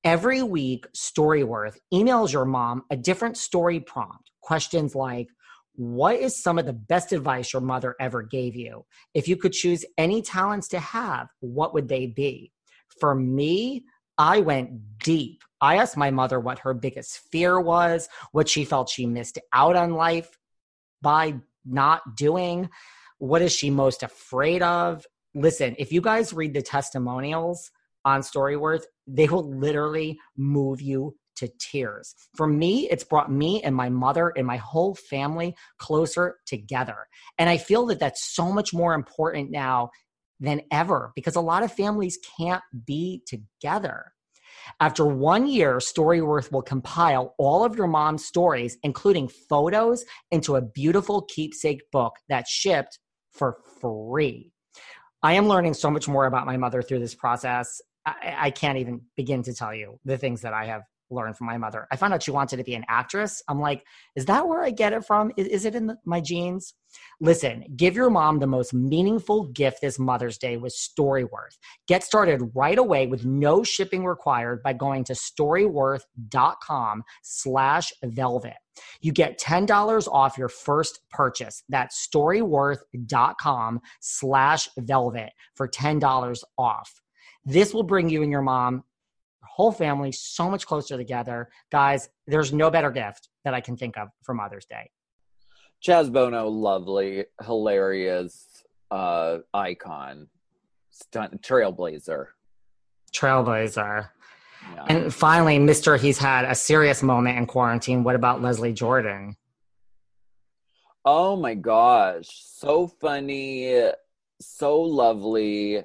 Every 0.05 0.43
week, 0.43 0.87
Storyworth 0.97 1.79
emails 1.95 2.33
your 2.33 2.45
mom 2.45 2.83
a 2.91 2.97
different 2.97 3.37
story 3.37 3.79
prompt. 3.79 4.33
Questions 4.41 4.97
like, 4.97 5.29
what 5.75 6.17
is 6.17 6.43
some 6.43 6.59
of 6.59 6.67
the 6.67 6.73
best 6.73 7.13
advice 7.13 7.53
your 7.53 7.63
mother 7.63 7.95
ever 8.01 8.23
gave 8.23 8.57
you? 8.57 8.85
If 9.15 9.29
you 9.29 9.37
could 9.37 9.53
choose 9.53 9.85
any 9.97 10.21
talents 10.21 10.69
to 10.69 10.81
have, 10.81 11.29
what 11.41 11.73
would 11.73 11.89
they 11.89 12.07
be? 12.07 12.53
For 12.99 13.15
me, 13.15 13.85
I 14.19 14.41
went 14.41 14.99
deep. 14.99 15.43
I 15.61 15.77
asked 15.77 15.97
my 15.97 16.11
mother 16.11 16.41
what 16.41 16.59
her 16.61 16.75
biggest 16.75 17.21
fear 17.31 17.61
was, 17.61 18.09
what 18.33 18.49
she 18.49 18.65
felt 18.65 18.91
she 18.91 19.07
missed 19.07 19.39
out 19.53 19.77
on 19.77 19.93
life 19.93 20.37
by 21.01 21.41
not 21.65 22.17
doing, 22.17 22.69
what 23.19 23.41
is 23.41 23.53
she 23.53 23.71
most 23.71 24.03
afraid 24.03 24.63
of? 24.63 25.07
Listen, 25.33 25.77
if 25.79 25.93
you 25.93 26.01
guys 26.01 26.33
read 26.33 26.55
the 26.55 26.63
testimonials 26.63 27.71
on 28.05 28.21
Storyworth, 28.21 28.85
they 29.07 29.29
will 29.29 29.49
literally 29.49 30.19
move 30.37 30.81
you 30.81 31.15
to 31.37 31.51
tears. 31.59 32.15
For 32.37 32.47
me, 32.47 32.89
it's 32.91 33.05
brought 33.05 33.33
me 33.33 33.63
and 33.63 33.75
my 33.75 33.89
mother 33.89 34.33
and 34.37 34.47
my 34.47 34.59
whole 34.59 34.95
family 34.95 35.57
closer 35.79 36.37
together. 36.47 37.07
And 37.39 37.49
I 37.49 37.57
feel 37.57 37.87
that 37.87 37.99
that's 37.99 38.35
so 38.35 38.53
much 38.53 38.73
more 38.73 38.95
important 38.95 39.51
now 39.51 39.91
than 40.41 40.61
ever 40.71 41.13
because 41.15 41.37
a 41.37 41.41
lot 41.41 41.63
of 41.63 41.73
families 41.73 42.19
can't 42.39 42.63
be 42.87 43.23
together. 43.27 44.13
After 44.81 45.07
one 45.07 45.47
year, 45.47 45.77
Storyworth 45.79 46.53
will 46.53 46.63
compile 46.63 47.35
all 47.39 47.65
of 47.65 47.77
your 47.77 47.87
mom's 47.87 48.25
stories, 48.25 48.77
including 48.83 49.29
photos, 49.29 50.05
into 50.31 50.57
a 50.57 50.63
beautiful 50.63 51.23
keepsake 51.23 51.83
book 51.91 52.15
that's 52.29 52.51
shipped 52.51 52.99
for 53.33 53.57
free. 53.81 54.53
I 55.23 55.35
am 55.35 55.47
learning 55.47 55.75
so 55.75 55.91
much 55.91 56.09
more 56.09 56.27
about 56.27 56.47
my 56.47 56.57
mother 56.57 56.83
through 56.83 56.99
this 56.99 57.15
process. 57.15 57.81
I, 58.05 58.35
I 58.39 58.51
can't 58.51 58.79
even 58.79 59.03
begin 59.17 59.43
to 59.45 59.55
tell 59.55 59.75
you 59.75 59.99
the 60.05 60.19
things 60.19 60.41
that 60.43 60.53
I 60.53 60.67
have 60.67 60.83
learned 61.13 61.37
from 61.37 61.47
my 61.47 61.59
mother. 61.59 61.87
I 61.91 61.97
found 61.97 62.15
out 62.15 62.23
she 62.23 62.31
wanted 62.31 62.57
to 62.57 62.65
be 62.65 62.75
an 62.75 62.85
actress. 62.89 63.43
I'm 63.49 63.61
like, 63.61 63.85
is 64.17 64.25
that 64.27 64.47
where 64.47 64.63
I 64.63 64.71
get 64.71 64.93
it 64.93 65.05
from? 65.05 65.31
Is, 65.37 65.47
is 65.47 65.65
it 65.65 65.75
in 65.75 65.87
the, 65.87 65.97
my 66.05 66.21
genes? 66.21 66.75
Listen, 67.21 67.65
give 67.77 67.95
your 67.95 68.11
mom 68.11 68.39
the 68.39 68.47
most 68.47 68.75
meaningful 68.75 69.47
gift 69.49 69.81
this 69.81 69.99
Mother's 69.99 70.39
Day 70.39 70.57
with 70.57 70.75
Storyworth. 70.75 71.57
Get 71.87 72.03
started 72.05 72.51
right 72.55 72.79
away 72.79 73.07
with 73.07 73.25
no 73.25 73.63
shipping 73.63 74.05
required 74.05 74.63
by 74.63 74.73
going 74.73 75.05
to 75.05 75.13
storyworth.com 75.15 77.03
slash 77.23 77.93
velvet. 78.05 78.57
You 79.01 79.13
get 79.13 79.39
$10 79.39 80.09
off 80.09 80.39
your 80.39 80.49
first 80.49 81.01
purchase. 81.11 81.63
That's 81.69 82.09
storyworth.com 82.09 83.81
slash 84.01 84.69
velvet 84.79 85.33
for 85.55 85.69
$10 85.69 86.43
off. 86.59 87.02
This 87.45 87.75
will 87.75 87.83
bring 87.83 88.09
you 88.09 88.23
and 88.23 88.31
your 88.31 88.43
mom 88.43 88.85
your 89.43 89.49
whole 89.49 89.73
family 89.73 90.13
so 90.13 90.51
much 90.51 90.67
closer 90.67 90.97
together. 90.97 91.51
Guys, 91.71 92.09
there's 92.27 92.53
no 92.53 92.71
better 92.71 92.91
gift 92.91 93.29
that 93.45 93.55
I 93.55 93.61
can 93.61 93.77
think 93.77 93.99
of 93.99 94.09
for 94.23 94.35
Mother's 94.35 94.65
Day. 94.67 94.91
Chaz 95.85 96.13
Bono, 96.13 96.49
lovely, 96.49 97.25
hilarious, 97.45 98.63
uh, 98.91 99.39
icon, 99.53 100.29
stunt, 100.91 101.43
trailblazer. 101.43 102.27
Trailblazer. 103.13 104.09
Yeah. 104.75 104.85
And 104.89 105.13
finally, 105.13 105.59
Mr. 105.59 105.99
He's 105.99 106.19
had 106.19 106.45
a 106.45 106.55
serious 106.55 107.03
moment 107.03 107.37
in 107.37 107.47
quarantine. 107.47 108.05
What 108.05 108.15
about 108.15 108.41
Leslie 108.41 108.73
Jordan? 108.73 109.37
Oh 111.05 111.35
my 111.35 111.55
gosh. 111.55 112.29
So 112.31 112.87
funny, 112.87 113.91
so 114.41 114.81
lovely 114.81 115.83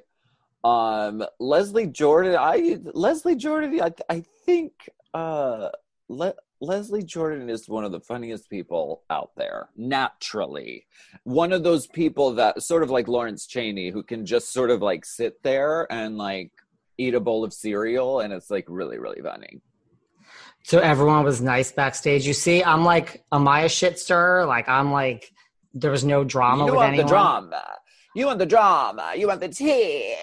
um 0.64 1.24
leslie 1.38 1.86
jordan 1.86 2.36
i 2.38 2.78
leslie 2.92 3.36
jordan 3.36 3.80
i, 3.80 3.92
I 4.08 4.24
think 4.44 4.72
uh 5.14 5.68
Le- 6.08 6.34
leslie 6.60 7.04
jordan 7.04 7.48
is 7.50 7.68
one 7.68 7.84
of 7.84 7.92
the 7.92 8.00
funniest 8.00 8.50
people 8.50 9.02
out 9.10 9.30
there 9.36 9.68
naturally. 9.76 10.86
One 11.24 11.52
of 11.52 11.62
those 11.62 11.86
people 11.86 12.32
that 12.34 12.62
sort 12.62 12.82
of 12.82 12.90
like 12.90 13.06
lawrence 13.06 13.46
Cheney, 13.46 13.90
who 13.90 14.02
can 14.02 14.26
just 14.26 14.52
sort 14.52 14.70
of 14.70 14.82
like 14.82 15.04
sit 15.04 15.42
there 15.42 15.86
and 15.92 16.18
like 16.18 16.50
eat 16.96 17.14
a 17.14 17.20
bowl 17.20 17.44
of 17.44 17.52
cereal 17.52 18.20
and 18.20 18.32
it's 18.32 18.50
like 18.50 18.64
really 18.68 18.98
really 18.98 19.20
funny. 19.22 19.60
So 20.64 20.80
everyone 20.80 21.24
was 21.24 21.40
nice 21.40 21.70
backstage. 21.70 22.26
You 22.26 22.34
see 22.34 22.64
i'm 22.64 22.84
like 22.84 23.22
am 23.30 23.46
i 23.46 23.60
a 23.60 23.68
shit 23.68 23.98
stirrer. 23.98 24.44
Like 24.46 24.68
i'm 24.68 24.90
like 24.90 25.30
there 25.74 25.90
was 25.90 26.04
no 26.04 26.24
drama 26.24 26.64
you 26.64 26.70
with 26.70 26.76
want 26.76 26.88
anyone. 26.88 27.06
the 27.06 27.10
drama 27.10 27.64
you 28.18 28.26
want 28.26 28.38
the 28.38 28.46
drama 28.46 29.12
you 29.16 29.26
want 29.26 29.40
the 29.40 29.48
tea 29.48 30.14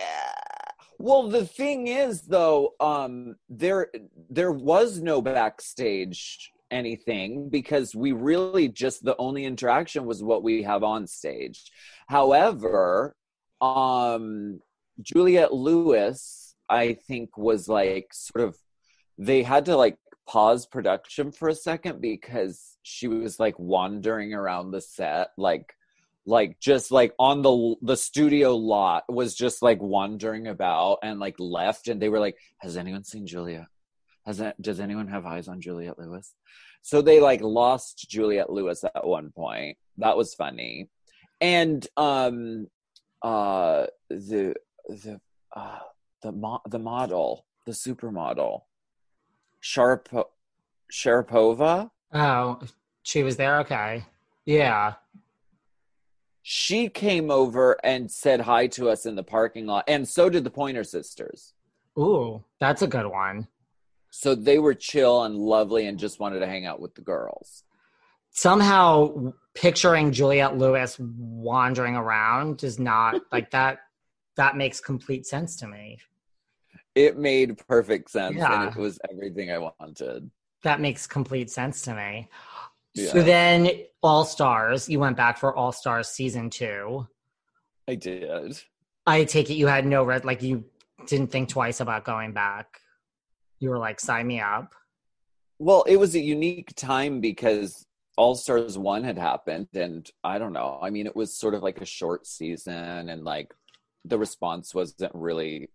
well, 0.98 1.28
the 1.28 1.46
thing 1.46 1.88
is, 1.88 2.22
though, 2.22 2.74
um, 2.80 3.36
there 3.50 3.92
there 4.30 4.52
was 4.52 5.02
no 5.02 5.22
backstage 5.22 6.52
anything 6.72 7.50
because 7.50 7.94
we 7.94 8.12
really 8.12 8.68
just 8.68 9.04
the 9.04 9.16
only 9.18 9.46
interaction 9.46 10.06
was 10.06 10.24
what 10.24 10.44
we 10.44 10.64
have 10.64 10.84
on 10.84 11.06
stage. 11.08 11.72
However, 12.08 13.16
um, 13.62 14.62
Juliette 15.02 15.54
Lewis, 15.54 16.56
I 16.70 16.94
think, 16.94 17.38
was 17.38 17.68
like 17.68 18.08
sort 18.14 18.48
of 18.48 18.58
they 19.18 19.44
had 19.44 19.66
to 19.66 19.76
like 19.76 19.98
pause 20.28 20.66
production 20.66 21.32
for 21.32 21.50
a 21.50 21.56
second 21.56 22.02
because 22.02 22.78
she 22.84 23.08
was 23.08 23.40
like 23.40 23.60
wandering 23.60 24.34
around 24.34 24.72
the 24.72 24.82
set 24.82 25.30
like 25.38 25.76
like 26.26 26.60
just 26.60 26.92
like 26.92 27.14
on 27.20 27.42
the 27.42 27.76
the 27.82 27.98
studio 27.98 28.56
lot 28.56 29.04
was 29.08 29.36
just 29.36 29.62
like 29.62 29.82
wandering 29.82 30.48
about 30.48 31.00
and 31.04 31.20
like 31.20 31.36
left 31.40 31.88
and 31.88 32.02
they 32.02 32.10
were 32.10 32.20
like 32.20 32.38
has 32.60 32.78
anyone 32.78 33.04
seen 33.04 33.28
julia 33.28 33.68
has 34.26 34.40
that 34.40 34.60
does 34.62 34.80
anyone 34.80 35.08
have 35.08 35.26
eyes 35.26 35.48
on 35.48 35.62
juliette 35.62 36.00
lewis? 36.00 36.34
So 36.82 37.02
they 37.02 37.20
like 37.20 37.42
lost 37.42 38.10
juliette 38.10 38.50
lewis 38.50 38.84
at 38.84 39.06
one 39.06 39.32
point. 39.32 39.78
That 39.98 40.18
was 40.18 40.34
funny. 40.34 40.90
And 41.42 41.86
um 41.96 42.68
uh 43.22 43.86
the 44.10 44.56
the 44.88 45.20
uh 45.56 45.80
the 46.22 46.32
mo- 46.32 46.62
the 46.68 46.80
model 46.80 47.46
the 47.66 47.72
supermodel 47.72 48.62
Sharp 49.60 50.10
Sharapova? 50.92 51.92
Oh 52.14 52.60
she 53.04 53.22
was 53.22 53.38
there? 53.38 53.60
Okay. 53.60 54.06
Yeah 54.46 54.96
she 56.48 56.90
came 56.90 57.32
over 57.32 57.76
and 57.84 58.12
said 58.12 58.40
hi 58.42 58.68
to 58.68 58.88
us 58.88 59.08
in 59.08 59.16
the 59.16 59.24
parking 59.24 59.66
lot 59.66 59.84
and 59.88 60.08
so 60.08 60.30
did 60.30 60.44
the 60.44 60.50
pointer 60.50 60.84
sisters 60.84 61.54
ooh 61.98 62.44
that's 62.60 62.82
a 62.84 62.88
good 62.88 63.08
one 63.08 63.48
so 64.12 64.36
they 64.36 64.60
were 64.60 64.74
chill 64.76 65.24
and 65.24 65.36
lovely 65.36 65.88
and 65.88 65.98
just 65.98 66.20
wanted 66.20 66.40
to 66.40 66.48
hang 66.48 66.66
out 66.66 66.80
with 66.80 66.94
the 66.94 67.02
girls 67.02 67.64
somehow 68.36 69.34
picturing 69.56 70.12
Juliette 70.12 70.58
Lewis 70.58 71.00
wandering 71.00 71.96
around 71.96 72.58
does 72.58 72.78
not 72.78 73.22
like 73.32 73.50
that. 73.52 73.80
That 74.36 74.58
makes 74.58 74.80
complete 74.80 75.26
sense 75.26 75.56
to 75.58 75.68
me. 75.68 75.98
It 76.94 77.18
made 77.18 77.58
perfect 77.68 78.12
sense, 78.12 78.36
Yeah. 78.36 78.68
and 78.68 78.76
it 78.76 78.80
was 78.80 79.00
everything 79.10 79.50
I 79.52 79.58
wanted. 79.58 80.30
That 80.64 80.82
makes 80.82 81.08
complete 81.08 81.50
sense 81.50 81.82
to 81.84 81.96
me. 81.96 82.30
So 82.96 83.22
then, 83.24 83.70
All 84.06 84.24
Stars, 84.24 84.88
you 84.88 85.00
went 85.00 85.18
back 85.18 85.38
for 85.38 85.56
All 85.56 85.72
Stars 85.72 86.08
season 86.10 86.50
two. 86.50 87.08
I 87.88 87.96
did. 87.96 88.62
I 89.08 89.24
take 89.24 89.50
it 89.50 89.56
you 89.56 89.68
had 89.68 89.86
no 89.86 90.04
red, 90.04 90.26
like 90.26 90.44
you 90.44 90.66
didn't 91.08 91.32
think 91.32 91.50
twice 91.50 91.80
about 91.80 92.06
going 92.06 92.32
back. 92.32 92.82
You 93.60 93.70
were 93.72 93.80
like, 93.80 94.00
sign 94.00 94.28
me 94.28 94.40
up. 94.40 94.76
Well, 95.58 95.84
it 95.84 95.98
was 95.98 96.16
a 96.16 96.20
unique 96.20 96.76
time 96.76 97.20
because 97.20 97.86
All 98.16 98.36
Stars 98.36 98.78
1 98.78 99.04
had 99.04 99.18
happened. 99.18 99.70
And 99.74 100.10
I 100.24 100.38
don't 100.38 100.54
know. 100.54 100.80
I 100.82 100.90
mean, 100.92 101.08
it 101.08 101.16
was 101.16 101.34
sort 101.34 101.56
of 101.56 101.64
like 101.64 101.82
a 101.82 101.86
short 101.86 102.28
season, 102.28 103.10
and 103.10 103.24
like 103.24 103.54
the 104.04 104.20
response 104.20 104.76
wasn't 104.76 105.14
really 105.16 105.70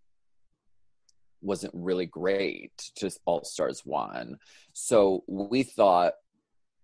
wasn't 1.41 1.73
really 1.75 2.05
great 2.05 2.77
to 2.95 3.11
All 3.25 3.43
Stars 3.43 3.81
1. 3.83 4.37
So 4.73 5.23
we 5.27 5.63
thought 5.63 6.13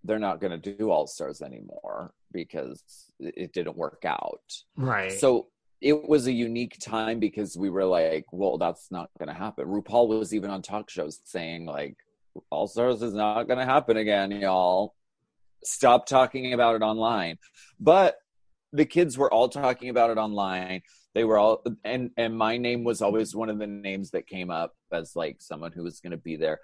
they're 0.08 0.20
not 0.20 0.40
going 0.40 0.60
to 0.60 0.74
do 0.74 0.90
All 0.90 1.06
Stars 1.06 1.42
anymore 1.42 2.14
because 2.32 2.82
it 3.20 3.54
didn't 3.54 3.78
work 3.78 4.04
out. 4.06 4.42
Right. 4.76 5.12
So 5.12 5.48
it 5.82 6.08
was 6.08 6.28
a 6.28 6.32
unique 6.32 6.78
time 6.80 7.20
because 7.20 7.56
we 7.56 7.70
were 7.70 7.86
like, 7.86 8.26
well, 8.32 8.58
that's 8.58 8.90
not 8.90 9.10
going 9.20 9.28
to 9.28 9.36
happen. 9.36 9.68
RuPaul 9.68 10.08
was 10.08 10.34
even 10.34 10.50
on 10.50 10.62
talk 10.62 10.90
shows 10.90 11.20
saying, 11.24 11.66
like, 11.66 11.98
All 12.50 12.68
Stars 12.68 13.02
is 13.02 13.14
not 13.14 13.44
going 13.44 13.60
to 13.60 13.66
happen 13.66 13.98
again, 13.98 14.32
y'all. 14.32 14.96
Stop 15.64 16.06
talking 16.06 16.54
about 16.54 16.76
it 16.76 16.82
online. 16.82 17.38
But 17.80 18.18
the 18.74 18.86
kids 18.86 19.18
were 19.18 19.32
all 19.32 19.50
talking 19.50 19.90
about 19.90 20.10
it 20.10 20.18
online. 20.18 20.82
They 21.14 21.24
were 21.24 21.38
all, 21.38 21.64
and 21.84 22.12
and 22.16 22.38
my 22.38 22.58
name 22.58 22.84
was 22.84 23.02
always 23.02 23.36
one 23.36 23.50
of 23.50 23.58
the 23.58 23.66
names 23.68 24.12
that 24.12 24.28
came 24.28 24.52
up 24.52 24.76
as 24.92 25.16
like 25.16 25.38
someone 25.40 25.72
who 25.72 25.84
was 25.84 26.00
going 26.00 26.12
to 26.12 26.18
be 26.18 26.36
there. 26.36 26.60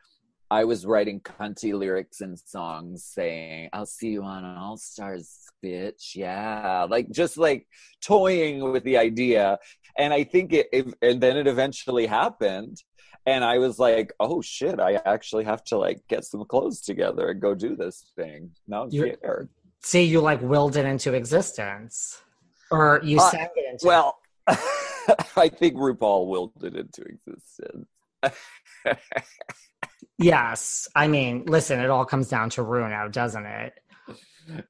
I 0.53 0.65
was 0.65 0.85
writing 0.85 1.19
cunty 1.19 1.73
lyrics 1.73 2.21
and 2.21 2.37
songs 2.37 3.03
saying, 3.03 3.69
I'll 3.73 3.87
see 3.87 4.09
you 4.09 4.21
on 4.23 4.45
All 4.45 4.77
Stars, 4.77 5.27
bitch. 5.65 6.13
Yeah. 6.13 6.85
Like 6.87 7.09
just 7.09 7.37
like 7.39 7.65
toying 8.01 8.71
with 8.71 8.83
the 8.83 8.97
idea. 8.99 9.57
And 9.97 10.13
I 10.13 10.23
think 10.23 10.53
it, 10.53 10.67
it, 10.71 10.93
and 11.01 11.19
then 11.19 11.37
it 11.37 11.47
eventually 11.47 12.05
happened. 12.05 12.77
And 13.25 13.43
I 13.43 13.57
was 13.57 13.79
like, 13.79 14.13
oh 14.19 14.43
shit, 14.43 14.79
I 14.79 15.01
actually 15.05 15.45
have 15.45 15.63
to 15.65 15.77
like 15.79 16.01
get 16.07 16.23
some 16.23 16.45
clothes 16.45 16.81
together 16.81 17.29
and 17.29 17.41
go 17.41 17.55
do 17.55 17.75
this 17.75 18.11
thing. 18.15 18.51
Now 18.67 18.83
I'm 18.83 18.89
You're- 18.91 19.13
scared. 19.13 19.49
See, 19.81 20.03
you 20.03 20.21
like 20.21 20.41
willed 20.43 20.77
it 20.77 20.85
into 20.85 21.13
existence. 21.15 22.21
Or 22.69 23.01
you 23.03 23.17
Uh, 23.19 23.29
sang 23.31 23.49
it 23.55 23.65
into 23.71 23.87
Well, 23.87 24.19
I 24.47 25.49
think 25.49 25.73
RuPaul 25.77 26.27
willed 26.27 26.63
it 26.63 26.75
into 26.75 27.01
existence. 27.15 27.87
Yes. 30.17 30.87
I 30.95 31.07
mean, 31.07 31.45
listen, 31.45 31.79
it 31.79 31.89
all 31.89 32.05
comes 32.05 32.27
down 32.29 32.49
to 32.51 32.63
Ru 32.63 32.87
now, 32.89 33.07
doesn't 33.07 33.45
it? 33.45 33.73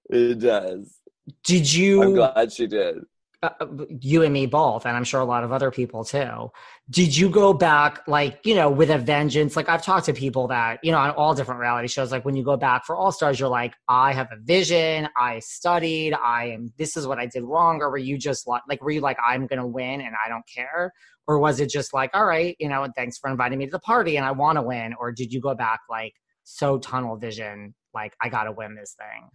it 0.10 0.40
does. 0.40 1.00
Did 1.44 1.72
you 1.72 2.04
I'm 2.04 2.16
glad 2.16 2.52
she 2.52 2.68
did. 2.68 2.98
Uh, 3.44 3.66
you 4.00 4.24
and 4.24 4.34
me 4.34 4.46
both, 4.46 4.86
and 4.86 4.96
I'm 4.96 5.04
sure 5.04 5.20
a 5.20 5.26
lot 5.26 5.44
of 5.44 5.52
other 5.52 5.70
people 5.70 6.04
too. 6.04 6.50
Did 6.90 7.16
you 7.16 7.30
go 7.30 7.54
back, 7.54 8.02
like, 8.08 8.40
you 8.46 8.56
know, 8.56 8.70
with 8.70 8.90
a 8.90 8.98
vengeance? 8.98 9.56
Like, 9.56 9.70
I've 9.70 9.84
talked 9.84 10.06
to 10.08 10.14
people 10.14 10.48
that, 10.48 10.80
you 10.82 10.92
know, 10.92 10.98
on 10.98 11.12
all 11.12 11.36
different 11.36 11.60
reality 11.60 11.88
shows, 11.88 12.12
like, 12.12 12.26
when 12.26 12.36
you 12.36 12.44
go 12.44 12.58
back 12.58 12.86
for 12.86 12.96
All 12.96 13.12
Stars, 13.12 13.40
you're 13.40 13.50
like, 13.50 13.76
I 13.88 14.14
have 14.14 14.30
a 14.32 14.38
vision, 14.42 15.10
I 15.18 15.40
studied, 15.40 16.14
I 16.14 16.52
am, 16.52 16.74
this 16.78 16.98
is 16.98 17.06
what 17.06 17.20
I 17.20 17.26
did 17.26 17.44
wrong. 17.44 17.82
Or 17.82 17.92
were 17.92 17.98
you 17.98 18.18
just 18.18 18.48
like, 18.48 18.62
like, 18.68 18.82
were 18.82 18.92
you 18.92 19.02
like, 19.02 19.18
I'm 19.26 19.46
going 19.46 19.60
to 19.60 19.68
win 19.68 20.02
and 20.02 20.16
I 20.26 20.30
don't 20.30 20.48
care? 20.48 20.94
Or 21.28 21.40
was 21.40 21.60
it 21.60 21.70
just 21.70 21.94
like, 21.94 22.12
all 22.14 22.26
right, 22.26 22.56
you 22.60 22.70
know, 22.70 22.88
thanks 22.96 23.18
for 23.18 23.30
inviting 23.30 23.60
me 23.60 23.66
to 23.66 23.72
the 23.72 23.80
party 23.80 24.18
and 24.18 24.26
I 24.26 24.32
want 24.32 24.58
to 24.58 24.62
win? 24.62 24.94
Or 25.00 25.12
did 25.12 25.34
you 25.34 25.42
go 25.42 25.54
back, 25.54 25.82
like, 25.90 26.14
so 26.44 26.78
tunnel 26.78 27.18
vision, 27.18 27.76
like, 27.94 28.16
I 28.22 28.30
got 28.30 28.44
to 28.46 28.52
win 28.52 28.76
this 28.76 28.96
thing? 28.98 29.30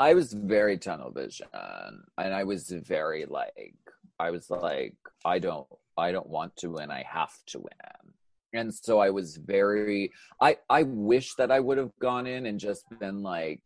I 0.00 0.14
was 0.14 0.32
very 0.32 0.78
tunnel 0.78 1.10
vision 1.10 1.46
and 1.52 2.34
I 2.34 2.44
was 2.44 2.70
very 2.70 3.26
like 3.26 3.76
I 4.18 4.30
was 4.30 4.48
like 4.48 4.96
I 5.26 5.38
don't 5.38 5.66
I 5.98 6.10
don't 6.10 6.28
want 6.28 6.56
to 6.56 6.70
win 6.70 6.90
I 6.90 7.04
have 7.06 7.34
to 7.48 7.58
win. 7.58 8.14
And 8.54 8.74
so 8.74 8.98
I 8.98 9.10
was 9.10 9.36
very 9.36 10.10
I 10.40 10.56
I 10.70 10.84
wish 10.84 11.34
that 11.34 11.50
I 11.50 11.60
would 11.60 11.76
have 11.76 11.92
gone 12.00 12.26
in 12.26 12.46
and 12.46 12.58
just 12.58 12.86
been 12.98 13.22
like 13.22 13.60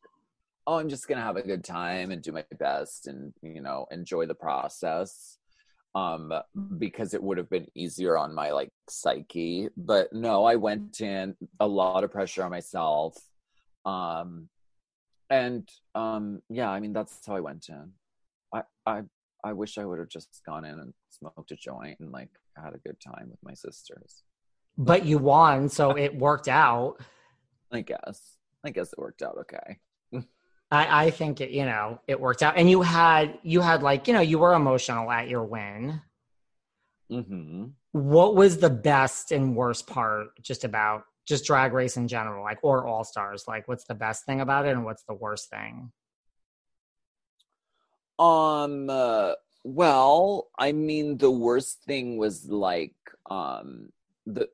oh 0.67 0.81
I'm 0.81 0.89
just 0.89 1.07
going 1.07 1.19
to 1.19 1.25
have 1.25 1.37
a 1.37 1.43
good 1.43 1.63
time 1.63 2.11
and 2.11 2.21
do 2.21 2.33
my 2.33 2.45
best 2.59 3.07
and 3.07 3.33
you 3.41 3.61
know 3.61 3.87
enjoy 3.93 4.27
the 4.27 4.35
process 4.35 5.39
um 5.95 6.33
because 6.79 7.15
it 7.15 7.23
would 7.23 7.39
have 7.39 7.49
been 7.49 7.69
easier 7.77 8.19
on 8.19 8.35
my 8.35 8.51
like 8.51 8.73
psyche 8.89 9.69
but 9.77 10.13
no 10.13 10.45
I 10.45 10.57
went 10.57 11.01
in 11.01 11.37
a 11.61 11.67
lot 11.69 12.03
of 12.03 12.11
pressure 12.11 12.43
on 12.43 12.51
myself 12.51 13.17
um 13.85 14.49
and 15.31 15.69
um 15.95 16.43
yeah 16.51 16.71
i 16.71 16.81
mean 16.81 16.93
that's 16.93 17.19
how 17.27 17.35
i 17.37 17.41
went 17.41 17.69
in 17.69 17.91
i 18.53 18.63
i 18.87 19.03
i 19.43 19.53
wish 19.53 19.79
i 19.79 19.85
would 19.85 19.99
have 19.99 20.09
just 20.09 20.43
gone 20.47 20.65
in 20.65 20.79
and 20.79 20.93
smoked 21.11 21.51
a 21.51 21.57
joint 21.57 21.99
and 22.01 22.13
like 22.13 22.31
had 22.57 22.75
a 22.75 22.79
good 22.79 22.99
time 23.01 23.29
with 23.31 23.39
my 23.43 23.55
sisters 23.55 24.23
But 24.77 25.05
you 25.07 25.19
won, 25.19 25.69
so 25.69 25.97
it 25.97 26.15
worked 26.17 26.49
out. 26.49 26.97
i 27.73 27.81
guess 27.81 28.37
i 28.65 28.71
guess 28.71 28.93
it 28.93 28.99
worked 28.99 29.23
out 29.23 29.37
okay 29.39 29.79
I, 30.71 31.07
I 31.07 31.11
think 31.11 31.41
it, 31.41 31.51
you 31.51 31.67
know, 31.67 32.01
it 32.09 32.19
worked 32.19 32.43
out. 32.43 32.57
And 32.57 32.69
you 32.69 32.83
had, 32.83 33.39
you 33.45 33.61
had 33.61 33.83
like, 33.83 34.09
you 34.09 34.15
know, 34.15 34.21
you 34.23 34.41
were 34.41 34.55
emotional 34.55 35.09
at 35.13 35.29
your 35.29 35.45
win. 35.45 36.01
hmm 37.09 37.67
What 37.93 38.35
was 38.35 38.59
the 38.59 38.71
best 38.71 39.31
and 39.31 39.55
worst 39.55 39.87
part 39.87 40.29
just 40.43 40.65
about 40.65 41.05
just 41.27 41.45
drag 41.45 41.73
race 41.73 41.97
in 41.97 42.09
general, 42.09 42.45
like, 42.45 42.59
or 42.63 42.87
all 42.87 43.05
stars? 43.05 43.45
Like, 43.49 43.69
what's 43.69 43.85
the 43.85 43.95
best 43.95 44.27
thing 44.27 44.41
about 44.41 44.67
it 44.67 44.71
and 44.71 44.85
what's 44.85 45.05
the 45.05 45.15
worst 45.15 45.51
thing? 45.51 45.91
um 48.19 48.89
uh, 48.89 49.33
well 49.65 50.49
i 50.59 50.73
mean 50.73 51.17
the 51.19 51.31
worst 51.31 51.83
thing 51.85 52.17
was 52.17 52.49
like 52.49 52.95
um 53.31 53.89
the 54.27 54.49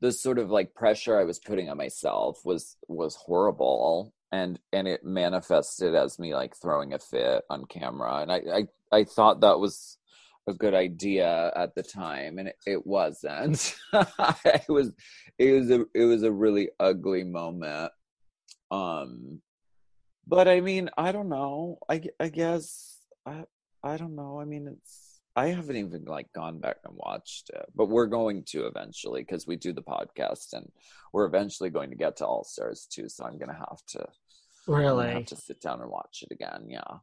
the 0.00 0.12
sort 0.12 0.38
of 0.38 0.50
like 0.50 0.74
pressure 0.74 1.18
i 1.18 1.24
was 1.24 1.38
putting 1.38 1.68
on 1.68 1.76
myself 1.76 2.44
was 2.44 2.76
was 2.86 3.16
horrible 3.16 4.12
and 4.30 4.60
and 4.72 4.86
it 4.86 5.04
manifested 5.04 5.94
as 5.94 6.18
me 6.18 6.34
like 6.34 6.54
throwing 6.56 6.92
a 6.92 6.98
fit 6.98 7.42
on 7.50 7.64
camera 7.64 8.18
and 8.18 8.30
i 8.30 8.42
i, 8.54 8.98
I 8.98 9.04
thought 9.04 9.40
that 9.40 9.58
was 9.58 9.98
a 10.48 10.54
good 10.54 10.74
idea 10.74 11.52
at 11.54 11.74
the 11.74 11.82
time 11.82 12.38
and 12.38 12.48
it, 12.48 12.56
it 12.66 12.86
wasn't. 12.86 13.74
It 14.44 14.68
was 14.68 14.92
it 15.38 15.52
was 15.52 15.70
a 15.70 15.84
it 15.94 16.04
was 16.04 16.22
a 16.22 16.32
really 16.32 16.70
ugly 16.80 17.24
moment. 17.24 17.92
Um 18.70 19.40
but 20.26 20.46
i 20.48 20.60
mean 20.60 20.90
i 20.96 21.12
don't 21.12 21.28
know. 21.28 21.78
I 21.88 22.02
i 22.18 22.28
guess 22.28 22.98
i 23.26 23.44
i 23.82 23.96
don't 23.96 24.14
know. 24.16 24.40
I 24.40 24.44
mean 24.44 24.66
it's 24.68 25.20
i 25.36 25.46
haven't 25.46 25.76
even 25.76 26.04
like 26.04 26.26
gone 26.34 26.58
back 26.58 26.76
and 26.84 26.94
watched 26.96 27.50
it 27.50 27.64
but 27.76 27.88
we're 27.88 28.06
going 28.06 28.42
to 28.44 28.66
eventually 28.66 29.22
because 29.22 29.46
we 29.46 29.54
do 29.54 29.72
the 29.72 29.80
podcast 29.82 30.52
and 30.54 30.68
we're 31.12 31.24
eventually 31.24 31.70
going 31.70 31.88
to 31.88 31.96
get 31.96 32.16
to 32.16 32.26
all 32.26 32.42
stars 32.42 32.86
too 32.90 33.08
so 33.08 33.24
i'm 33.24 33.38
gonna 33.38 33.54
have 33.54 33.78
to 33.86 34.04
Really? 34.66 35.12
have 35.12 35.26
to 35.26 35.36
sit 35.36 35.60
down 35.60 35.80
and 35.80 35.88
watch 35.90 36.24
it 36.28 36.34
again 36.34 36.66
yeah 36.68 36.98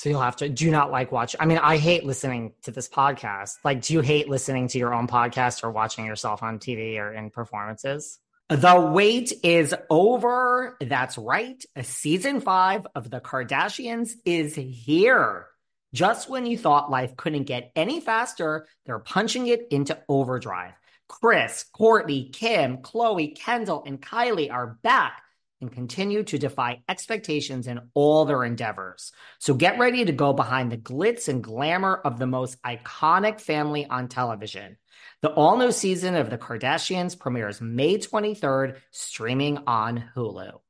So 0.00 0.08
you'll 0.08 0.22
have 0.22 0.36
to, 0.36 0.48
do 0.48 0.70
not 0.70 0.90
like 0.90 1.12
watch? 1.12 1.36
I 1.38 1.44
mean, 1.44 1.58
I 1.58 1.76
hate 1.76 2.06
listening 2.06 2.54
to 2.62 2.70
this 2.70 2.88
podcast. 2.88 3.56
Like, 3.62 3.82
do 3.82 3.92
you 3.92 4.00
hate 4.00 4.30
listening 4.30 4.66
to 4.68 4.78
your 4.78 4.94
own 4.94 5.06
podcast 5.06 5.62
or 5.62 5.70
watching 5.70 6.06
yourself 6.06 6.42
on 6.42 6.58
TV 6.58 6.96
or 6.96 7.12
in 7.12 7.28
performances? 7.28 8.18
The 8.48 8.80
wait 8.80 9.34
is 9.42 9.74
over. 9.90 10.78
That's 10.80 11.18
right. 11.18 11.62
Season 11.82 12.40
five 12.40 12.86
of 12.94 13.10
The 13.10 13.20
Kardashians 13.20 14.12
is 14.24 14.54
here. 14.54 15.48
Just 15.92 16.30
when 16.30 16.46
you 16.46 16.56
thought 16.56 16.90
life 16.90 17.14
couldn't 17.14 17.44
get 17.44 17.70
any 17.76 18.00
faster, 18.00 18.66
they're 18.86 19.00
punching 19.00 19.48
it 19.48 19.66
into 19.70 20.02
overdrive. 20.08 20.72
Kris, 21.08 21.66
Kourtney, 21.78 22.32
Kim, 22.32 22.78
Khloé, 22.78 23.36
Kendall, 23.36 23.84
and 23.86 24.00
Kylie 24.00 24.50
are 24.50 24.78
back 24.82 25.20
and 25.60 25.72
continue 25.72 26.22
to 26.24 26.38
defy 26.38 26.82
expectations 26.88 27.66
in 27.66 27.80
all 27.94 28.24
their 28.24 28.44
endeavors. 28.44 29.12
So 29.38 29.54
get 29.54 29.78
ready 29.78 30.04
to 30.04 30.12
go 30.12 30.32
behind 30.32 30.72
the 30.72 30.76
glitz 30.76 31.28
and 31.28 31.42
glamour 31.42 31.94
of 31.96 32.18
the 32.18 32.26
most 32.26 32.60
iconic 32.62 33.40
family 33.40 33.86
on 33.86 34.08
television. 34.08 34.76
The 35.22 35.30
all 35.30 35.56
new 35.56 35.72
season 35.72 36.14
of 36.16 36.30
The 36.30 36.38
Kardashians 36.38 37.18
premieres 37.18 37.60
May 37.60 37.98
23rd, 37.98 38.76
streaming 38.90 39.58
on 39.66 40.04
Hulu. 40.16 40.60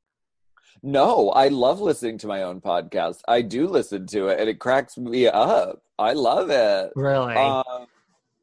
No, 0.83 1.29
I 1.29 1.49
love 1.49 1.79
listening 1.79 2.17
to 2.19 2.27
my 2.27 2.43
own 2.43 2.59
podcast. 2.59 3.21
I 3.27 3.43
do 3.43 3.67
listen 3.67 4.07
to 4.07 4.27
it 4.27 4.39
and 4.39 4.49
it 4.49 4.59
cracks 4.59 4.97
me 4.97 5.27
up. 5.27 5.81
I 5.99 6.13
love 6.13 6.49
it. 6.49 6.91
Really? 6.95 7.35
Um, 7.35 7.85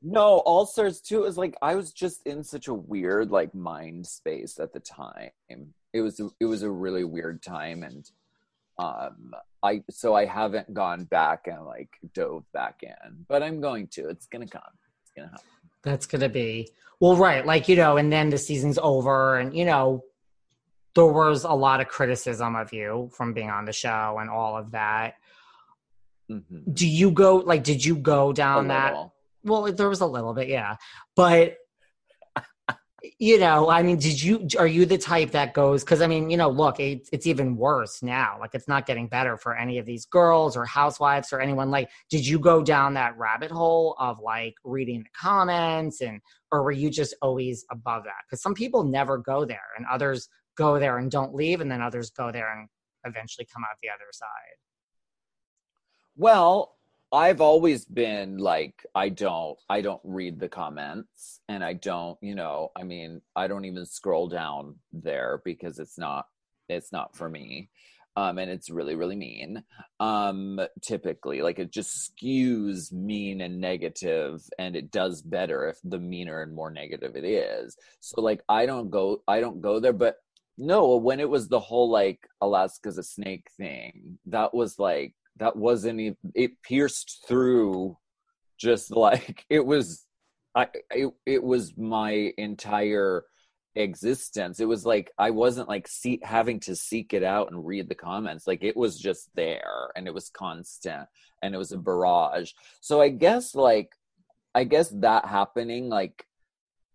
no, 0.03 0.39
All 0.39 0.65
Stars 0.65 1.01
2 1.01 1.25
is 1.25 1.37
like 1.37 1.57
I 1.61 1.75
was 1.75 1.93
just 1.93 2.25
in 2.27 2.45
such 2.45 2.69
a 2.69 2.75
weird 2.75 3.31
like 3.31 3.55
mind 3.55 4.07
space 4.07 4.61
at 4.61 4.73
the 4.73 4.81
time. 4.81 5.31
It 5.93 6.01
was 6.01 6.21
it 6.41 6.45
was 6.45 6.63
a 6.63 6.71
really 6.71 7.05
weird 7.05 7.43
time 7.43 7.83
and 7.83 8.11
um 8.79 9.33
i 9.63 9.83
so 9.91 10.15
i 10.15 10.25
haven't 10.25 10.73
gone 10.73 11.05
back 11.05 11.47
and 11.47 11.65
like 11.65 11.91
dove 12.15 12.45
back 12.53 12.81
in 12.83 13.25
but 13.29 13.43
i'm 13.43 13.61
going 13.61 13.87
to 13.89 14.09
it's 14.09 14.27
gonna 14.27 14.47
come 14.47 14.63
it's 15.03 15.13
gonna 15.17 15.29
happen 15.29 15.45
That's 15.83 16.07
gonna 16.07 16.29
be 16.29 16.71
well, 17.01 17.17
right? 17.17 17.47
Like 17.47 17.69
you 17.69 17.77
know, 17.77 17.97
and 17.97 18.13
then 18.13 18.29
the 18.31 18.39
season's 18.39 18.77
over, 18.77 19.37
and 19.39 19.57
you 19.57 19.65
know, 19.65 20.03
there 20.97 21.07
was 21.07 21.45
a 21.45 21.53
lot 21.53 21.81
of 21.81 21.87
criticism 21.87 22.57
of 22.57 22.73
you 22.73 23.11
from 23.17 23.33
being 23.33 23.51
on 23.51 23.67
the 23.67 23.73
show 23.73 24.19
and 24.21 24.29
all 24.29 24.57
of 24.57 24.73
that. 24.73 25.15
Mhm. 26.29 26.75
Do 26.75 26.89
you 26.89 27.13
go 27.13 27.37
like? 27.37 27.63
Did 27.63 27.85
you 27.85 27.95
go 27.97 28.33
down 28.33 28.69
that? 28.69 28.97
Well, 29.45 29.73
there 29.73 29.89
was 29.89 30.01
a 30.01 30.07
little 30.07 30.35
bit, 30.35 30.49
yeah, 30.49 30.77
but 31.15 31.57
you 33.19 33.39
know, 33.39 33.71
I 33.71 33.83
mean, 33.83 33.99
did 33.99 34.21
you? 34.21 34.49
Are 34.59 34.67
you 34.67 34.85
the 34.85 34.99
type 34.99 35.31
that 35.31 35.55
goes? 35.55 35.85
Because 35.85 36.03
I 36.03 36.09
mean, 36.09 36.31
you 36.31 36.37
know, 36.37 36.49
look, 36.49 36.81
it, 36.81 37.09
it's 37.13 37.27
even 37.27 37.57
worse 37.57 38.03
now. 38.03 38.37
Like, 38.41 38.55
it's 38.55 38.67
not 38.67 38.87
getting 38.87 39.07
better 39.07 39.37
for 39.37 39.57
any 39.57 39.79
of 39.79 39.87
these 39.87 40.05
girls 40.07 40.57
or 40.57 40.65
housewives 40.65 41.33
or 41.33 41.41
anyone. 41.41 41.71
Like, 41.71 41.91
did 42.11 42.27
you 42.27 42.41
go 42.41 42.63
down 42.63 42.95
that 42.95 43.17
rabbit 43.17 43.53
hole 43.53 43.95
of 44.01 44.19
like 44.19 44.55
reading 44.65 45.05
the 45.05 45.11
comments 45.17 46.01
and, 46.01 46.21
or 46.51 46.65
were 46.65 46.73
you 46.73 46.91
just 46.91 47.15
always 47.23 47.65
above 47.71 48.03
that? 48.05 48.25
Because 48.27 48.43
some 48.43 48.55
people 48.55 48.83
never 48.83 49.19
go 49.19 49.45
there, 49.45 49.59
and 49.77 49.87
others 49.91 50.29
go 50.57 50.81
there 50.81 50.99
and 50.99 51.11
don't 51.11 51.35
leave, 51.35 51.61
and 51.61 51.71
then 51.71 51.81
others 51.81 52.11
go 52.11 52.33
there 52.33 52.53
and 52.53 52.69
eventually 53.05 53.47
come 53.53 53.63
out 53.63 53.77
the 53.81 53.91
other 53.91 54.11
side. 54.13 54.59
Well, 56.17 56.75
I've 57.13 57.41
always 57.41 57.87
been 57.87 58.37
like 58.37 58.85
I 58.95 59.09
don't 59.09 59.59
I 59.69 59.81
don't 59.81 60.01
read 60.05 60.39
the 60.39 60.49
comments 60.49 61.41
and 61.49 61.65
I 61.65 61.73
don't, 61.73 62.19
you 62.21 62.35
know, 62.35 62.71
I 62.77 62.85
mean, 62.85 63.23
I 63.35 63.47
don't 63.49 63.65
even 63.65 63.87
scroll 63.87 64.29
down 64.29 64.77
there 64.93 65.41
because 65.45 65.79
it's 65.79 65.99
not 65.99 66.27
it's 66.69 66.93
not 66.93 67.17
for 67.17 67.29
me. 67.29 67.71
Um 68.15 68.37
and 68.39 68.51
it's 68.51 68.69
really 68.69 68.95
really 68.95 69.17
mean. 69.17 69.65
Um 70.01 70.61
typically 70.83 71.41
like 71.41 71.59
it 71.59 71.73
just 71.73 72.13
skews 72.13 72.93
mean 72.93 73.41
and 73.41 73.59
negative 73.59 74.43
and 74.59 74.77
it 74.77 74.91
does 74.91 75.23
better 75.23 75.67
if 75.69 75.79
the 75.83 75.99
meaner 75.99 76.43
and 76.43 76.55
more 76.55 76.71
negative 76.71 77.17
it 77.17 77.25
is. 77.25 77.75
So 78.01 78.21
like 78.21 78.43
I 78.51 78.67
don't 78.67 78.91
go 78.91 79.23
I 79.27 79.41
don't 79.41 79.63
go 79.63 79.81
there 79.81 79.95
but 79.95 80.17
no, 80.59 80.97
when 80.97 81.21
it 81.21 81.31
was 81.31 81.49
the 81.49 81.61
whole 81.61 81.89
like 81.89 82.29
Alaska's 82.41 82.99
a 82.99 83.03
snake 83.03 83.47
thing, 83.57 84.19
that 84.27 84.53
was 84.53 84.79
like 84.79 85.15
that 85.39 85.57
wasn't 85.57 86.01
even 86.01 86.17
it 86.35 86.63
pierced 86.63 87.25
through 87.27 87.97
just 88.59 88.91
like 88.91 89.45
it 89.51 89.65
was 89.65 90.07
i 90.55 90.69
it, 90.91 91.13
it 91.27 91.43
was 91.43 91.77
my 91.77 92.33
entire 92.37 93.25
existence. 93.75 94.61
It 94.61 94.67
was 94.67 94.85
like 94.85 95.13
i 95.19 95.31
wasn't 95.31 95.69
like 95.69 95.87
see, 95.89 96.21
having 96.23 96.61
to 96.61 96.75
seek 96.75 97.15
it 97.15 97.23
out 97.23 97.51
and 97.51 97.67
read 97.67 97.89
the 97.89 97.95
comments. 97.95 98.47
Like 98.47 98.63
it 98.63 98.77
was 98.77 98.99
just 98.99 99.31
there 99.35 99.91
and 99.97 100.07
it 100.07 100.15
was 100.15 100.31
constant 100.31 101.09
and 101.43 101.55
it 101.55 101.59
was 101.59 101.73
a 101.73 101.79
barrage. 101.79 102.53
So 102.81 103.01
i 103.01 103.09
guess 103.09 103.55
like 103.55 103.91
i 104.55 104.65
guess 104.65 104.89
that 105.01 105.27
happening 105.27 105.89
like 105.89 106.27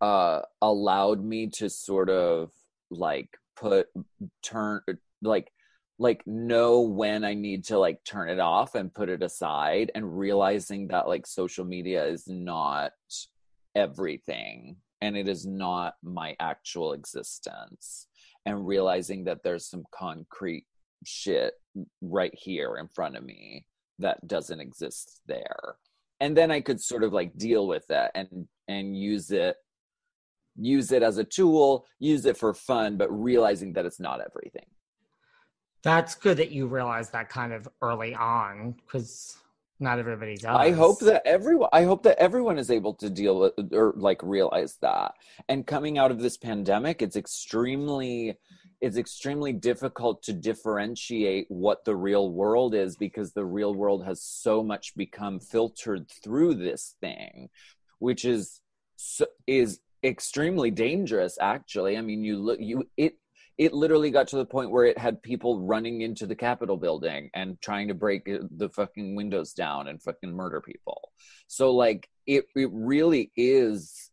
uh 0.01 0.41
allowed 0.61 1.23
me 1.23 1.47
to 1.47 1.69
sort 1.69 2.09
of 2.09 2.51
like 2.89 3.29
put 3.55 3.87
turn 4.41 4.81
like 5.21 5.51
like 5.99 6.25
know 6.25 6.81
when 6.81 7.23
I 7.23 7.33
need 7.33 7.65
to 7.65 7.77
like 7.77 8.03
turn 8.03 8.29
it 8.29 8.39
off 8.39 8.75
and 8.75 8.93
put 8.93 9.09
it 9.09 9.21
aside 9.21 9.91
and 9.93 10.17
realizing 10.17 10.87
that 10.87 11.07
like 11.07 11.27
social 11.27 11.65
media 11.65 12.05
is 12.05 12.27
not 12.27 12.91
everything 13.75 14.77
and 15.01 15.15
it 15.15 15.27
is 15.27 15.45
not 15.45 15.95
my 16.03 16.35
actual 16.39 16.93
existence 16.93 18.07
and 18.45 18.67
realizing 18.67 19.23
that 19.25 19.43
there's 19.43 19.67
some 19.67 19.83
concrete 19.93 20.65
shit 21.05 21.53
right 22.01 22.33
here 22.33 22.77
in 22.77 22.87
front 22.87 23.15
of 23.15 23.23
me 23.23 23.65
that 23.99 24.25
doesn't 24.27 24.59
exist 24.59 25.21
there. 25.27 25.75
And 26.19 26.37
then 26.37 26.51
i 26.51 26.61
could 26.61 26.81
sort 26.81 27.03
of 27.03 27.11
like 27.11 27.35
deal 27.37 27.67
with 27.67 27.83
it 27.89 28.11
and 28.15 28.47
and 28.69 28.97
use 28.97 29.31
it 29.31 29.57
use 30.55 30.91
it 30.91 31.03
as 31.03 31.17
a 31.17 31.23
tool 31.23 31.85
use 31.99 32.25
it 32.25 32.37
for 32.37 32.53
fun 32.53 32.95
but 32.95 33.09
realizing 33.11 33.73
that 33.73 33.85
it's 33.85 33.99
not 33.99 34.21
everything 34.21 34.65
That's 35.83 36.15
good 36.15 36.37
that 36.37 36.51
you 36.51 36.67
realized 36.67 37.11
that 37.11 37.29
kind 37.29 37.51
of 37.53 37.67
early 37.81 38.15
on 38.15 38.75
because 38.85 39.37
not 39.79 39.99
everybody 39.99 40.35
does. 40.35 40.55
I 40.57 40.71
hope 40.71 40.99
that 41.01 41.23
everyone 41.25 41.69
I 41.73 41.83
hope 41.83 42.03
that 42.03 42.17
everyone 42.17 42.57
is 42.57 42.71
able 42.71 42.93
to 42.95 43.09
deal 43.09 43.39
with 43.39 43.73
or 43.73 43.93
like 43.97 44.23
realize 44.23 44.77
that. 44.81 45.13
And 45.49 45.67
coming 45.67 45.97
out 45.97 46.09
of 46.09 46.19
this 46.19 46.37
pandemic, 46.37 47.01
it's 47.01 47.17
extremely 47.17 48.37
it's 48.79 48.97
extremely 48.97 49.53
difficult 49.53 50.23
to 50.23 50.33
differentiate 50.33 51.45
what 51.49 51.85
the 51.85 51.95
real 51.95 52.29
world 52.31 52.73
is 52.73 52.95
because 52.95 53.33
the 53.33 53.45
real 53.45 53.73
world 53.73 54.05
has 54.05 54.21
so 54.21 54.63
much 54.63 54.95
become 54.95 55.39
filtered 55.39 56.09
through 56.09 56.55
this 56.55 56.95
thing, 57.01 57.49
which 57.99 58.25
is 58.25 58.61
is 59.47 59.79
extremely 60.03 60.71
dangerous 60.71 61.37
actually. 61.41 61.97
I 61.97 62.01
mean, 62.01 62.23
you 62.23 62.37
look 62.37 62.59
you 62.61 62.89
it 62.95 63.17
it 63.57 63.73
literally 63.73 64.09
got 64.09 64.27
to 64.27 64.35
the 64.35 64.45
point 64.45 64.71
where 64.71 64.85
it 64.85 64.97
had 64.97 65.21
people 65.21 65.61
running 65.61 66.01
into 66.01 66.25
the 66.25 66.35
capitol 66.35 66.77
building 66.77 67.29
and 67.33 67.61
trying 67.61 67.87
to 67.87 67.93
break 67.93 68.27
uh, 68.27 68.39
the 68.57 68.69
fucking 68.69 69.15
windows 69.15 69.53
down 69.53 69.87
and 69.87 70.01
fucking 70.01 70.31
murder 70.31 70.61
people 70.61 71.11
so 71.47 71.71
like 71.71 72.09
it 72.25 72.45
it 72.55 72.69
really 72.71 73.31
is 73.35 74.11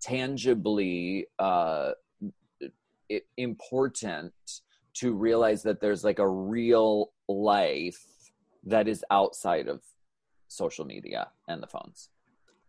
tangibly 0.00 1.26
uh 1.38 1.92
important 3.36 4.32
to 4.94 5.12
realize 5.12 5.62
that 5.62 5.80
there's 5.80 6.04
like 6.04 6.18
a 6.18 6.28
real 6.28 7.12
life 7.28 8.02
that 8.64 8.88
is 8.88 9.04
outside 9.10 9.68
of 9.68 9.80
social 10.48 10.84
media 10.84 11.28
and 11.48 11.62
the 11.62 11.66
phones 11.66 12.08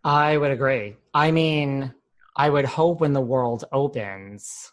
I 0.04 0.38
would 0.38 0.52
agree. 0.52 0.96
I 1.14 1.32
mean, 1.32 1.94
I 2.36 2.50
would 2.50 2.66
hope 2.66 3.02
when 3.02 3.14
the 3.14 3.22
world 3.22 3.66
opens 3.72 4.72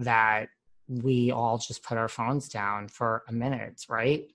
that 0.00 0.48
we 0.88 1.30
all 1.30 1.56
just 1.58 1.82
put 1.82 1.96
our 1.96 2.08
phones 2.08 2.48
down 2.48 2.88
for 2.88 3.22
a 3.28 3.32
minute, 3.32 3.84
right? 3.88 4.26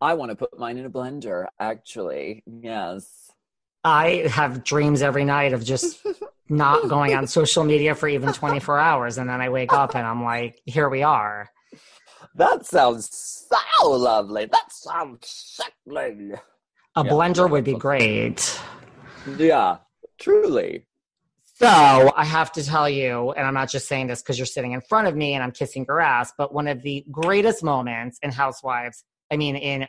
i 0.00 0.14
want 0.14 0.30
to 0.30 0.36
put 0.36 0.56
mine 0.56 0.78
in 0.78 0.84
a 0.86 0.90
blender 0.90 1.46
actually 1.58 2.44
yes 2.46 3.32
I 3.84 4.28
have 4.30 4.64
dreams 4.64 5.02
every 5.02 5.24
night 5.24 5.52
of 5.52 5.64
just 5.64 6.04
not 6.48 6.88
going 6.88 7.14
on 7.14 7.26
social 7.26 7.64
media 7.64 7.94
for 7.94 8.08
even 8.08 8.32
24 8.32 8.78
hours. 8.78 9.18
And 9.18 9.30
then 9.30 9.40
I 9.40 9.48
wake 9.48 9.72
up 9.72 9.94
and 9.94 10.04
I'm 10.06 10.24
like, 10.24 10.60
here 10.66 10.88
we 10.88 11.02
are. 11.04 11.48
That 12.34 12.66
sounds 12.66 13.08
so 13.48 13.88
lovely. 13.90 14.46
That 14.46 14.70
sounds 14.72 15.28
sickening. 15.28 16.34
A 16.96 17.04
Yeah. 17.04 17.10
blender 17.12 17.48
would 17.48 17.64
be 17.64 17.74
great. 17.74 18.60
Yeah, 19.36 19.78
truly. 20.18 20.84
So 21.58 22.12
I 22.16 22.24
have 22.24 22.52
to 22.52 22.64
tell 22.64 22.88
you, 22.88 23.32
and 23.32 23.44
I'm 23.44 23.54
not 23.54 23.68
just 23.68 23.88
saying 23.88 24.06
this 24.06 24.22
because 24.22 24.38
you're 24.38 24.46
sitting 24.46 24.72
in 24.72 24.80
front 24.80 25.08
of 25.08 25.16
me 25.16 25.34
and 25.34 25.42
I'm 25.42 25.50
kissing 25.50 25.84
your 25.88 26.00
ass, 26.00 26.32
but 26.38 26.54
one 26.54 26.68
of 26.68 26.82
the 26.82 27.04
greatest 27.10 27.64
moments 27.64 28.18
in 28.22 28.30
Housewives, 28.30 29.02
I 29.30 29.36
mean, 29.36 29.56
in 29.56 29.88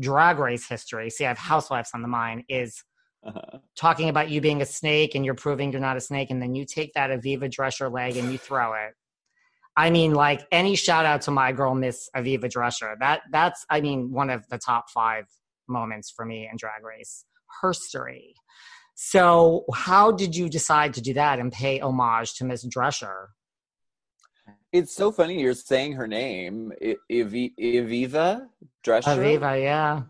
drag 0.00 0.38
race 0.38 0.66
history, 0.66 1.10
see, 1.10 1.26
I 1.26 1.28
have 1.28 1.36
Housewives 1.38 1.90
on 1.92 2.00
the 2.00 2.08
mind, 2.08 2.44
is 2.48 2.82
Uh-huh. 3.24 3.58
talking 3.76 4.08
about 4.08 4.30
you 4.30 4.40
being 4.40 4.62
a 4.62 4.66
snake 4.66 5.14
and 5.14 5.24
you're 5.24 5.34
proving 5.36 5.70
you're 5.70 5.80
not 5.80 5.96
a 5.96 6.00
snake, 6.00 6.30
and 6.30 6.40
then 6.42 6.54
you 6.54 6.64
take 6.64 6.92
that 6.94 7.10
Aviva 7.10 7.48
Drescher 7.48 7.92
leg 7.92 8.16
and 8.16 8.32
you 8.32 8.38
throw 8.38 8.72
it. 8.72 8.94
I 9.76 9.90
mean, 9.90 10.12
like 10.12 10.40
any 10.50 10.74
shout 10.76 11.06
out 11.06 11.22
to 11.22 11.30
my 11.30 11.52
girl, 11.52 11.74
Miss 11.74 12.08
Aviva 12.16 12.50
Drescher. 12.50 12.98
That 12.98 13.20
that's, 13.30 13.64
I 13.70 13.80
mean, 13.80 14.10
one 14.12 14.30
of 14.30 14.48
the 14.48 14.58
top 14.58 14.90
five 14.90 15.26
moments 15.68 16.10
for 16.10 16.24
me 16.24 16.48
in 16.50 16.56
Drag 16.56 16.82
Race 16.82 17.24
history. 17.62 18.34
So, 18.94 19.64
how 19.74 20.12
did 20.12 20.36
you 20.36 20.48
decide 20.48 20.94
to 20.94 21.00
do 21.00 21.14
that 21.14 21.38
and 21.38 21.52
pay 21.52 21.80
homage 21.80 22.34
to 22.34 22.44
Miss 22.44 22.64
Drescher? 22.66 23.28
It's 24.72 24.94
so 24.94 25.12
funny 25.12 25.40
you're 25.40 25.54
saying 25.54 25.92
her 25.94 26.06
name, 26.06 26.72
I- 26.82 26.96
Iviva 27.10 28.48
Drescher. 28.84 29.16
Aviva, 29.16 29.60
yeah. 29.62 30.02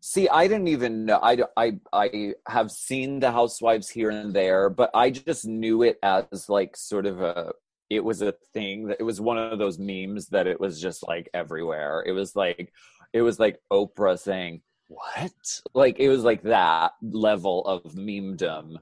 See, 0.00 0.28
I 0.28 0.46
didn't 0.46 0.68
even 0.68 1.04
know. 1.04 1.18
I, 1.22 1.38
I, 1.56 1.78
I 1.92 2.34
have 2.46 2.70
seen 2.70 3.18
the 3.18 3.32
Housewives 3.32 3.88
here 3.88 4.10
and 4.10 4.32
there, 4.32 4.70
but 4.70 4.90
I 4.94 5.10
just 5.10 5.46
knew 5.46 5.82
it 5.82 5.98
as 6.02 6.48
like 6.48 6.76
sort 6.76 7.06
of 7.06 7.20
a. 7.20 7.52
It 7.88 8.04
was 8.04 8.22
a 8.22 8.34
thing 8.52 8.88
that 8.88 8.98
it 8.98 9.04
was 9.04 9.20
one 9.20 9.38
of 9.38 9.58
those 9.58 9.78
memes 9.78 10.28
that 10.28 10.48
it 10.48 10.60
was 10.60 10.80
just 10.80 11.06
like 11.06 11.28
everywhere. 11.32 12.02
It 12.04 12.12
was 12.12 12.34
like, 12.34 12.72
it 13.12 13.22
was 13.22 13.38
like 13.38 13.60
Oprah 13.72 14.18
saying, 14.18 14.62
"What?" 14.88 15.32
Like 15.74 15.98
it 15.98 16.08
was 16.08 16.24
like 16.24 16.42
that 16.42 16.92
level 17.02 17.64
of 17.66 17.82
memedom 17.94 18.76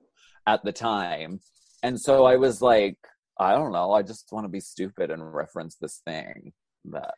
at 0.47 0.64
the 0.64 0.73
time, 0.73 1.40
and 1.83 2.01
so 2.01 2.25
I 2.25 2.37
was 2.37 2.62
like, 2.62 2.97
I 3.38 3.53
don't 3.53 3.73
know. 3.73 3.93
I 3.93 4.03
just 4.03 4.29
want 4.31 4.45
to 4.45 4.49
be 4.49 4.61
stupid 4.61 5.11
and 5.11 5.35
reference 5.35 5.77
this 5.77 6.01
thing 6.05 6.53
that, 6.87 7.14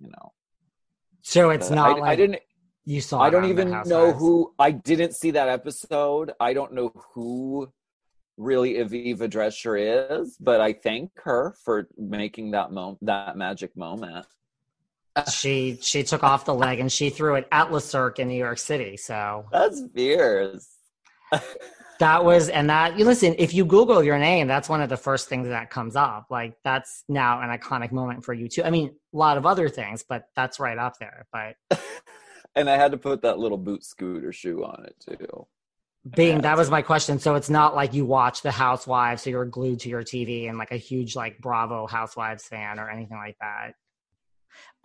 you 0.00 0.08
know. 0.08 0.32
So 1.22 1.50
it's 1.50 1.70
not 1.70 1.96
I, 1.96 2.00
like 2.00 2.10
I 2.10 2.16
didn't. 2.16 2.40
you 2.84 3.00
saw. 3.00 3.20
I 3.20 3.30
don't 3.30 3.46
even 3.46 3.82
know 3.86 4.12
who. 4.12 4.52
I 4.58 4.72
didn't 4.72 5.14
see 5.14 5.30
that 5.32 5.48
episode. 5.48 6.32
I 6.40 6.52
don't 6.52 6.74
know 6.74 6.92
who 7.14 7.72
really 8.36 8.74
Aviva 8.74 9.28
Drescher 9.30 10.20
is, 10.20 10.36
but 10.40 10.60
I 10.60 10.72
thank 10.72 11.12
her 11.22 11.54
for 11.64 11.88
making 11.96 12.50
that 12.50 12.72
moment, 12.72 12.98
that 13.02 13.36
magic 13.36 13.76
moment. 13.76 14.26
She 15.32 15.78
she 15.80 16.02
took 16.02 16.22
off 16.22 16.44
the 16.44 16.54
leg 16.54 16.80
and 16.80 16.90
she 16.90 17.10
threw 17.10 17.36
it 17.36 17.46
at 17.52 17.70
Le 17.70 17.80
Cirque 17.80 18.18
in 18.18 18.28
New 18.28 18.34
York 18.34 18.58
City. 18.58 18.96
So 18.96 19.46
That's 19.52 19.82
fierce. 19.94 20.68
that 21.98 22.24
was 22.24 22.48
and 22.48 22.68
that 22.70 22.98
you 22.98 23.04
listen. 23.04 23.34
If 23.38 23.54
you 23.54 23.64
Google 23.64 24.02
your 24.02 24.18
name, 24.18 24.46
that's 24.46 24.68
one 24.68 24.80
of 24.80 24.88
the 24.88 24.96
first 24.96 25.28
things 25.28 25.48
that 25.48 25.70
comes 25.70 25.96
up. 25.96 26.26
Like 26.30 26.56
that's 26.64 27.04
now 27.08 27.40
an 27.40 27.56
iconic 27.56 27.92
moment 27.92 28.24
for 28.24 28.34
you 28.34 28.48
too. 28.48 28.64
I 28.64 28.70
mean, 28.70 28.88
a 29.12 29.16
lot 29.16 29.36
of 29.36 29.46
other 29.46 29.68
things, 29.68 30.04
but 30.06 30.28
that's 30.34 30.58
right 30.58 30.78
up 30.78 30.98
there. 30.98 31.26
But 31.32 31.56
and 32.54 32.68
I 32.68 32.76
had 32.76 32.92
to 32.92 32.98
put 32.98 33.22
that 33.22 33.38
little 33.38 33.58
boot 33.58 33.84
scooter 33.84 34.32
shoe 34.32 34.64
on 34.64 34.86
it 34.86 34.96
too. 35.00 35.46
being 36.16 36.40
that 36.40 36.56
was 36.56 36.70
my 36.70 36.82
question. 36.82 37.20
So 37.20 37.36
it's 37.36 37.50
not 37.50 37.76
like 37.76 37.94
you 37.94 38.04
watch 38.04 38.42
the 38.42 38.50
Housewives, 38.50 39.22
so 39.22 39.30
you're 39.30 39.44
glued 39.44 39.80
to 39.80 39.88
your 39.88 40.02
TV 40.02 40.48
and 40.48 40.58
like 40.58 40.72
a 40.72 40.76
huge 40.76 41.14
like 41.14 41.38
Bravo 41.38 41.86
Housewives 41.86 42.44
fan 42.44 42.80
or 42.80 42.90
anything 42.90 43.16
like 43.16 43.36
that. 43.40 43.74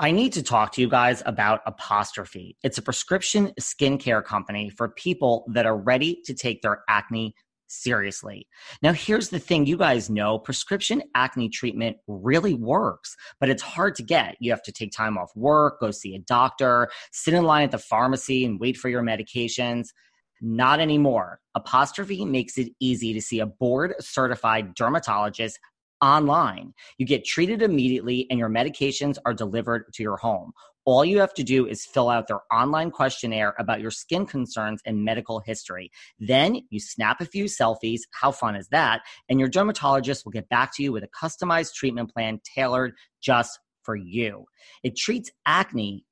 I 0.01 0.11
need 0.11 0.31
to 0.33 0.43
talk 0.43 0.71
to 0.73 0.81
you 0.81 0.87
guys 0.87 1.21
about 1.25 1.59
Apostrophe. 1.65 2.55
It's 2.63 2.77
a 2.77 2.81
prescription 2.81 3.51
skincare 3.59 4.23
company 4.23 4.69
for 4.69 4.87
people 4.87 5.45
that 5.53 5.65
are 5.65 5.75
ready 5.75 6.21
to 6.23 6.33
take 6.33 6.61
their 6.61 6.83
acne 6.87 7.35
seriously. 7.67 8.47
Now, 8.81 8.93
here's 8.93 9.27
the 9.27 9.39
thing 9.39 9.65
you 9.65 9.75
guys 9.75 10.09
know 10.09 10.39
prescription 10.39 11.03
acne 11.15 11.49
treatment 11.49 11.97
really 12.07 12.53
works, 12.53 13.13
but 13.41 13.49
it's 13.49 13.61
hard 13.61 13.93
to 13.95 14.03
get. 14.03 14.37
You 14.39 14.51
have 14.51 14.63
to 14.63 14.71
take 14.71 14.93
time 14.93 15.17
off 15.17 15.31
work, 15.35 15.81
go 15.81 15.91
see 15.91 16.15
a 16.15 16.19
doctor, 16.19 16.89
sit 17.11 17.33
in 17.33 17.43
line 17.43 17.65
at 17.65 17.71
the 17.71 17.77
pharmacy, 17.77 18.45
and 18.45 18.57
wait 18.57 18.77
for 18.77 18.87
your 18.87 19.03
medications. 19.03 19.87
Not 20.39 20.79
anymore. 20.79 21.41
Apostrophe 21.55 22.23
makes 22.23 22.57
it 22.57 22.71
easy 22.79 23.13
to 23.13 23.21
see 23.21 23.41
a 23.41 23.45
board 23.45 23.95
certified 23.99 24.75
dermatologist 24.75 25.59
online. 26.01 26.73
You 26.97 27.05
get 27.05 27.25
treated 27.25 27.61
immediately 27.61 28.27
and 28.29 28.39
your 28.39 28.49
medications 28.49 29.17
are 29.25 29.33
delivered 29.33 29.91
to 29.93 30.03
your 30.03 30.17
home. 30.17 30.51
All 30.85 31.05
you 31.05 31.19
have 31.19 31.33
to 31.35 31.43
do 31.43 31.67
is 31.67 31.85
fill 31.85 32.09
out 32.09 32.27
their 32.27 32.41
online 32.51 32.89
questionnaire 32.89 33.53
about 33.59 33.81
your 33.81 33.91
skin 33.91 34.25
concerns 34.25 34.81
and 34.85 35.03
medical 35.03 35.39
history. 35.39 35.91
Then 36.19 36.61
you 36.69 36.79
snap 36.79 37.21
a 37.21 37.25
few 37.25 37.45
selfies. 37.45 38.01
How 38.11 38.31
fun 38.31 38.55
is 38.55 38.67
that? 38.69 39.01
And 39.29 39.39
your 39.39 39.49
dermatologist 39.49 40.25
will 40.25 40.31
get 40.31 40.49
back 40.49 40.75
to 40.75 40.83
you 40.83 40.91
with 40.91 41.03
a 41.03 41.09
customized 41.09 41.73
treatment 41.73 42.11
plan 42.11 42.39
tailored 42.43 42.93
just 43.21 43.59
for 43.83 43.95
you. 43.95 44.45
It 44.83 44.95
treats 44.95 45.29
acne, 45.45 46.05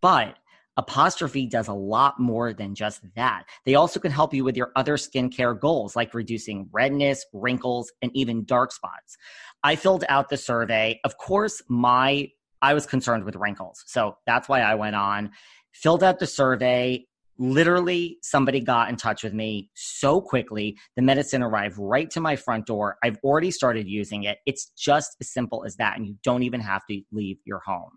but 0.00 0.36
Apostrophe 0.76 1.46
does 1.46 1.68
a 1.68 1.72
lot 1.72 2.18
more 2.18 2.52
than 2.52 2.74
just 2.74 3.02
that. 3.14 3.44
They 3.64 3.76
also 3.76 4.00
can 4.00 4.10
help 4.10 4.34
you 4.34 4.44
with 4.44 4.56
your 4.56 4.72
other 4.76 4.96
skincare 4.96 5.58
goals, 5.58 5.94
like 5.94 6.14
reducing 6.14 6.68
redness, 6.72 7.24
wrinkles, 7.32 7.92
and 8.02 8.10
even 8.14 8.44
dark 8.44 8.72
spots. 8.72 9.16
I 9.62 9.76
filled 9.76 10.04
out 10.08 10.28
the 10.28 10.36
survey. 10.36 11.00
Of 11.04 11.16
course, 11.16 11.62
my 11.68 12.28
I 12.64 12.72
was 12.72 12.86
concerned 12.86 13.24
with 13.24 13.36
wrinkles. 13.36 13.84
So 13.86 14.16
that's 14.26 14.48
why 14.48 14.62
I 14.62 14.74
went 14.74 14.96
on, 14.96 15.32
filled 15.74 16.02
out 16.02 16.18
the 16.18 16.26
survey. 16.26 17.04
Literally, 17.36 18.16
somebody 18.22 18.60
got 18.60 18.88
in 18.88 18.96
touch 18.96 19.22
with 19.22 19.34
me 19.34 19.70
so 19.74 20.20
quickly. 20.20 20.78
The 20.96 21.02
medicine 21.02 21.42
arrived 21.42 21.76
right 21.78 22.08
to 22.10 22.20
my 22.20 22.36
front 22.36 22.64
door. 22.64 22.96
I've 23.02 23.18
already 23.22 23.50
started 23.50 23.86
using 23.86 24.22
it. 24.22 24.38
It's 24.46 24.70
just 24.78 25.16
as 25.20 25.30
simple 25.30 25.64
as 25.66 25.76
that. 25.76 25.98
And 25.98 26.06
you 26.06 26.16
don't 26.22 26.42
even 26.42 26.60
have 26.60 26.86
to 26.86 27.02
leave 27.12 27.38
your 27.44 27.58
home. 27.58 27.90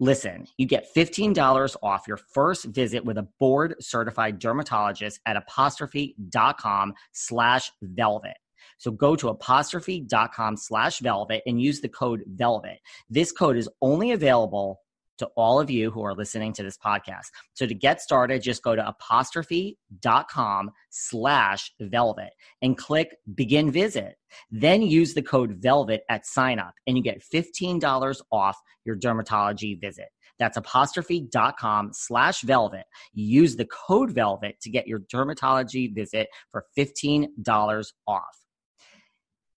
Listen, 0.00 0.46
you 0.56 0.66
get 0.66 0.94
$15 0.94 1.76
off 1.82 2.06
your 2.06 2.16
first 2.16 2.66
visit 2.66 3.04
with 3.04 3.18
a 3.18 3.26
board 3.40 3.74
certified 3.80 4.38
dermatologist 4.38 5.20
at 5.26 5.36
apostrophe.com 5.36 6.94
slash 7.12 7.72
velvet. 7.82 8.36
So 8.78 8.92
go 8.92 9.16
to 9.16 9.28
apostrophe.com 9.28 10.56
slash 10.56 11.00
velvet 11.00 11.42
and 11.46 11.60
use 11.60 11.80
the 11.80 11.88
code 11.88 12.22
velvet. 12.28 12.78
This 13.10 13.32
code 13.32 13.56
is 13.56 13.68
only 13.82 14.12
available 14.12 14.80
to 15.18 15.26
all 15.36 15.60
of 15.60 15.70
you 15.70 15.90
who 15.90 16.02
are 16.04 16.14
listening 16.14 16.52
to 16.54 16.62
this 16.62 16.78
podcast. 16.78 17.26
So 17.54 17.66
to 17.66 17.74
get 17.74 18.00
started, 18.00 18.42
just 18.42 18.62
go 18.62 18.74
to 18.74 18.86
apostrophe.com 18.86 20.70
slash 20.90 21.72
velvet 21.80 22.30
and 22.62 22.76
click 22.76 23.16
begin 23.34 23.70
visit. 23.70 24.16
Then 24.50 24.82
use 24.82 25.14
the 25.14 25.22
code 25.22 25.56
velvet 25.58 26.02
at 26.08 26.26
sign 26.26 26.58
up 26.58 26.74
and 26.86 26.96
you 26.96 27.02
get 27.02 27.22
$15 27.22 28.20
off 28.30 28.58
your 28.84 28.96
dermatology 28.96 29.80
visit. 29.80 30.08
That's 30.38 30.56
apostrophe.com 30.56 31.90
slash 31.92 32.42
velvet. 32.42 32.84
Use 33.12 33.56
the 33.56 33.66
code 33.66 34.12
velvet 34.12 34.60
to 34.62 34.70
get 34.70 34.86
your 34.86 35.00
dermatology 35.00 35.92
visit 35.92 36.28
for 36.52 36.64
$15 36.76 37.92
off. 38.06 38.22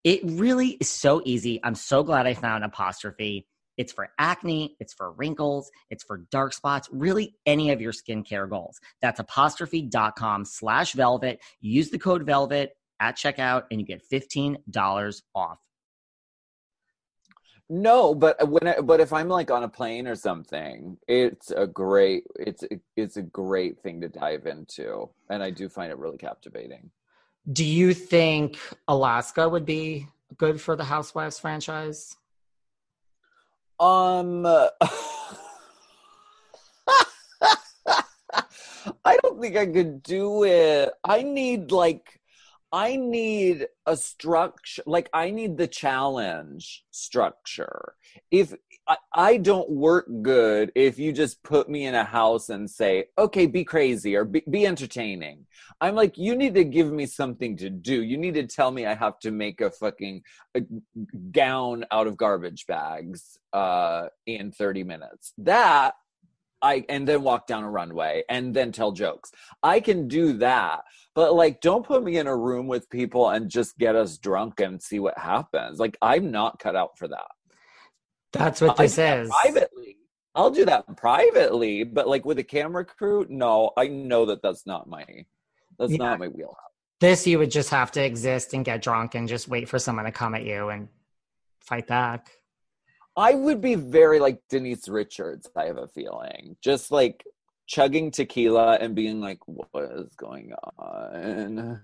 It 0.04 0.22
really 0.24 0.70
is 0.80 0.90
so 0.90 1.22
easy. 1.26 1.60
I'm 1.64 1.76
so 1.76 2.04
glad 2.04 2.26
I 2.26 2.34
found 2.34 2.64
apostrophe. 2.64 3.46
It's 3.80 3.94
for 3.94 4.10
acne, 4.20 4.76
it's 4.82 4.94
for 4.94 5.14
wrinkles, 5.14 5.72
it's 5.90 6.04
for 6.04 6.18
dark 6.32 6.54
spots, 6.54 6.90
really 6.92 7.34
any 7.46 7.72
of 7.72 7.80
your 7.80 7.94
skincare 7.94 8.48
goals. 8.48 8.78
That's 9.02 9.22
apostrophe.com 9.22 10.44
slash 10.44 10.92
velvet. 10.92 11.40
Use 11.62 11.90
the 11.90 11.98
code 11.98 12.26
velvet 12.26 12.76
at 13.00 13.16
checkout 13.16 13.64
and 13.72 13.80
you 13.80 13.86
get 13.86 14.04
$15 14.12 15.22
off. 15.34 15.60
No, 17.70 18.14
but 18.14 18.50
when 18.50 18.68
I, 18.68 18.82
but 18.82 19.00
if 19.00 19.14
I'm 19.14 19.30
like 19.30 19.50
on 19.50 19.64
a 19.64 19.70
plane 19.70 20.08
or 20.08 20.16
something, 20.16 20.98
it's 21.08 21.52
a 21.52 21.68
great 21.68 22.24
it's 22.36 22.64
it's 22.98 23.18
a 23.18 23.22
great 23.22 23.80
thing 23.80 24.02
to 24.02 24.10
dive 24.10 24.48
into, 24.48 25.08
and 25.30 25.44
I 25.44 25.52
do 25.52 25.70
find 25.70 25.92
it 25.92 26.00
really 26.00 26.18
captivating. 26.18 26.90
Do 27.52 27.64
you 27.64 27.94
think 27.94 28.58
Alaska 28.88 29.48
would 29.48 29.66
be 29.66 30.08
good 30.36 30.60
for 30.60 30.76
the 30.76 30.84
Housewives 30.84 31.38
franchise? 31.38 32.18
Um, 33.80 34.46
I 39.06 39.18
don't 39.22 39.42
think 39.42 39.58
I 39.58 39.66
could 39.66 40.04
do 40.04 40.44
it. 40.44 40.92
I 41.04 41.24
need 41.24 41.72
like, 41.72 42.20
I 42.72 42.96
need 42.96 43.68
a 43.86 43.98
structure. 43.98 44.84
Like, 44.86 45.10
I 45.14 45.32
need 45.32 45.58
the 45.58 45.68
challenge 45.68 46.84
structure. 46.92 47.94
If 48.32 48.54
I, 49.14 49.38
don't 49.38 49.70
work 49.70 50.08
good, 50.22 50.72
if 50.74 50.98
you 50.98 51.12
just 51.12 51.44
put 51.44 51.70
me 51.70 51.86
in 51.86 51.96
a 51.96 52.04
house 52.04 52.50
and 52.50 52.70
say, 52.70 53.06
okay, 53.18 53.46
be 53.46 53.64
crazy 53.64 54.16
or 54.16 54.26
be, 54.26 54.44
be 54.50 54.66
entertaining. 54.66 55.46
I'm 55.80 55.96
like, 55.96 56.18
you 56.18 56.36
need 56.36 56.56
to 56.56 56.64
give 56.64 56.92
me 56.92 57.06
something 57.06 57.56
to 57.58 57.70
do. 57.70 58.02
You 58.02 58.18
need 58.18 58.34
to 58.34 58.48
tell 58.48 58.72
me 58.72 58.86
I 58.86 58.96
have 58.96 59.20
to 59.20 59.32
make 59.32 59.62
a 59.62 59.70
fucking 59.70 60.24
a 60.56 60.62
gown 61.32 61.86
out 61.92 62.08
of 62.08 62.18
garbage 62.18 62.66
bags 62.66 63.38
uh, 63.54 64.08
in 64.26 64.52
30 64.52 64.84
minutes. 64.84 65.34
That 65.38 65.94
I 66.62 66.86
and 66.90 67.08
then 67.08 67.22
walk 67.22 67.48
down 67.48 67.64
a 67.64 67.70
runway 67.70 68.24
and 68.30 68.54
then 68.54 68.72
tell 68.72 68.92
jokes. 68.92 69.32
I 69.64 69.80
can 69.80 70.08
do 70.08 70.34
that, 70.40 70.84
but 71.16 71.34
like, 71.34 71.62
don't 71.62 71.86
put 71.86 72.04
me 72.04 72.18
in 72.18 72.28
a 72.28 72.36
room 72.36 72.68
with 72.68 72.90
people 72.90 73.30
and 73.30 73.50
just 73.50 73.78
get 73.78 73.96
us 73.96 74.18
drunk 74.18 74.60
and 74.60 74.82
see 74.82 75.00
what 75.00 75.18
happens. 75.18 75.80
Like, 75.80 75.98
I'm 76.02 76.32
not 76.32 76.60
cut 76.60 76.76
out 76.76 76.98
for 76.98 77.08
that. 77.08 77.28
That's 78.34 78.62
what 78.62 78.78
this 78.78 78.98
is. 78.98 79.30
Privately, 79.30 79.98
I'll 80.36 80.52
do 80.52 80.66
that 80.66 80.86
privately, 80.98 81.84
but 81.84 82.08
like 82.08 82.26
with 82.26 82.40
a 82.40 82.44
camera 82.44 82.86
crew, 82.86 83.26
no. 83.30 83.72
I 83.78 83.88
know 83.88 84.26
that 84.28 84.42
that's 84.42 84.66
not 84.66 84.88
my 84.88 85.06
that's 85.78 85.92
Yeah. 85.92 85.98
not 85.98 86.20
my 86.20 86.28
wheelhouse. 86.28 86.56
This 87.00 87.26
you 87.26 87.40
would 87.40 87.52
just 87.52 87.70
have 87.70 87.92
to 87.94 88.04
exist 88.04 88.54
and 88.54 88.64
get 88.66 88.82
drunk 88.82 89.16
and 89.16 89.28
just 89.28 89.48
wait 89.48 89.70
for 89.70 89.80
someone 89.80 90.06
to 90.06 90.12
come 90.12 90.36
at 90.36 90.44
you 90.44 90.70
and 90.70 90.90
fight 91.62 91.88
back. 91.88 92.32
I 93.16 93.34
would 93.34 93.62
be 93.62 93.76
very 93.76 94.20
like 94.20 94.42
Denise 94.50 94.88
Richards, 94.88 95.50
I 95.56 95.66
have 95.66 95.78
a 95.78 95.88
feeling. 95.88 96.56
Just 96.62 96.92
like 96.92 97.24
chugging 97.68 98.12
tequila 98.12 98.78
and 98.82 98.96
being 98.96 99.20
like, 99.22 99.40
what 99.46 99.92
is 99.96 100.14
going 100.16 100.54
on? 100.78 101.80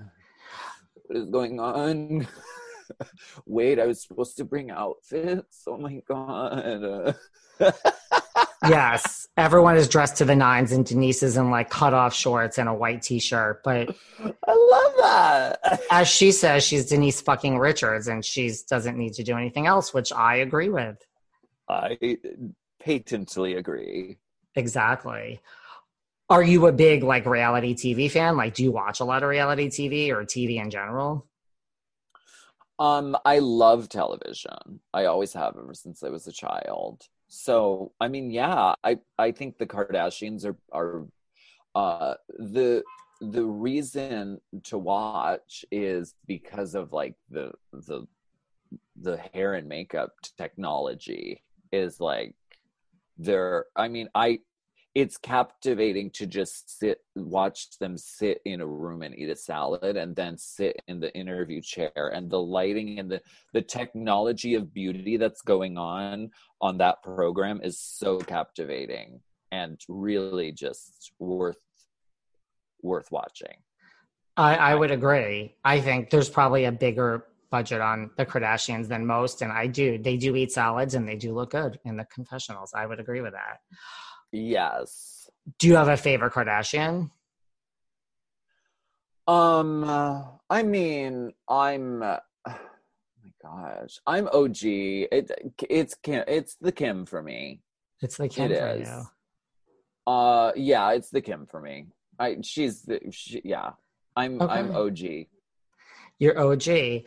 What 1.08 1.18
is 1.18 1.26
going 1.30 1.60
on? 1.60 2.28
Wait, 3.46 3.80
I 3.80 3.86
was 3.86 4.02
supposed 4.02 4.38
to 4.38 4.46
bring 4.46 4.72
outfits. 4.72 5.64
Oh 5.68 5.78
my 5.78 6.02
god. 6.08 7.16
yes, 8.68 9.28
everyone 9.38 9.78
is 9.78 9.88
dressed 9.88 10.18
to 10.18 10.26
the 10.26 10.36
nines, 10.36 10.72
and 10.72 10.86
Denise 10.86 11.24
is 11.24 11.38
in 11.38 11.52
like 11.52 11.70
cut 11.70 11.94
off 11.94 12.14
shorts 12.14 12.58
and 12.58 12.70
a 12.70 12.74
white 12.74 13.02
t 13.02 13.20
shirt. 13.20 13.62
But 13.64 13.96
I 14.20 14.54
love 14.54 14.94
that. 15.00 15.82
as 15.92 16.08
she 16.08 16.32
says, 16.32 16.64
she's 16.64 16.88
Denise 16.88 17.22
fucking 17.22 17.58
Richards, 17.58 18.08
and 18.08 18.24
she 18.24 18.52
doesn't 18.70 18.98
need 18.98 19.14
to 19.14 19.24
do 19.24 19.36
anything 19.36 19.68
else, 19.68 19.94
which 19.94 20.12
I 20.12 20.38
agree 20.38 20.70
with. 20.70 20.98
I 21.68 22.18
patently 22.80 23.56
agree. 23.56 24.18
Exactly. 24.56 25.42
Are 26.30 26.44
you 26.44 26.66
a 26.68 26.72
big 26.72 27.04
like 27.04 27.26
reality 27.26 27.76
TV 27.76 28.10
fan? 28.10 28.36
Like, 28.36 28.56
do 28.56 28.64
you 28.64 28.72
watch 28.72 29.00
a 29.00 29.04
lot 29.06 29.24
of 29.24 29.30
reality 29.30 29.68
TV 29.70 30.10
or 30.10 30.24
TV 30.24 30.62
in 30.62 30.70
general? 30.72 31.28
Um, 32.78 33.16
I 33.26 33.40
love 33.40 33.90
television. 33.90 34.80
I 34.94 35.06
always 35.06 35.34
have 35.34 35.56
ever 35.58 35.74
since 35.74 36.04
I 36.04 36.10
was 36.10 36.28
a 36.28 36.32
child. 36.32 37.08
So, 37.28 37.94
I 38.00 38.08
mean, 38.08 38.30
yeah, 38.32 38.76
I 38.84 39.00
I 39.18 39.32
think 39.32 39.58
the 39.58 39.66
Kardashians 39.66 40.46
are 40.46 40.58
are 40.72 41.06
uh 41.74 42.16
the 42.38 42.84
the 43.22 43.46
reason 43.46 44.40
to 44.64 44.78
watch 44.78 45.66
is 45.72 46.16
because 46.28 46.76
of 46.76 46.92
like 46.92 47.16
the 47.30 47.52
the 47.72 48.06
the 49.02 49.18
hair 49.34 49.54
and 49.54 49.68
makeup 49.68 50.12
technology 50.38 51.42
is 51.72 52.00
like 52.00 52.36
they're 53.18 53.66
i 53.76 53.88
mean 53.88 54.10
i 54.16 54.40
it's 54.96 55.18
captivating 55.18 56.10
to 56.10 56.26
just 56.26 56.80
sit 56.80 57.02
watch 57.16 57.78
them 57.80 57.98
sit 57.98 58.40
in 58.46 58.62
a 58.62 58.66
room 58.66 59.02
and 59.02 59.14
eat 59.18 59.30
a 59.30 59.36
salad 59.36 59.98
and 59.98 60.16
then 60.16 60.38
sit 60.38 60.82
in 60.88 61.02
the 61.02 61.14
interview 61.16 61.62
chair 61.62 62.12
and 62.14 62.30
the 62.30 62.40
lighting 62.40 62.98
and 63.00 63.12
the 63.12 63.22
the 63.54 63.62
technology 63.62 64.56
of 64.56 64.74
beauty 64.74 65.18
that's 65.18 65.42
going 65.42 65.78
on 65.78 66.32
on 66.62 66.78
that 66.78 67.04
program 67.04 67.60
is 67.62 67.78
so 67.78 68.18
captivating 68.18 69.20
and 69.52 69.82
really 69.90 70.52
just 70.52 71.12
worth 71.20 71.62
worth 72.82 73.12
watching 73.12 73.58
I, 74.38 74.56
I 74.56 74.76
would 74.76 74.92
agree. 74.92 75.56
I 75.64 75.80
think 75.80 76.10
there's 76.10 76.30
probably 76.30 76.66
a 76.66 76.72
bigger 76.72 77.26
budget 77.52 77.80
on 77.80 78.12
the 78.18 78.26
Kardashians 78.26 78.90
than 78.90 79.06
most, 79.06 79.42
and 79.42 79.50
I 79.50 79.68
do. 79.68 79.98
They 79.98 80.18
do 80.18 80.36
eat 80.36 80.52
salads 80.52 80.94
and 80.94 81.08
they 81.08 81.16
do 81.16 81.34
look 81.34 81.52
good 81.52 81.80
in 81.86 81.96
the 81.96 82.06
confessionals. 82.14 82.74
I 82.76 82.86
would 82.86 83.00
agree 83.00 83.22
with 83.22 83.32
that. 83.32 83.60
Yes 84.36 85.30
Do 85.60 85.68
you 85.68 85.76
have 85.76 85.88
a 85.88 85.98
favorite 85.98 86.34
Kardashian? 86.34 87.10
um 89.28 89.84
uh, 89.84 90.22
i 90.52 90.62
mean 90.62 91.32
i'm 91.50 92.04
uh, 92.04 92.18
oh 92.48 92.54
my 93.24 93.32
gosh 93.42 93.98
i'm 94.06 94.28
og 94.28 94.56
it 94.64 95.32
it's 95.70 95.96
kim 96.04 96.24
it's 96.28 96.56
the 96.62 96.72
kim 96.72 97.06
for 97.06 97.24
me 97.24 97.62
It's 98.02 98.18
the 98.18 98.28
Kim 98.30 98.52
It 98.52 98.60
for 98.60 98.68
is. 98.68 98.88
you. 98.88 100.12
uh 100.14 100.52
yeah 100.56 100.92
it's 100.92 101.10
the 101.10 101.22
kim 101.22 101.48
for 101.48 101.60
me 101.60 101.88
i 102.20 102.38
she's 102.44 102.84
the 102.84 103.00
she, 103.12 103.42
yeah 103.44 103.72
i'm 104.16 104.42
i'm 104.44 104.76
OG. 104.76 105.00
You're 106.20 106.40
OG. 106.40 107.04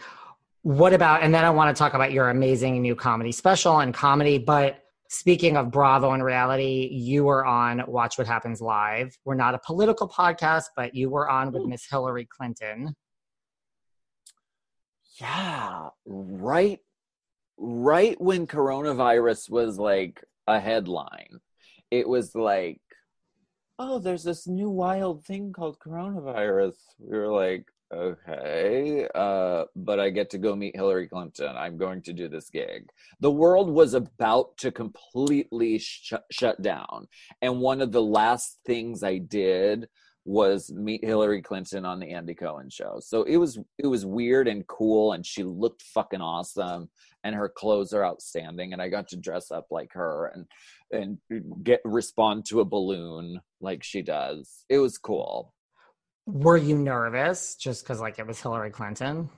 What 0.63 0.93
about, 0.93 1.23
and 1.23 1.33
then 1.35 1.43
I 1.45 1.49
want 1.51 1.75
to 1.75 1.79
talk 1.79 1.95
about 1.95 2.13
your 2.13 2.29
amazing 2.29 2.83
new 2.83 2.95
comedy 2.95 3.33
special 3.33 3.79
and 3.81 3.95
comedy. 3.95 4.37
But 4.37 4.85
speaking 5.09 5.57
of 5.57 5.71
Bravo 5.71 6.13
and 6.13 6.23
reality, 6.23 6.89
you 6.93 7.25
were 7.25 7.45
on 7.45 7.83
Watch 7.87 8.19
What 8.19 8.27
Happens 8.27 8.61
Live. 8.61 9.17
We're 9.25 9.35
not 9.35 9.55
a 9.55 9.59
political 9.59 10.09
podcast, 10.09 10.67
but 10.77 10.95
you 10.95 11.11
were 11.11 11.29
on 11.29 11.51
with 11.53 11.65
Miss 11.65 11.87
Hillary 11.91 12.27
Clinton. 12.31 12.95
yeah 15.21 15.89
right 16.07 16.79
right 17.57 18.21
when 18.21 18.47
coronavirus 18.47 19.51
was 19.51 19.79
like 19.79 20.25
a 20.47 20.61
headline 20.61 21.41
it 21.91 22.09
was 22.09 22.35
like 22.35 22.81
oh 23.79 23.99
there's 23.99 24.23
this 24.23 24.47
new 24.47 24.71
wild 24.71 25.25
thing 25.25 25.53
called 25.53 25.79
coronavirus 25.81 26.77
we 27.01 27.19
were 27.19 27.29
like 27.29 27.67
okay 27.93 29.09
uh 29.15 29.65
but 29.75 29.99
i 29.99 30.11
get 30.11 30.29
to 30.29 30.39
go 30.39 30.55
meet 30.55 30.77
hillary 30.77 31.09
clinton 31.09 31.57
i'm 31.57 31.79
going 31.79 32.03
to 32.03 32.13
do 32.13 32.29
this 32.29 32.51
gig 32.51 32.91
the 33.21 33.31
world 33.31 33.71
was 33.71 33.95
about 33.95 34.57
to 34.59 34.71
completely 34.71 35.79
sh- 35.79 36.13
shut 36.31 36.61
down 36.61 37.09
and 37.41 37.61
one 37.61 37.81
of 37.81 37.91
the 37.91 38.03
last 38.03 38.59
things 38.67 39.03
i 39.03 39.17
did 39.17 39.89
was 40.29 40.71
meet 40.71 41.03
Hillary 41.03 41.41
Clinton 41.41 41.87
on 41.87 41.99
the 41.99 42.11
Andy 42.11 42.35
Cohen 42.35 42.69
show. 42.69 43.01
So 43.01 43.23
it 43.23 43.39
was 43.39 43.59
it 43.79 43.87
was 43.87 44.05
weird 44.05 44.47
and 44.47 44.67
cool 44.67 45.13
and 45.15 45.25
she 45.25 45.43
looked 45.43 45.81
fucking 45.81 46.21
awesome 46.21 46.91
and 47.25 47.35
her 47.35 47.49
clothes 47.49 47.95
are 47.95 48.05
outstanding 48.05 48.75
and 48.75 48.83
I 48.83 48.91
got 48.91 49.09
to 49.09 49.17
dress 49.17 49.51
up 49.51 49.69
like 49.71 49.95
her 49.95 50.31
and 50.35 50.47
and 50.93 51.65
get 51.65 51.81
respond 51.83 52.45
to 52.47 52.61
a 52.61 52.67
balloon 52.67 53.41
like 53.63 53.83
she 53.83 54.03
does. 54.03 54.67
It 54.69 54.79
was 54.79 54.99
cool. 54.99 55.55
Were 56.31 56.59
you 56.59 56.77
nervous 56.77 57.55
just 57.55 57.83
because, 57.83 58.03
like, 58.03 58.19
it 58.19 58.27
was 58.27 58.39
Hillary 58.39 58.69
Clinton? 58.69 59.31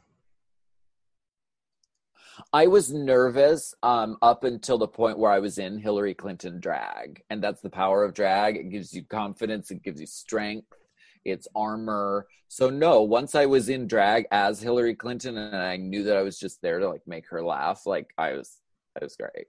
I 2.52 2.66
was 2.66 2.92
nervous 2.92 3.76
um, 3.84 4.16
up 4.22 4.42
until 4.42 4.76
the 4.76 4.88
point 4.88 5.16
where 5.16 5.30
I 5.30 5.38
was 5.38 5.58
in 5.58 5.78
Hillary 5.78 6.14
Clinton 6.14 6.58
drag, 6.58 7.22
and 7.30 7.40
that's 7.40 7.60
the 7.60 7.70
power 7.70 8.02
of 8.02 8.12
drag. 8.12 8.56
It 8.56 8.70
gives 8.70 8.92
you 8.92 9.04
confidence, 9.04 9.70
it 9.70 9.84
gives 9.84 10.00
you 10.00 10.06
strength, 10.08 10.66
it's 11.24 11.46
armor. 11.54 12.26
So 12.48 12.70
no, 12.70 13.02
once 13.02 13.36
I 13.36 13.46
was 13.46 13.68
in 13.68 13.86
drag 13.86 14.26
as 14.32 14.60
Hillary 14.60 14.96
Clinton, 14.96 15.38
and 15.38 15.54
I 15.54 15.76
knew 15.76 16.02
that 16.02 16.16
I 16.16 16.22
was 16.22 16.40
just 16.40 16.60
there 16.60 16.80
to 16.80 16.88
like 16.88 17.06
make 17.06 17.28
her 17.28 17.40
laugh, 17.40 17.86
like 17.86 18.10
I 18.18 18.32
was, 18.32 18.58
I 19.00 19.04
was 19.04 19.14
great. 19.14 19.46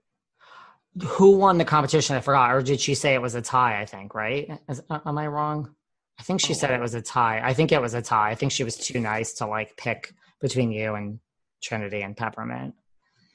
Who 1.04 1.38
won 1.38 1.58
the 1.58 1.64
competition? 1.64 2.14
I 2.14 2.20
forgot. 2.20 2.54
Or 2.54 2.62
did 2.62 2.78
she 2.78 2.94
say 2.94 3.14
it 3.14 3.22
was 3.22 3.34
a 3.34 3.42
tie? 3.42 3.80
I 3.80 3.86
think, 3.86 4.14
right? 4.14 4.60
Is, 4.68 4.80
am 4.88 5.18
I 5.18 5.26
wrong? 5.26 5.74
I 6.22 6.24
think 6.24 6.40
she 6.40 6.52
Oh, 6.52 6.56
said 6.56 6.70
wow. 6.70 6.76
it 6.76 6.80
was 6.80 6.94
a 6.94 7.02
tie. 7.02 7.40
I 7.42 7.52
think 7.52 7.72
it 7.72 7.80
was 7.82 7.94
a 7.94 8.00
tie. 8.00 8.30
I 8.30 8.36
think 8.36 8.52
she 8.52 8.62
was 8.62 8.76
too 8.76 9.00
nice 9.00 9.32
to 9.34 9.46
like 9.46 9.76
pick 9.76 10.14
between 10.40 10.70
you 10.70 10.94
and 10.94 11.18
Trinity 11.60 12.02
and 12.02 12.16
Peppermint. 12.16 12.76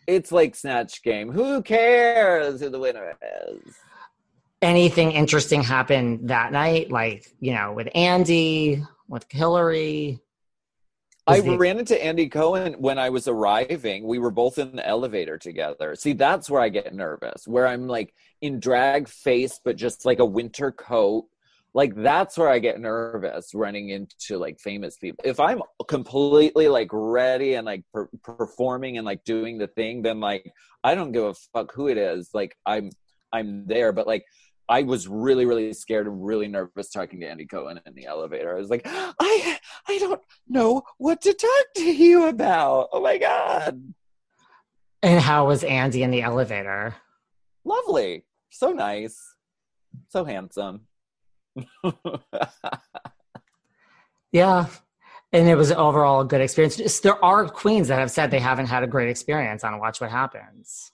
It's 0.07 0.31
like 0.31 0.55
Snatch 0.55 1.03
Game. 1.03 1.29
Who 1.29 1.61
cares 1.63 2.61
who 2.61 2.69
the 2.69 2.79
winner 2.79 3.17
is? 3.49 3.75
Anything 4.61 5.11
interesting 5.11 5.61
happened 5.63 6.29
that 6.29 6.53
night? 6.53 6.89
Like, 6.89 7.27
you 7.41 7.53
know, 7.55 7.73
with 7.73 7.89
Andy, 7.93 8.81
with 9.09 9.25
Hillary? 9.29 10.21
I 11.27 11.41
ran 11.41 11.79
into 11.79 12.01
Andy 12.01 12.29
Cohen 12.29 12.75
when 12.79 12.97
I 12.97 13.09
was 13.09 13.27
arriving. 13.27 14.07
We 14.07 14.17
were 14.17 14.31
both 14.31 14.57
in 14.59 14.77
the 14.77 14.87
elevator 14.87 15.37
together. 15.37 15.93
See, 15.95 16.13
that's 16.13 16.49
where 16.49 16.61
I 16.61 16.69
get 16.69 16.95
nervous, 16.95 17.45
where 17.49 17.67
I'm 17.67 17.85
like 17.89 18.13
in 18.39 18.61
drag 18.61 19.09
face, 19.09 19.59
but 19.61 19.75
just 19.75 20.05
like 20.05 20.19
a 20.19 20.25
winter 20.25 20.71
coat. 20.71 21.25
Like 21.77 21.93
that's 21.93 22.39
where 22.39 22.49
I 22.49 22.57
get 22.57 22.79
nervous 22.79 23.53
running 23.53 23.89
into 23.89 24.39
like 24.39 24.59
famous 24.59 24.97
people. 24.97 25.23
If 25.23 25.39
I'm 25.39 25.61
completely 25.87 26.69
like 26.69 26.89
ready 26.91 27.53
and 27.53 27.67
like 27.67 27.83
per- 27.93 28.09
performing 28.23 28.97
and 28.97 29.05
like 29.05 29.23
doing 29.25 29.59
the 29.59 29.67
thing, 29.67 30.01
then 30.01 30.19
like 30.19 30.51
I 30.83 30.95
don't 30.95 31.11
give 31.11 31.25
a 31.25 31.35
fuck 31.53 31.71
who 31.75 31.87
it 31.87 31.99
is. 31.99 32.31
Like 32.33 32.57
I'm 32.65 32.89
I'm 33.31 33.67
there, 33.67 33.91
but 33.91 34.07
like 34.07 34.25
I 34.67 34.81
was 34.81 35.07
really 35.07 35.45
really 35.45 35.71
scared 35.71 36.07
and 36.07 36.25
really 36.25 36.47
nervous 36.47 36.89
talking 36.89 37.19
to 37.19 37.27
Andy 37.27 37.45
Cohen 37.45 37.79
in 37.85 37.93
the 37.93 38.07
elevator. 38.07 38.55
I 38.55 38.59
was 38.59 38.71
like, 38.71 38.81
I 38.85 39.59
I 39.87 39.99
don't 39.99 40.21
know 40.47 40.81
what 40.97 41.21
to 41.21 41.33
talk 41.35 41.65
to 41.75 41.83
you 41.83 42.25
about. 42.27 42.89
Oh 42.91 43.01
my 43.01 43.19
god. 43.19 43.93
And 45.03 45.21
how 45.21 45.45
was 45.45 45.63
Andy 45.63 46.01
in 46.01 46.09
the 46.09 46.23
elevator? 46.23 46.95
Lovely. 47.63 48.25
So 48.49 48.71
nice. 48.71 49.21
So 50.09 50.25
handsome. 50.25 50.86
Yeah. 54.31 54.67
And 55.33 55.47
it 55.49 55.55
was 55.55 55.71
overall 55.71 56.21
a 56.21 56.25
good 56.25 56.41
experience. 56.41 56.77
Just- 56.77 57.03
There 57.03 57.23
are 57.23 57.47
queens 57.47 57.87
that 57.89 57.99
have 57.99 58.11
said 58.11 58.31
they 58.31 58.39
haven't 58.39 58.67
had 58.67 58.83
a 58.83 58.87
great 58.87 59.09
experience 59.09 59.63
on 59.63 59.79
Watch 59.79 59.99
What 60.01 60.09
Happens. 60.09 60.91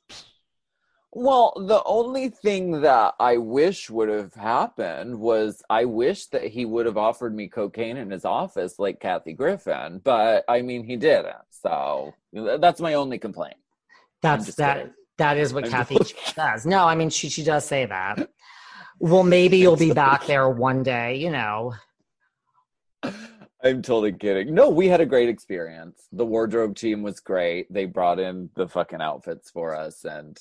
well, 1.12 1.54
the 1.56 1.84
only 1.84 2.30
thing 2.30 2.82
that 2.82 3.14
I 3.20 3.38
wish 3.38 3.90
would 3.92 4.10
have 4.10 4.34
happened 4.34 5.20
was 5.20 5.62
I 5.70 5.86
wish 5.86 6.26
that 6.28 6.46
he 6.46 6.66
would 6.66 6.88
have 6.88 6.98
offered 6.98 7.36
me 7.36 7.48
cocaine 7.48 7.98
in 7.98 8.10
his 8.10 8.26
office 8.26 8.80
like 8.80 9.00
Kathy 9.00 9.34
Griffin, 9.34 10.02
but 10.04 10.44
I 10.48 10.62
mean 10.64 10.84
he 10.84 10.96
didn't. 10.96 11.36
So 11.52 12.14
that's 12.34 12.82
my 12.82 12.96
only 12.96 13.20
complaint. 13.20 13.58
That's 14.24 14.56
that. 14.56 14.78
kidding. 14.78 14.94
That 15.18 15.38
is 15.38 15.54
what 15.54 15.66
I'm 15.66 15.70
Kathy 15.72 15.98
just- 16.00 16.16
says. 16.36 16.66
No, 16.66 16.86
I 16.86 16.96
mean 16.96 17.12
she 17.12 17.30
she 17.30 17.44
does 17.44 17.66
say 17.66 17.86
that. 17.86 18.30
Well, 19.00 19.24
maybe 19.24 19.58
you'll 19.58 19.76
be 19.76 19.92
back 19.94 20.26
there 20.28 20.50
one 20.50 20.84
day. 20.84 21.16
You 21.18 21.32
know, 21.32 21.74
I'm 23.04 23.82
totally 23.82 24.14
kidding. 24.14 24.54
No, 24.54 24.70
we 24.70 24.88
had 24.88 25.02
a 25.02 25.06
great 25.06 25.30
experience. 25.30 26.08
The 26.12 26.26
wardrobe 26.26 26.76
team 26.76 27.02
was 27.02 27.20
great. 27.20 27.72
They 27.72 27.86
brought 27.86 28.20
in 28.20 28.50
the 28.56 28.68
fucking 28.68 29.02
outfits 29.02 29.50
for 29.50 29.76
us, 29.76 30.04
and 30.06 30.38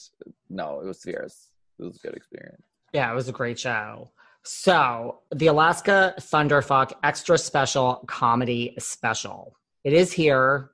no, 0.51 0.81
it 0.81 0.87
was 0.87 1.03
fierce. 1.03 1.49
It 1.79 1.85
was 1.85 1.97
a 1.97 2.07
good 2.07 2.15
experience. 2.17 2.63
yeah, 2.93 3.11
it 3.11 3.15
was 3.15 3.29
a 3.29 3.33
great 3.33 3.59
show. 3.59 4.11
So 4.45 5.21
the 5.33 5.47
Alaska 5.47 6.15
Thunderfuck 6.19 6.93
extra 7.05 7.39
special 7.39 8.05
comedy 8.09 8.75
special. 8.79 9.57
It 9.85 9.93
is 9.93 10.13
here. 10.13 10.71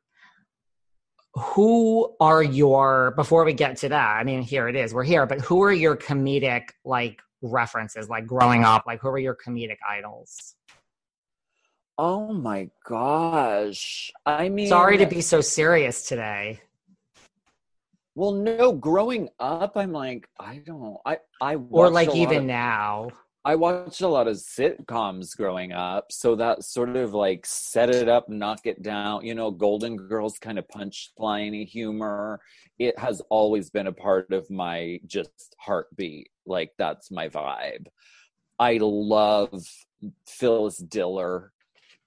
Who 1.35 2.15
are 2.19 2.43
your 2.43 3.13
before 3.13 3.45
we 3.45 3.53
get 3.53 3.77
to 3.79 3.91
that? 3.91 4.17
I 4.17 4.25
mean, 4.25 4.41
here 4.43 4.69
it 4.69 4.77
is. 4.77 4.93
We're 4.95 5.05
here, 5.05 5.27
but 5.27 5.41
who 5.43 5.63
are 5.63 5.73
your 5.73 5.97
comedic 5.97 6.71
like 6.85 7.21
references, 7.43 8.09
like 8.09 8.27
growing 8.27 8.65
up? 8.65 8.85
Like, 8.87 9.01
who 9.01 9.09
were 9.11 9.19
your 9.19 9.37
comedic 9.37 9.79
idols? 9.89 10.55
Oh 11.97 12.33
my 12.33 12.71
gosh! 12.87 14.11
I 14.25 14.49
mean, 14.49 14.69
Sorry 14.69 14.99
to 14.99 15.07
be 15.07 15.21
so 15.21 15.41
serious 15.41 16.07
today. 16.07 16.61
Well, 18.15 18.33
no. 18.33 18.73
Growing 18.73 19.29
up, 19.41 19.77
I'm 19.77 19.93
like, 19.93 20.29
I 20.39 20.59
don't. 20.65 20.97
I 21.05 21.19
I 21.41 21.57
Or 21.57 21.91
like 21.91 22.15
even 22.15 22.39
of- 22.39 22.45
now. 22.45 23.09
I 23.49 23.55
watched 23.55 24.03
a 24.03 24.09
lot 24.09 24.29
of 24.29 24.37
sitcoms 24.37 25.35
growing 25.35 25.73
up, 25.73 26.13
so 26.13 26.37
that 26.37 26.65
sort 26.65 26.95
of 26.97 27.15
like 27.15 27.47
set 27.47 27.89
it 27.89 28.07
up, 28.07 28.29
knock 28.29 28.67
it 28.67 28.83
down. 28.83 29.25
You 29.25 29.35
know, 29.35 29.51
Golden 29.51 29.97
Girls 29.97 30.39
kind 30.39 30.59
of 30.59 30.69
punchliney 30.69 31.67
humor. 31.67 32.43
It 32.79 32.99
has 32.99 33.23
always 33.31 33.71
been 33.71 33.87
a 33.87 33.93
part 33.93 34.31
of 34.35 34.51
my 34.51 35.01
just 35.07 35.57
heartbeat. 35.59 36.29
Like 36.45 36.73
that's 36.77 37.11
my 37.11 37.31
vibe. 37.31 37.87
I 38.59 38.81
love 38.83 39.65
Phyllis 40.27 40.77
Diller. 40.77 41.55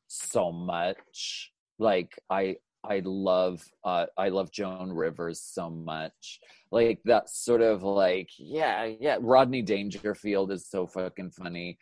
so 0.07 0.51
much. 0.51 1.51
Like 1.79 2.19
I 2.29 2.57
I 2.83 3.01
love 3.03 3.63
uh 3.83 4.07
I 4.17 4.29
love 4.29 4.51
Joan 4.51 4.91
Rivers 4.91 5.39
so 5.39 5.69
much. 5.69 6.39
Like 6.71 6.99
that 7.05 7.29
sort 7.29 7.61
of 7.61 7.83
like 7.83 8.29
yeah, 8.37 8.85
yeah, 8.99 9.17
Rodney 9.19 9.61
Dangerfield 9.61 10.51
is 10.51 10.67
so 10.67 10.87
fucking 10.87 11.31
funny. 11.31 11.77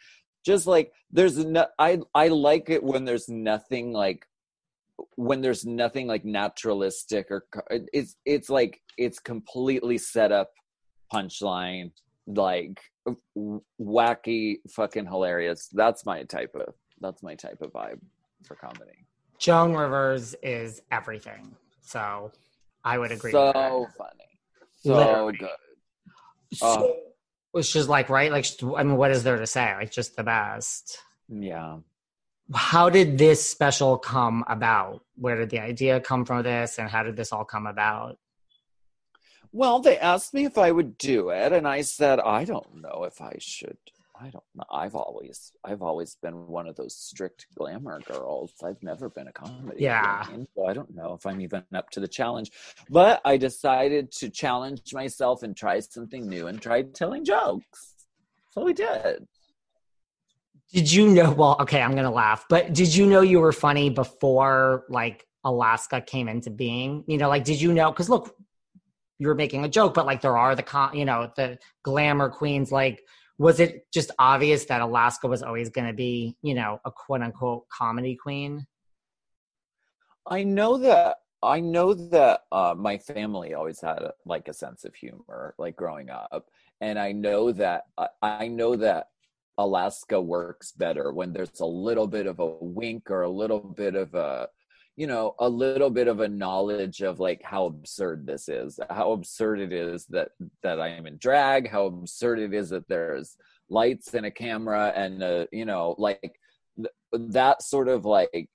Just 0.45 0.68
like 0.68 0.91
there's 1.12 1.38
no 1.38 1.68
I 1.78 2.00
I 2.14 2.28
like 2.30 2.70
it 2.70 2.84
when 2.84 3.06
there's 3.06 3.30
nothing 3.30 3.93
like 3.93 4.26
when 5.16 5.41
there's 5.41 5.66
nothing 5.66 6.08
like 6.08 6.26
naturalistic 6.26 7.32
or 7.32 7.45
it's 7.70 8.16
it's 8.26 8.50
like 8.50 8.82
it's 8.97 9.20
completely 9.20 9.97
set 9.97 10.32
up 10.32 10.52
punchline 11.14 11.91
like 12.28 12.80
wacky 13.82 14.58
fucking 14.70 15.06
hilarious 15.06 15.70
that's 15.74 16.06
my 16.06 16.24
type 16.24 16.54
of 16.56 16.74
that's 17.02 17.24
my 17.24 17.34
type 17.36 17.62
of 17.62 17.72
vibe 17.72 18.00
for 18.45 18.56
comedy 18.56 19.06
joan 19.40 19.74
rivers 19.74 20.36
is 20.44 20.82
everything 20.92 21.56
so 21.82 22.32
i 22.84 22.98
would 22.98 23.12
agree 23.12 23.32
so 23.32 23.88
funny 23.98 24.40
so 24.76 24.94
Literally. 24.94 25.38
good 25.38 25.50
so, 26.54 26.96
uh, 27.56 27.62
she's 27.62 27.88
like 27.88 28.10
right 28.10 28.32
like 28.32 28.46
i 28.78 28.84
mean 28.84 28.98
what 28.98 29.12
is 29.12 29.24
there 29.24 29.38
to 29.38 29.48
say 29.48 29.74
like 29.76 29.92
just 29.92 30.16
the 30.16 30.24
best 30.24 31.00
yeah 31.30 31.78
how 32.54 32.90
did 32.90 33.18
this 33.18 33.48
special 33.48 33.98
come 33.98 34.44
about? 34.48 35.04
Where 35.16 35.36
did 35.36 35.50
the 35.50 35.60
idea 35.60 36.00
come 36.00 36.26
from 36.26 36.44
this 36.44 36.80
and 36.80 36.90
how 36.90 37.04
did 37.04 37.16
this 37.16 37.32
all 37.32 37.46
come 37.46 37.68
about? 37.68 38.18
Well, 39.52 39.80
they 39.80 39.98
asked 39.98 40.34
me 40.34 40.46
if 40.46 40.58
I 40.58 40.72
would 40.72 40.98
do 40.98 41.30
it 41.30 41.52
and 41.52 41.68
I 41.68 41.82
said 41.82 42.20
I 42.20 42.46
don't 42.46 42.82
know 42.82 43.04
if 43.06 43.22
I 43.22 43.36
should. 43.40 43.78
I 44.22 44.30
don't 44.30 44.43
know. 44.53 44.65
I've 44.72 44.95
always 44.95 45.53
I've 45.63 45.82
always 45.82 46.15
been 46.15 46.47
one 46.47 46.67
of 46.67 46.76
those 46.76 46.95
strict 46.95 47.47
glamour 47.55 48.01
girls. 48.01 48.53
I've 48.63 48.82
never 48.84 49.09
been 49.09 49.28
a 49.28 49.32
comedy. 49.32 49.78
Yeah. 49.80 50.24
Queen, 50.26 50.47
so 50.55 50.65
I 50.65 50.74
don't 50.74 50.93
know 50.93 51.13
if 51.13 51.26
I'm 51.26 51.39
even 51.41 51.63
up 51.74 51.89
to 51.91 51.99
the 51.99 52.07
challenge. 52.07 52.51
But 52.89 53.22
I 53.24 53.38
decided 53.38 54.11
to 54.13 54.30
challenge 54.30 54.93
myself 54.93 55.43
and 55.43 55.55
try 55.55 55.80
something 55.80 56.28
new 56.28 56.47
and 56.47 56.61
tried 56.61 56.93
telling 56.93 57.24
jokes. 57.24 57.93
So 58.49 58.63
we 58.65 58.74
did. 58.74 59.28
Did 60.74 60.91
you 60.91 61.07
know? 61.07 61.32
Well, 61.32 61.55
okay, 61.61 61.82
I'm 61.82 61.95
gonna 61.95 62.11
laugh, 62.11 62.45
but 62.49 62.74
did 62.74 62.93
you 62.93 63.05
know 63.05 63.22
you 63.22 63.39
were 63.39 63.53
funny 63.53 63.89
before 63.89 64.84
like 64.89 65.26
Alaska 65.43 66.01
came 66.01 66.28
into 66.28 66.49
being? 66.49 67.03
You 67.07 67.17
know, 67.17 67.30
like 67.30 67.43
did 67.43 67.61
you 67.61 67.74
know? 67.74 67.89
Because 67.91 68.09
look, 68.09 68.36
you 69.20 69.28
were 69.28 69.36
making 69.36 69.65
a 69.65 69.70
joke, 69.70 69.93
but 69.93 70.05
like 70.05 70.22
there 70.22 70.38
are 70.38 70.55
the 70.55 70.63
con, 70.63 70.95
you 70.95 71.05
know, 71.05 71.32
the 71.36 71.59
glamour 71.84 72.30
queens. 72.30 72.72
Like, 72.72 73.03
was 73.40 73.62
it 73.62 73.88
just 73.92 74.12
obvious 74.20 74.66
that 74.66 74.82
Alaska 74.82 75.26
was 75.26 75.42
always 75.42 75.70
going 75.70 75.88
to 75.88 75.94
be, 75.94 76.36
you 76.42 76.54
know, 76.54 76.80
a 76.84 76.92
quote 76.92 77.22
unquote 77.22 77.68
comedy 77.70 78.16
queen? 78.16 78.68
I 80.28 80.44
know 80.44 80.78
that 80.78 81.16
I 81.42 81.62
know 81.62 81.94
that 81.94 82.42
uh, 82.52 82.76
my 82.78 82.98
family 82.98 83.54
always 83.54 83.80
had 83.80 84.04
like 84.26 84.50
a 84.50 84.54
sense 84.54 84.84
of 84.84 84.94
humor, 84.94 85.56
like 85.58 85.78
growing 85.78 86.10
up, 86.10 86.50
and 86.82 87.00
I 87.00 87.14
know 87.14 87.54
that 87.54 87.86
I 88.22 88.50
know 88.50 88.76
that 88.76 89.08
Alaska 89.58 90.20
works 90.20 90.74
better 90.74 91.14
when 91.14 91.32
there's 91.32 91.62
a 91.62 91.66
little 91.66 92.08
bit 92.08 92.28
of 92.28 92.40
a 92.40 92.46
wink 92.46 93.10
or 93.10 93.22
a 93.22 93.30
little 93.30 93.60
bit 93.60 93.96
of 93.96 94.14
a 94.16 94.50
you 95.00 95.08
know 95.08 95.34
a 95.39 95.47
little 95.47 95.89
bit 95.89 96.10
of 96.10 96.20
a 96.20 96.28
knowledge 96.28 97.00
of 97.02 97.22
like 97.22 97.41
how 97.41 97.66
absurd 97.68 98.28
this 98.28 98.50
is 98.50 98.82
how 98.89 99.14
absurd 99.14 99.62
it 99.62 99.72
is 99.72 100.06
that 100.08 100.32
that 100.62 100.82
i 100.82 100.89
am 100.89 101.06
in 101.06 101.16
drag 101.18 101.70
how 101.70 101.86
absurd 101.86 102.38
it 102.38 102.54
is 102.54 102.70
that 102.72 102.86
there's 102.89 103.38
lights 103.70 104.14
and 104.14 104.26
a 104.26 104.32
camera 104.32 104.91
and 104.93 105.24
uh, 105.24 105.45
you 105.54 105.64
know 105.64 105.95
like 105.97 106.38
th- 106.76 106.89
that 107.14 107.64
sort 107.64 107.88
of 107.88 108.04
like 108.04 108.50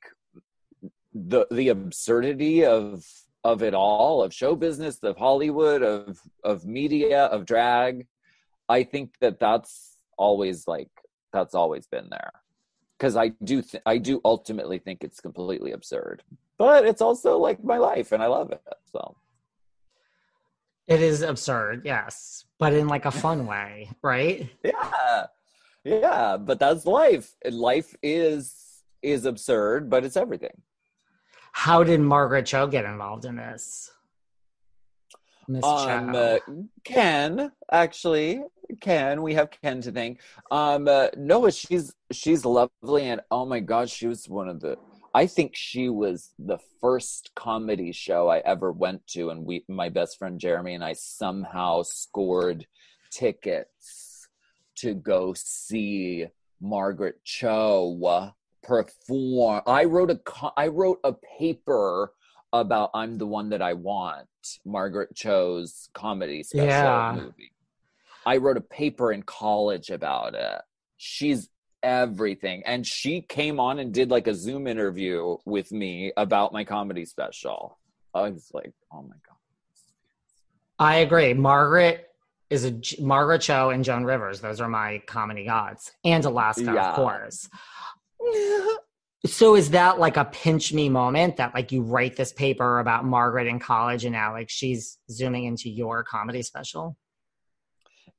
the 1.15 1.47
the 1.51 1.71
absurdity 1.71 2.63
of 2.67 3.03
of 3.43 3.63
it 3.63 3.73
all 3.73 4.23
of 4.23 4.35
show 4.35 4.55
business 4.55 4.99
of 5.03 5.17
hollywood 5.17 5.83
of 5.83 6.21
of 6.45 6.67
media 6.67 7.25
of 7.25 7.47
drag 7.47 8.07
i 8.69 8.83
think 8.83 9.15
that 9.23 9.41
that's 9.41 9.97
always 10.19 10.69
like 10.69 10.91
that's 11.33 11.55
always 11.55 11.87
been 11.87 12.11
there 12.11 12.33
because 12.99 13.17
I 13.17 13.29
do 13.29 13.63
th- 13.63 13.83
I 13.87 13.99
do 13.99 14.21
ultimately 14.25 14.79
think 14.79 15.03
it's 15.03 15.21
completely 15.21 15.73
absurd, 15.73 16.23
but 16.59 16.87
it's 16.87 17.03
also 17.03 17.39
like 17.39 17.63
my 17.65 17.79
life 17.79 18.13
and 18.13 18.23
I 18.23 18.27
love 18.27 18.53
it. 18.53 18.63
So 18.93 19.17
it 20.87 21.01
is 21.01 21.23
absurd, 21.23 21.83
yes, 21.85 22.45
but 22.59 22.73
in 22.73 22.89
like 22.89 23.05
a 23.05 23.11
fun 23.11 23.47
way, 23.55 23.91
right? 24.03 24.49
Yeah, 24.63 25.27
yeah, 25.85 26.37
but 26.37 26.59
that's 26.59 26.87
life. 26.87 27.35
Life 27.45 27.95
is 28.03 28.83
is 29.03 29.25
absurd, 29.25 29.91
but 29.91 30.05
it's 30.05 30.17
everything. 30.17 30.63
How 31.53 31.85
did 31.85 32.01
Margaret 32.01 32.47
Cho 32.47 32.67
get 32.67 32.85
involved 32.85 33.25
in 33.25 33.37
this? 33.37 33.93
Miss 35.47 35.65
um, 35.65 36.15
uh, 36.15 36.39
Ken, 36.85 37.53
actually, 37.71 38.43
Ken. 38.85 39.23
We 39.23 39.33
have 39.35 39.51
Ken 39.51 39.81
to 39.81 39.91
thank. 39.91 40.21
Um, 40.51 40.87
uh, 40.89 41.09
Noah, 41.17 41.53
she's 41.53 41.95
she's 42.13 42.45
lovely, 42.45 43.07
and 43.07 43.23
oh 43.31 43.47
my 43.47 43.61
god, 43.61 43.89
she 43.89 44.07
was 44.07 44.29
one 44.29 44.49
of 44.49 44.61
the. 44.61 44.77
I 45.15 45.27
think 45.27 45.53
she 45.55 45.89
was 45.89 46.33
the 46.39 46.59
first 46.81 47.31
comedy 47.35 47.93
show 47.93 48.29
I 48.29 48.39
ever 48.39 48.73
went 48.73 49.07
to, 49.09 49.31
and 49.31 49.47
we, 49.47 49.65
my 49.69 49.89
best 49.89 50.19
friend 50.19 50.39
Jeremy 50.39 50.75
and 50.75 50.85
I, 50.85 50.93
somehow 50.93 51.83
scored 51.83 52.67
tickets 53.11 54.29
to 54.77 54.93
go 54.93 55.33
see 55.35 56.27
Margaret 56.61 57.25
Cho 57.25 58.33
perform. 58.63 59.63
I 59.67 59.85
wrote 59.85 60.11
a 60.11 60.21
I 60.59 60.69
wrote 60.69 61.01
a 61.05 61.15
paper 61.39 62.13
about 62.53 62.91
I'm 62.93 63.17
the 63.17 63.27
one 63.27 63.49
that 63.49 63.63
I 63.63 63.73
want, 63.73 64.29
Margaret 64.67 65.15
Cho's 65.15 65.89
comedy 65.95 66.43
special 66.43 66.69
yeah. 66.69 67.17
movie. 67.17 67.54
I 68.27 68.39
wrote 68.39 68.57
a 68.57 68.63
paper 68.63 69.13
in 69.13 69.23
college 69.23 69.91
about 69.91 70.35
it. 70.35 70.61
She's 70.97 71.49
everything. 71.83 72.63
And 72.65 72.87
she 72.87 73.21
came 73.21 73.61
on 73.61 73.79
and 73.79 73.93
did 73.93 74.11
like 74.11 74.27
a 74.27 74.35
Zoom 74.35 74.67
interview 74.67 75.37
with 75.45 75.71
me 75.71 76.13
about 76.17 76.53
my 76.53 76.65
comedy 76.65 77.05
special. 77.05 77.79
I 78.15 78.31
was 78.31 78.51
like, 78.55 78.73
oh 78.93 79.03
my 79.03 79.17
God. 79.27 79.37
I 80.79 80.97
agree. 80.97 81.35
Margaret 81.35 82.09
is 82.51 82.65
a 82.65 82.81
Margaret 83.01 83.43
Cho 83.43 83.71
and 83.71 83.85
Joan 83.85 84.05
Rivers. 84.05 84.41
Those 84.41 84.61
are 84.61 84.69
my 84.69 85.03
comedy 85.07 85.45
gods. 85.45 85.93
And 86.05 86.25
Alaska, 86.25 86.65
yeah. 86.65 86.91
of 86.91 86.95
course. 86.97 87.49
So 89.27 89.57
is 89.57 89.71
that 89.71 89.99
like 89.99 90.17
a 90.17 90.25
pinch 90.27 90.73
me 90.73 90.89
moment 90.89 91.39
that 91.39 91.55
like 91.55 91.73
you 91.73 91.83
write 91.83 92.17
this 92.17 92.33
paper 92.33 92.79
about 92.79 93.05
Margaret 93.05 93.47
in 93.47 93.59
college 93.59 94.05
and 94.05 94.13
now 94.13 94.33
like 94.33 94.51
she's 94.51 94.99
zooming 95.11 95.45
into 95.45 95.71
your 95.71 96.03
comedy 96.05 96.43
special? 96.43 96.97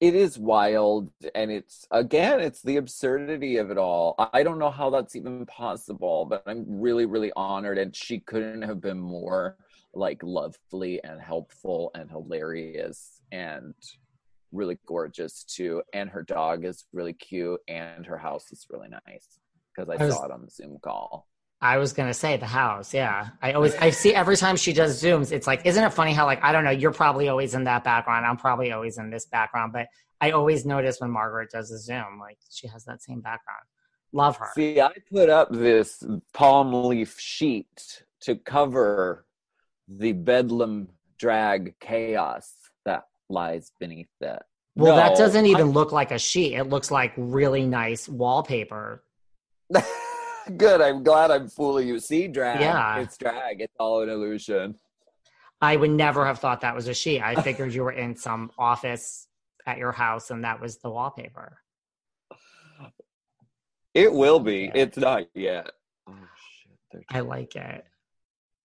It 0.02 0.14
is 0.14 0.38
wild 0.38 1.10
and 1.34 1.50
it's 1.50 1.88
again 1.90 2.42
it's 2.42 2.62
the 2.62 2.78
absurdity 2.78 3.58
of 3.58 3.72
it 3.72 3.78
all. 3.78 4.16
I 4.34 4.44
don't 4.44 4.60
know 4.60 4.70
how 4.70 4.90
that's 4.90 5.16
even 5.16 5.46
possible, 5.46 6.26
but 6.26 6.44
I'm 6.46 6.66
really 6.68 7.06
really 7.06 7.32
honored 7.36 7.78
and 7.78 7.96
she 7.96 8.20
couldn't 8.20 8.64
have 8.64 8.82
been 8.82 9.00
more 9.00 9.58
like 9.94 10.22
lovely 10.22 11.02
and 11.04 11.22
helpful 11.22 11.92
and 11.96 12.10
hilarious 12.10 13.22
and 13.32 13.74
really 14.52 14.78
gorgeous 14.86 15.44
too 15.44 15.82
and 15.94 16.10
her 16.10 16.24
dog 16.24 16.66
is 16.66 16.86
really 16.94 17.14
cute 17.14 17.60
and 17.68 18.06
her 18.06 18.18
house 18.18 18.52
is 18.52 18.66
really 18.70 18.90
nice 18.90 19.40
because 19.74 19.90
I, 19.90 20.02
I 20.02 20.06
was, 20.06 20.16
saw 20.16 20.26
it 20.26 20.32
on 20.32 20.44
the 20.44 20.52
Zoom 20.52 20.78
call. 20.82 21.28
I 21.66 21.78
was 21.78 21.94
gonna 21.94 22.14
say 22.14 22.38
the 22.38 22.46
house. 22.46 22.94
Yeah, 22.94 23.30
I 23.42 23.54
always 23.54 23.76
I 23.76 23.90
see 23.90 24.14
every 24.14 24.38
time 24.38 24.56
she 24.56 24.72
does 24.72 25.02
zooms. 25.02 25.32
It's 25.32 25.48
like, 25.48 25.66
isn't 25.66 25.84
it 25.84 25.94
funny 25.94 26.14
how 26.14 26.26
like 26.26 26.44
I 26.44 26.52
don't 26.52 26.64
know, 26.64 26.72
you're 26.72 26.92
probably 26.92 27.28
always 27.28 27.56
in 27.56 27.64
that 27.64 27.84
background. 27.84 28.26
I'm 28.26 28.38
probably 28.38 28.72
always 28.72 28.98
in 28.98 29.10
this 29.10 29.26
background, 29.26 29.74
but 29.74 29.88
I 30.22 30.32
always 30.32 30.66
notice 30.66 31.02
when 31.02 31.10
Margaret 31.10 31.50
does 31.52 31.72
a 31.72 31.80
zoom, 31.80 32.20
like 32.20 32.38
she 32.50 32.68
has 32.68 32.86
that 32.86 33.02
same 33.02 33.20
background. 33.20 33.64
Love 34.14 34.38
her. 34.38 34.50
See, 34.54 34.80
I 34.80 34.92
put 35.12 35.30
up 35.30 35.52
this 35.52 36.04
palm 36.34 36.88
leaf 36.88 37.20
sheet 37.20 38.04
to 38.22 38.36
cover 38.36 39.26
the 39.88 40.14
bedlam 40.14 40.90
drag 41.18 41.80
chaos 41.80 42.54
that 42.86 43.08
lies 43.28 43.72
beneath 43.80 44.10
that. 44.22 44.44
Well, 44.76 44.96
no, 44.96 45.02
that 45.02 45.18
doesn't 45.18 45.46
even 45.48 45.70
I, 45.70 45.72
look 45.72 45.92
like 45.92 46.12
a 46.12 46.20
sheet. 46.20 46.54
It 46.54 46.66
looks 46.66 46.92
like 46.92 47.14
really 47.18 47.66
nice 47.66 48.08
wallpaper 48.08 49.04
Good. 50.58 50.82
I'm 50.82 51.04
glad 51.04 51.32
I'm 51.32 51.48
fooling 51.48 51.88
you. 51.88 52.00
See, 52.00 52.28
drag. 52.28 52.60
Yeah. 52.60 53.00
It's 53.00 53.18
drag. 53.18 53.62
It's 53.62 53.74
all 53.80 54.02
an 54.02 54.10
illusion. 54.10 54.76
I 55.62 55.76
would 55.76 55.92
never 55.92 56.26
have 56.26 56.40
thought 56.40 56.62
that 56.62 56.76
was 56.76 56.88
a 56.88 56.94
she. 56.94 57.20
I 57.20 57.42
figured 57.42 57.74
you 57.74 57.84
were 57.84 57.92
in 57.92 58.16
some 58.16 58.52
office 58.58 59.28
at 59.66 59.78
your 59.78 59.92
house 59.92 60.30
and 60.30 60.44
that 60.44 60.62
was 60.62 60.78
the 60.78 60.90
wallpaper. 60.90 61.58
It 63.94 64.12
will 64.12 64.40
be. 64.40 64.70
It's 64.76 64.98
not 64.98 65.24
yet. 65.34 65.72
Oh, 66.08 66.14
shit. 66.92 67.06
I 67.10 67.22
like 67.22 67.56
it. 67.56 67.86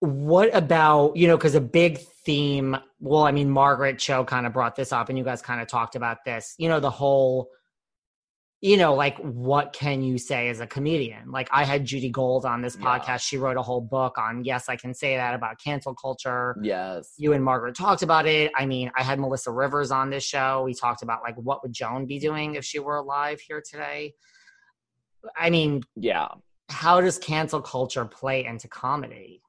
What 0.01 0.53
about, 0.53 1.15
you 1.15 1.27
know, 1.27 1.37
because 1.37 1.55
a 1.55 1.61
big 1.61 1.99
theme, 2.25 2.75
well, 2.99 3.23
I 3.23 3.31
mean, 3.31 3.49
Margaret 3.49 3.97
Cho 3.97 4.25
kind 4.25 4.45
of 4.45 4.53
brought 4.53 4.75
this 4.75 4.91
up 4.91 5.09
and 5.09 5.17
you 5.17 5.23
guys 5.23 5.41
kind 5.41 5.61
of 5.61 5.67
talked 5.67 5.95
about 5.95 6.25
this, 6.25 6.55
you 6.57 6.67
know, 6.67 6.79
the 6.79 6.89
whole 6.89 7.49
you 8.61 8.77
know, 8.77 8.93
like 8.93 9.17
what 9.17 9.73
can 9.73 10.03
you 10.03 10.19
say 10.19 10.47
as 10.49 10.59
a 10.59 10.67
comedian? 10.67 11.31
Like 11.31 11.49
I 11.51 11.65
had 11.65 11.83
Judy 11.83 12.09
Gold 12.09 12.45
on 12.45 12.61
this 12.61 12.75
podcast. 12.75 13.07
Yeah. 13.07 13.17
She 13.17 13.37
wrote 13.37 13.57
a 13.57 13.61
whole 13.61 13.81
book 13.81 14.19
on 14.19 14.43
yes, 14.45 14.69
I 14.69 14.75
can 14.75 14.93
say 14.93 15.17
that 15.17 15.33
about 15.33 15.59
cancel 15.59 15.95
culture. 15.95 16.55
Yes. 16.61 17.13
You 17.17 17.33
and 17.33 17.43
Margaret 17.43 17.75
talked 17.75 18.03
about 18.03 18.27
it. 18.27 18.51
I 18.55 18.67
mean, 18.67 18.91
I 18.95 19.01
had 19.01 19.19
Melissa 19.19 19.51
Rivers 19.51 19.89
on 19.89 20.11
this 20.11 20.23
show. 20.23 20.61
We 20.63 20.75
talked 20.75 21.01
about 21.01 21.23
like 21.23 21.35
what 21.37 21.63
would 21.63 21.73
Joan 21.73 22.05
be 22.05 22.19
doing 22.19 22.53
if 22.53 22.63
she 22.63 22.77
were 22.77 22.97
alive 22.97 23.41
here 23.41 23.63
today. 23.67 24.13
I 25.35 25.49
mean, 25.49 25.81
yeah. 25.95 26.27
How 26.69 27.01
does 27.01 27.17
cancel 27.17 27.61
culture 27.61 28.05
play 28.05 28.45
into 28.45 28.67
comedy? 28.67 29.41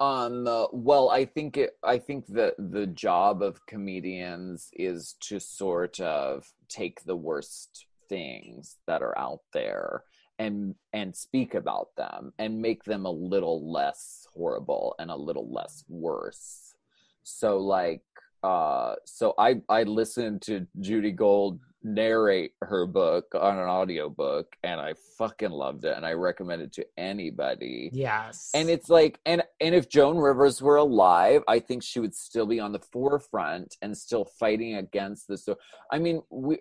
Um. 0.00 0.46
Uh, 0.48 0.66
well, 0.72 1.08
I 1.08 1.24
think 1.24 1.56
it. 1.56 1.78
I 1.84 1.98
think 1.98 2.26
that 2.26 2.54
the 2.58 2.88
job 2.88 3.42
of 3.42 3.64
comedians 3.66 4.68
is 4.72 5.14
to 5.20 5.38
sort 5.38 6.00
of 6.00 6.52
take 6.74 7.04
the 7.04 7.16
worst 7.16 7.86
things 8.08 8.76
that 8.86 9.02
are 9.02 9.16
out 9.16 9.40
there 9.52 10.02
and 10.38 10.74
and 10.92 11.14
speak 11.14 11.54
about 11.54 11.88
them 11.96 12.32
and 12.38 12.60
make 12.60 12.82
them 12.84 13.06
a 13.06 13.10
little 13.10 13.70
less 13.70 14.26
horrible 14.34 14.94
and 14.98 15.10
a 15.10 15.16
little 15.16 15.50
less 15.52 15.84
worse. 15.88 16.74
So, 17.22 17.58
like, 17.58 18.02
uh, 18.42 18.96
so 19.04 19.34
I 19.38 19.60
I 19.68 19.84
listened 19.84 20.42
to 20.42 20.66
Judy 20.80 21.12
Gold 21.12 21.60
narrate 21.84 22.52
her 22.62 22.86
book 22.86 23.26
on 23.38 23.58
an 23.58 23.68
audiobook 23.68 24.56
and 24.62 24.80
I 24.80 24.94
fucking 25.18 25.50
loved 25.50 25.84
it 25.84 25.94
and 25.96 26.04
I 26.04 26.12
recommend 26.12 26.62
it 26.62 26.72
to 26.74 26.86
anybody. 26.96 27.90
Yes. 27.92 28.50
And 28.54 28.70
it's 28.70 28.88
like 28.88 29.20
and 29.26 29.42
and 29.60 29.74
if 29.74 29.88
Joan 29.88 30.16
Rivers 30.16 30.62
were 30.62 30.76
alive, 30.76 31.42
I 31.46 31.60
think 31.60 31.82
she 31.82 32.00
would 32.00 32.14
still 32.14 32.46
be 32.46 32.58
on 32.58 32.72
the 32.72 32.78
forefront 32.78 33.76
and 33.82 33.96
still 33.96 34.24
fighting 34.24 34.76
against 34.76 35.28
this. 35.28 35.44
So 35.44 35.58
I 35.92 35.98
mean, 35.98 36.22
we 36.30 36.58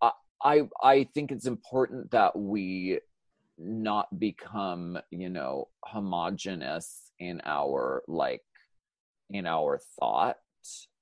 I 0.00 0.12
I, 0.42 0.62
I 0.82 1.04
think 1.14 1.30
it's 1.30 1.46
important 1.46 2.10
that 2.12 2.36
we 2.36 3.00
not 3.58 4.18
become, 4.18 4.98
you 5.10 5.28
know, 5.28 5.68
homogenous 5.84 7.12
in 7.18 7.42
our 7.44 8.02
like 8.08 8.42
in 9.30 9.46
our 9.46 9.78
thought 10.00 10.36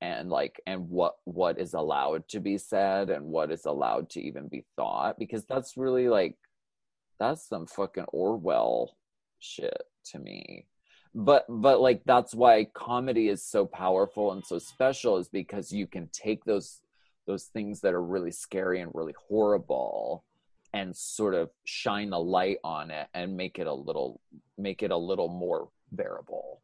and 0.02 0.30
like 0.30 0.60
and 0.66 0.90
what 0.90 1.14
what 1.24 1.58
is 1.60 1.74
allowed 1.74 2.28
to 2.28 2.40
be 2.40 2.58
said 2.58 3.08
and 3.08 3.24
what 3.24 3.52
is 3.52 3.64
allowed 3.64 4.10
to 4.10 4.20
even 4.20 4.48
be 4.48 4.64
thought 4.74 5.16
because 5.16 5.44
that's 5.44 5.76
really 5.76 6.08
like 6.08 6.36
that's 7.20 7.48
some 7.48 7.66
fucking 7.66 8.06
orwell 8.12 8.96
shit 9.38 9.82
to 10.06 10.18
me. 10.18 10.66
But 11.14 11.46
but 11.48 11.80
like 11.80 12.02
that's 12.04 12.34
why 12.34 12.66
comedy 12.74 13.28
is 13.28 13.44
so 13.44 13.64
powerful 13.64 14.32
and 14.32 14.44
so 14.44 14.58
special 14.58 15.18
is 15.18 15.28
because 15.28 15.70
you 15.70 15.86
can 15.86 16.08
take 16.12 16.44
those 16.44 16.80
those 17.28 17.44
things 17.44 17.80
that 17.82 17.94
are 17.94 18.02
really 18.02 18.32
scary 18.32 18.80
and 18.80 18.90
really 18.94 19.14
horrible 19.28 20.24
and 20.74 20.96
sort 20.96 21.34
of 21.34 21.50
shine 21.64 22.12
a 22.12 22.18
light 22.18 22.56
on 22.64 22.90
it 22.90 23.06
and 23.14 23.36
make 23.36 23.60
it 23.60 23.68
a 23.68 23.72
little 23.72 24.20
make 24.58 24.82
it 24.82 24.90
a 24.90 24.96
little 24.96 25.28
more 25.28 25.68
bearable. 25.92 26.60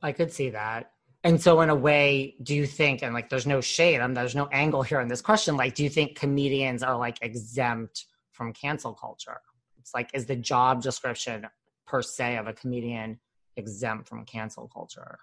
I 0.00 0.12
could 0.12 0.32
see 0.32 0.50
that 0.50 0.92
and 1.26 1.42
so, 1.42 1.60
in 1.60 1.70
a 1.70 1.74
way, 1.74 2.36
do 2.44 2.54
you 2.54 2.66
think, 2.66 3.02
and 3.02 3.12
like 3.12 3.28
there's 3.28 3.48
no 3.48 3.60
shade, 3.60 4.00
and 4.00 4.16
there's 4.16 4.36
no 4.36 4.46
angle 4.52 4.84
here 4.84 5.00
in 5.00 5.08
this 5.08 5.20
question, 5.20 5.56
like, 5.56 5.74
do 5.74 5.82
you 5.82 5.90
think 5.90 6.16
comedians 6.16 6.84
are 6.84 6.96
like 6.96 7.18
exempt 7.20 8.06
from 8.30 8.52
cancel 8.52 8.94
culture? 8.94 9.40
It's 9.80 9.92
like, 9.92 10.08
is 10.14 10.26
the 10.26 10.36
job 10.36 10.82
description 10.82 11.44
per 11.84 12.00
se 12.00 12.36
of 12.36 12.46
a 12.46 12.52
comedian 12.52 13.18
exempt 13.56 14.06
from 14.08 14.24
cancel 14.24 14.68
culture? 14.68 15.18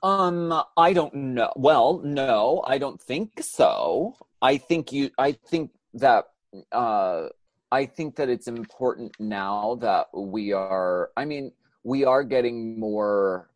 Um, 0.00 0.62
I 0.76 0.92
don't 0.92 1.14
know. 1.14 1.52
Well, 1.56 2.00
no, 2.04 2.62
I 2.64 2.78
don't 2.78 3.02
think 3.02 3.42
so. 3.42 4.14
I 4.40 4.58
think 4.58 4.92
you, 4.92 5.10
I 5.18 5.32
think 5.32 5.72
that, 5.94 6.26
uh, 6.70 7.30
I 7.72 7.84
think 7.84 8.14
that 8.14 8.28
it's 8.28 8.46
important 8.46 9.16
now 9.18 9.76
that 9.80 10.06
we 10.14 10.52
are, 10.52 11.10
I 11.16 11.24
mean, 11.24 11.50
we 11.82 12.04
are 12.04 12.22
getting 12.22 12.78
more 12.78 13.49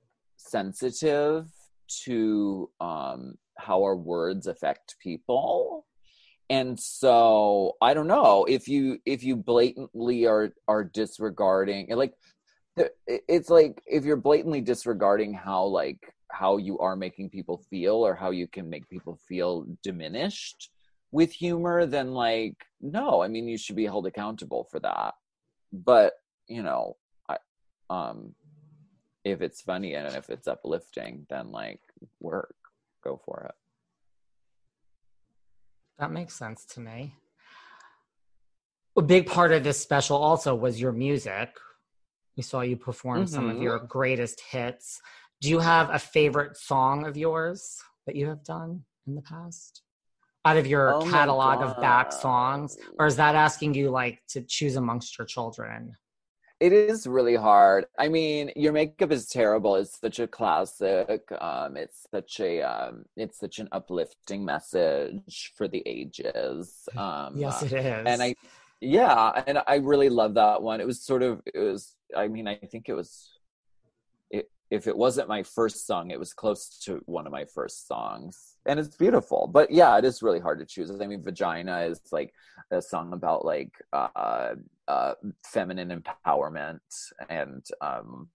sensitive 0.51 1.47
to 2.05 2.71
um, 2.81 3.35
how 3.59 3.83
our 3.83 3.97
words 3.97 4.47
affect 4.47 4.97
people. 5.03 5.87
And 6.51 6.79
so 6.79 7.73
i 7.81 7.95
don't 7.95 8.07
know 8.07 8.45
if 8.45 8.69
you 8.69 8.99
if 9.07 9.25
you 9.25 9.35
blatantly 9.35 10.27
are 10.27 10.51
are 10.69 10.85
disregarding 10.85 11.89
like 11.97 12.13
it's 13.07 13.49
like 13.49 13.81
if 13.87 14.05
you're 14.05 14.17
blatantly 14.17 14.61
disregarding 14.61 15.33
how 15.33 15.65
like 15.65 15.99
how 16.31 16.57
you 16.57 16.79
are 16.79 16.97
making 16.97 17.31
people 17.31 17.63
feel 17.71 17.95
or 17.95 18.15
how 18.15 18.31
you 18.31 18.49
can 18.49 18.69
make 18.69 18.89
people 18.91 19.19
feel 19.29 19.67
diminished 19.83 20.71
with 21.13 21.33
humor 21.33 21.87
then 21.87 22.13
like 22.13 22.57
no 22.81 23.23
i 23.23 23.29
mean 23.29 23.47
you 23.47 23.57
should 23.57 23.77
be 23.77 23.85
held 23.85 24.07
accountable 24.07 24.67
for 24.71 24.81
that. 24.81 25.15
But 25.73 26.15
you 26.49 26.63
know 26.63 26.97
i 27.29 27.37
um 27.91 28.35
if 29.25 29.41
it's 29.41 29.63
funny 29.63 29.95
and 29.95 30.15
if 30.15 30.29
it's 30.29 30.47
uplifting, 30.47 31.27
then 31.31 31.51
like 31.51 31.81
work, 32.21 32.55
go 33.03 33.21
for 33.25 33.47
it. 33.49 33.55
That 35.99 36.13
makes 36.13 36.35
sense 36.35 36.65
to 36.67 36.81
me. 36.81 37.15
A 38.97 39.03
big 39.03 39.27
part 39.27 39.53
of 39.53 39.65
this 39.65 39.81
special 39.81 40.17
also 40.17 40.55
was 40.55 40.81
your 40.81 40.93
music. 40.93 41.57
We 42.37 42.43
saw 42.43 42.61
you 42.61 42.77
perform 42.77 43.25
mm-hmm. 43.25 43.35
some 43.35 43.49
of 43.49 43.61
your 43.61 43.79
mm-hmm. 43.79 43.87
greatest 43.87 44.41
hits. 44.41 45.01
Do 45.41 45.49
you 45.49 45.59
have 45.59 45.91
a 45.91 45.99
favorite 45.99 46.57
song 46.57 47.07
of 47.07 47.17
yours 47.17 47.81
that 48.07 48.17
you 48.17 48.29
have 48.29 48.45
done 48.45 48.85
in 49.07 49.15
the 49.15 49.23
past? 49.23 49.83
Out 50.45 50.57
of 50.57 50.67
your 50.67 50.95
oh 50.95 51.11
catalog 51.11 51.63
of 51.63 51.81
back 51.81 52.13
songs? 52.13 52.77
Or 52.99 53.07
is 53.07 53.17
that 53.17 53.35
asking 53.35 53.75
you 53.75 53.91
like 53.91 54.21
to 54.29 54.43
choose 54.43 54.77
amongst 54.77 55.19
your 55.19 55.27
children? 55.27 55.95
It 56.61 56.73
is 56.73 57.07
really 57.07 57.35
hard. 57.35 57.87
I 57.99 58.09
mean, 58.09 58.51
your 58.57 58.73
makeup 58.73 59.11
is 59.11 59.29
terrible. 59.29 59.77
It's 59.77 59.99
such 60.01 60.19
a 60.19 60.27
classic. 60.27 61.23
Um, 61.41 61.77
it's 61.77 62.07
such 62.11 62.41
a 62.41 62.63
um, 62.63 63.05
it's 63.17 63.39
such 63.39 63.59
an 63.59 63.69
uplifting 63.73 64.45
message 64.45 65.53
for 65.57 65.69
the 65.69 65.83
ages. 65.87 66.89
Um, 66.97 67.37
yes, 67.37 67.63
it 67.63 67.73
is. 67.73 68.07
And 68.07 68.23
I, 68.23 68.35
yeah, 68.81 69.43
and 69.47 69.59
I 69.67 69.77
really 69.77 70.09
love 70.09 70.35
that 70.35 70.63
one. 70.63 70.81
It 70.81 70.87
was 70.87 71.03
sort 71.03 71.23
of 71.23 71.43
it 71.53 71.59
was. 71.59 71.97
I 72.17 72.29
mean, 72.29 72.47
I 72.47 72.55
think 72.55 72.89
it 72.89 72.95
was 72.95 73.35
if 74.75 74.87
it 74.87 74.97
wasn't 74.97 75.29
my 75.29 75.43
first 75.43 75.87
song, 75.87 76.11
it 76.11 76.19
was 76.19 76.33
close 76.33 76.69
to 76.81 77.01
one 77.07 77.27
of 77.27 77.33
my 77.33 77.45
first 77.45 77.87
songs. 77.87 78.54
And 78.67 78.81
it's 78.81 78.97
beautiful. 78.97 79.49
But 79.53 79.71
yeah, 79.71 79.99
it 79.99 80.05
is 80.05 80.23
really 80.23 80.41
hard 80.41 80.59
to 80.59 80.65
choose. 80.65 80.91
I 80.91 81.07
mean, 81.07 81.23
Vagina 81.23 81.83
is 81.83 82.01
like 82.13 82.33
a 82.71 82.81
song 82.81 83.13
about 83.13 83.45
like 83.45 83.73
uh, 83.93 84.55
uh, 84.89 85.15
feminine 85.45 86.03
empowerment 86.03 86.81
and 87.29 87.65
um 87.81 88.29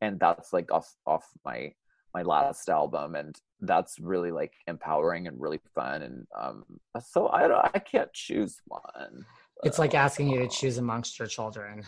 and 0.00 0.18
that's 0.18 0.52
like 0.52 0.70
off 0.72 0.92
off 1.06 1.26
my 1.44 1.72
my 2.14 2.22
last 2.22 2.68
album 2.68 3.14
and 3.14 3.38
that's 3.60 3.98
really 3.98 4.30
like 4.30 4.52
empowering 4.66 5.26
and 5.26 5.40
really 5.40 5.60
fun 5.74 6.02
and 6.02 6.26
um 6.38 6.64
so 7.00 7.28
I 7.28 7.46
don't 7.46 7.70
I 7.74 7.78
can't 7.78 8.12
choose 8.12 8.60
one. 8.66 9.24
It's 9.64 9.78
like 9.78 9.94
asking 9.94 10.28
you 10.28 10.40
to 10.40 10.48
choose 10.48 10.78
amongst 10.78 11.18
your 11.18 11.28
children. 11.28 11.82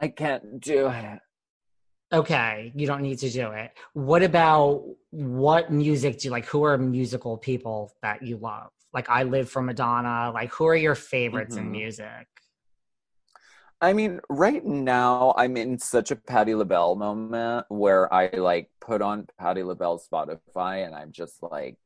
I 0.00 0.08
can't 0.08 0.60
do 0.60 0.88
it. 0.88 1.20
Okay, 2.12 2.72
you 2.74 2.86
don't 2.86 3.02
need 3.02 3.18
to 3.20 3.30
do 3.30 3.52
it. 3.52 3.72
What 3.92 4.22
about 4.22 4.84
what 5.10 5.70
music 5.70 6.18
do 6.18 6.28
you 6.28 6.32
like? 6.32 6.46
Who 6.46 6.64
are 6.64 6.76
musical 6.76 7.38
people 7.38 7.92
that 8.02 8.22
you 8.22 8.36
love? 8.36 8.70
Like 8.92 9.08
I 9.08 9.22
live 9.22 9.48
for 9.48 9.62
Madonna. 9.62 10.32
Like 10.34 10.50
who 10.52 10.66
are 10.66 10.74
your 10.74 10.96
favorites 10.96 11.54
mm-hmm. 11.54 11.66
in 11.66 11.72
music? 11.72 12.26
I 13.80 13.92
mean, 13.92 14.20
right 14.28 14.64
now 14.64 15.34
I'm 15.38 15.56
in 15.56 15.78
such 15.78 16.10
a 16.10 16.16
Patti 16.16 16.54
LaBelle 16.54 16.96
moment 16.96 17.66
where 17.68 18.12
I 18.12 18.28
like 18.36 18.70
put 18.80 19.00
on 19.00 19.26
Patti 19.38 19.62
LaBelle's 19.62 20.06
Spotify 20.12 20.84
and 20.84 20.94
I'm 20.94 21.12
just 21.12 21.42
like, 21.42 21.78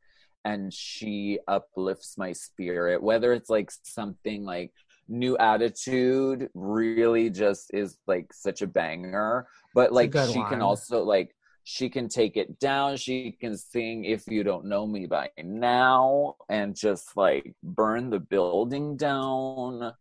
and 0.44 0.72
she 0.72 1.38
uplifts 1.46 2.18
my 2.18 2.32
spirit. 2.32 3.02
Whether 3.02 3.32
it's 3.32 3.48
like 3.48 3.70
something 3.82 4.44
like 4.44 4.72
new 5.08 5.36
attitude 5.36 6.48
really 6.54 7.30
just 7.30 7.72
is 7.74 7.98
like 8.06 8.32
such 8.32 8.62
a 8.62 8.66
banger 8.66 9.46
but 9.74 9.92
like 9.92 10.14
she 10.14 10.42
can 10.44 10.62
also 10.62 11.02
like 11.02 11.34
she 11.64 11.88
can 11.88 12.08
take 12.08 12.36
it 12.36 12.58
down. 12.60 12.96
She 12.96 13.32
can 13.32 13.56
sing 13.56 14.04
if 14.04 14.26
you 14.28 14.44
don't 14.44 14.66
know 14.66 14.86
me 14.86 15.06
by 15.06 15.30
now 15.42 16.36
and 16.48 16.76
just 16.76 17.16
like 17.16 17.54
burn 17.62 18.10
the 18.10 18.20
building 18.20 18.96
down. 18.96 19.92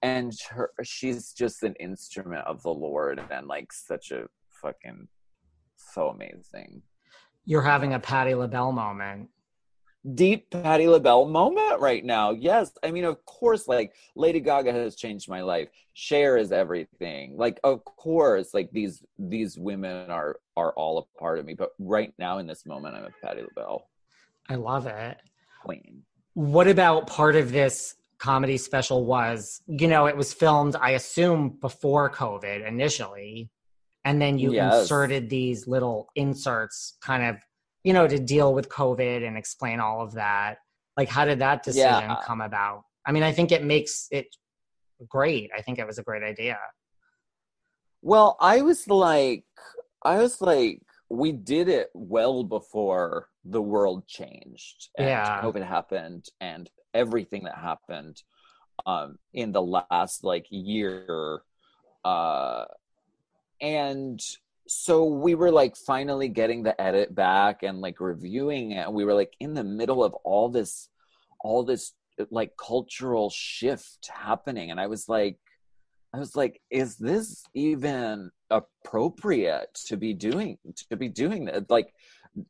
And 0.00 0.32
her 0.50 0.70
she's 0.84 1.32
just 1.32 1.64
an 1.64 1.74
instrument 1.80 2.46
of 2.46 2.62
the 2.62 2.70
lord 2.70 3.20
and 3.32 3.48
like 3.48 3.72
such 3.72 4.12
a 4.12 4.26
fucking 4.62 5.08
so 5.76 6.08
amazing. 6.08 6.82
You're 7.44 7.62
having 7.62 7.94
a 7.94 7.98
patti 7.98 8.34
labelle 8.34 8.72
moment 8.72 9.28
deep 10.14 10.50
Patti 10.50 10.86
LaBelle 10.88 11.26
moment 11.26 11.80
right 11.80 12.04
now. 12.04 12.30
Yes. 12.30 12.72
I 12.82 12.90
mean, 12.90 13.04
of 13.04 13.24
course, 13.24 13.68
like 13.68 13.94
Lady 14.14 14.40
Gaga 14.40 14.72
has 14.72 14.96
changed 14.96 15.28
my 15.28 15.42
life. 15.42 15.68
Cher 15.94 16.36
is 16.36 16.52
everything. 16.52 17.36
Like, 17.36 17.58
of 17.64 17.84
course, 17.84 18.54
like 18.54 18.70
these 18.72 19.02
these 19.18 19.58
women 19.58 20.10
are 20.10 20.38
are 20.56 20.72
all 20.74 20.98
a 20.98 21.18
part 21.18 21.38
of 21.38 21.44
me. 21.46 21.54
But 21.54 21.70
right 21.78 22.12
now 22.18 22.38
in 22.38 22.46
this 22.46 22.64
moment, 22.66 22.94
I'm 22.96 23.04
a 23.04 23.10
Patti 23.26 23.42
LaBelle. 23.42 23.88
I 24.48 24.54
love 24.54 24.86
it. 24.86 25.18
queen. 25.62 26.02
What 26.34 26.68
about 26.68 27.08
part 27.08 27.34
of 27.34 27.50
this 27.50 27.96
comedy 28.18 28.56
special 28.56 29.04
was, 29.04 29.60
you 29.66 29.88
know, 29.88 30.06
it 30.06 30.16
was 30.16 30.32
filmed, 30.32 30.76
I 30.76 30.90
assume, 30.92 31.50
before 31.60 32.10
COVID 32.10 32.66
initially. 32.66 33.50
And 34.04 34.22
then 34.22 34.38
you 34.38 34.52
Yes. 34.52 34.82
inserted 34.82 35.28
these 35.28 35.66
little 35.66 36.08
inserts 36.14 36.96
kind 37.00 37.24
of, 37.24 37.36
you 37.84 37.92
know, 37.92 38.06
to 38.08 38.18
deal 38.18 38.52
with 38.54 38.68
COVID 38.68 39.26
and 39.26 39.36
explain 39.36 39.80
all 39.80 40.02
of 40.02 40.12
that. 40.14 40.58
Like, 40.96 41.08
how 41.08 41.24
did 41.24 41.38
that 41.40 41.62
decision 41.62 42.10
Yeah. 42.10 42.16
come 42.24 42.40
about? 42.40 42.82
I 43.06 43.12
mean, 43.12 43.22
I 43.22 43.32
think 43.32 43.52
it 43.52 43.64
makes 43.64 44.08
it 44.10 44.26
great. 45.08 45.50
I 45.56 45.62
think 45.62 45.78
it 45.78 45.86
was 45.86 45.98
a 45.98 46.02
great 46.02 46.22
idea. 46.22 46.58
Well, 48.02 48.36
I 48.40 48.62
was 48.62 48.86
like, 48.88 49.44
I 50.02 50.18
was 50.18 50.40
like, 50.40 50.82
we 51.10 51.32
did 51.32 51.68
it 51.68 51.88
well 51.94 52.44
before 52.44 53.28
the 53.44 53.62
world 53.62 54.06
changed 54.06 54.90
and 54.98 55.06
Yeah. 55.08 55.40
COVID 55.42 55.66
happened 55.66 56.26
and 56.40 56.68
everything 56.92 57.44
that 57.44 57.56
happened 57.56 58.22
um, 58.86 59.18
in 59.32 59.52
the 59.52 59.62
last 59.62 60.22
like 60.24 60.46
year. 60.50 61.42
Uh, 62.04 62.64
and 63.60 64.20
so 64.68 65.04
we 65.04 65.34
were 65.34 65.50
like 65.50 65.76
finally 65.76 66.28
getting 66.28 66.62
the 66.62 66.78
edit 66.80 67.14
back 67.14 67.62
and 67.62 67.80
like 67.80 68.00
reviewing 68.00 68.72
it. 68.72 68.86
And 68.86 68.94
we 68.94 69.04
were 69.04 69.14
like 69.14 69.34
in 69.40 69.54
the 69.54 69.64
middle 69.64 70.04
of 70.04 70.14
all 70.24 70.50
this, 70.50 70.88
all 71.40 71.64
this 71.64 71.92
uh, 72.20 72.26
like 72.30 72.52
cultural 72.56 73.30
shift 73.30 74.10
happening. 74.12 74.70
And 74.70 74.78
I 74.78 74.86
was 74.86 75.08
like, 75.08 75.38
I 76.12 76.18
was 76.18 76.36
like, 76.36 76.60
is 76.70 76.96
this 76.96 77.42
even 77.54 78.30
appropriate 78.50 79.74
to 79.86 79.96
be 79.96 80.14
doing 80.14 80.58
to 80.88 80.96
be 80.96 81.08
doing 81.08 81.46
that? 81.46 81.70
Like 81.70 81.92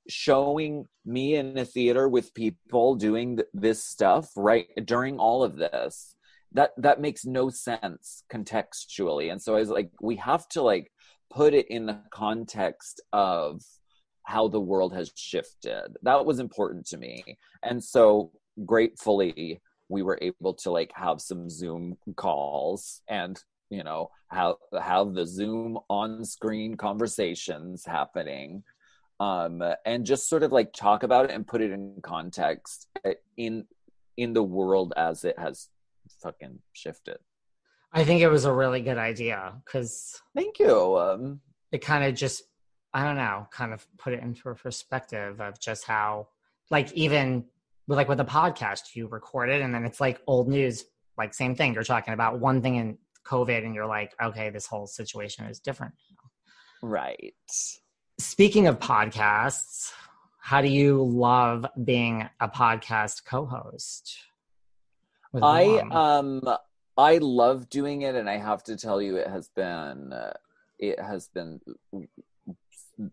showing 0.08 0.86
me 1.04 1.36
in 1.36 1.56
a 1.56 1.64
theater 1.64 2.08
with 2.08 2.34
people 2.34 2.94
doing 2.94 3.36
th- 3.36 3.48
this 3.54 3.82
stuff 3.84 4.30
right 4.36 4.66
during 4.84 5.18
all 5.18 5.42
of 5.42 5.56
this. 5.56 6.14
That 6.52 6.70
that 6.78 7.00
makes 7.00 7.24
no 7.24 7.50
sense 7.50 8.24
contextually. 8.32 9.30
And 9.30 9.40
so 9.40 9.54
I 9.54 9.60
was 9.60 9.70
like, 9.70 9.90
we 10.00 10.16
have 10.16 10.48
to 10.50 10.62
like 10.62 10.90
put 11.30 11.54
it 11.54 11.68
in 11.68 11.86
the 11.86 12.00
context 12.10 13.00
of 13.12 13.62
how 14.24 14.48
the 14.48 14.60
world 14.60 14.92
has 14.92 15.10
shifted. 15.16 15.96
That 16.02 16.24
was 16.24 16.38
important 16.38 16.86
to 16.88 16.98
me. 16.98 17.22
And 17.62 17.82
so 17.82 18.30
gratefully 18.64 19.60
we 19.88 20.02
were 20.02 20.18
able 20.20 20.54
to 20.54 20.70
like 20.70 20.92
have 20.94 21.20
some 21.20 21.48
zoom 21.48 21.96
calls 22.16 23.02
and 23.08 23.42
you 23.70 23.84
know 23.84 24.10
have 24.30 24.56
have 24.80 25.14
the 25.14 25.26
zoom 25.26 25.78
on 25.88 26.24
screen 26.24 26.76
conversations 26.76 27.84
happening 27.86 28.62
um 29.20 29.62
and 29.84 30.06
just 30.06 30.28
sort 30.28 30.42
of 30.42 30.52
like 30.52 30.72
talk 30.72 31.02
about 31.02 31.26
it 31.26 31.30
and 31.30 31.46
put 31.46 31.60
it 31.60 31.70
in 31.70 31.94
context 32.02 32.86
uh, 33.04 33.10
in 33.36 33.64
in 34.16 34.32
the 34.32 34.42
world 34.42 34.92
as 34.96 35.24
it 35.24 35.38
has 35.38 35.68
fucking 36.22 36.58
shifted 36.72 37.18
I 37.92 38.04
think 38.04 38.20
it 38.20 38.28
was 38.28 38.44
a 38.44 38.52
really 38.52 38.80
good 38.80 38.98
idea 38.98 39.54
because 39.64 40.20
thank 40.34 40.58
you 40.58 40.98
um 40.98 41.40
it 41.72 41.78
kind 41.78 42.04
of 42.04 42.14
just 42.14 42.42
i 42.92 43.02
don't 43.04 43.16
know 43.16 43.46
kind 43.50 43.72
of 43.72 43.86
put 43.96 44.12
it 44.12 44.22
into 44.22 44.48
a 44.48 44.54
perspective 44.54 45.40
of 45.40 45.58
just 45.58 45.84
how 45.84 46.28
like 46.70 46.92
even 46.92 47.44
with 47.86 47.96
like 47.96 48.08
with 48.08 48.20
a 48.20 48.24
podcast 48.24 48.94
you 48.94 49.08
record 49.08 49.48
it 49.48 49.62
and 49.62 49.74
then 49.74 49.84
it's 49.84 50.00
like 50.00 50.20
old 50.26 50.48
news 50.48 50.84
like 51.16 51.34
same 51.34 51.56
thing. 51.56 51.74
You're 51.74 51.82
talking 51.82 52.14
about 52.14 52.38
one 52.38 52.62
thing 52.62 52.76
in 52.76 52.98
covid 53.26 53.64
and 53.64 53.74
you're 53.74 53.86
like 53.86 54.14
okay 54.22 54.48
this 54.50 54.66
whole 54.66 54.86
situation 54.86 55.44
is 55.46 55.58
different 55.60 55.92
right. 56.82 57.34
Speaking 58.20 58.66
of 58.66 58.78
podcasts 58.78 59.92
how 60.40 60.62
do 60.62 60.68
you 60.68 61.04
love 61.04 61.66
being 61.84 62.26
a 62.40 62.48
podcast 62.48 63.24
co-host? 63.26 64.16
I 65.34 65.64
Willam? 65.64 65.92
um 65.92 66.56
i 66.98 67.18
love 67.18 67.68
doing 67.70 68.02
it 68.02 68.14
and 68.14 68.28
i 68.28 68.36
have 68.36 68.62
to 68.62 68.76
tell 68.76 69.00
you 69.00 69.16
it 69.16 69.28
has 69.28 69.48
been 69.48 70.12
uh, 70.12 70.32
it 70.78 71.00
has 71.00 71.28
been 71.28 71.60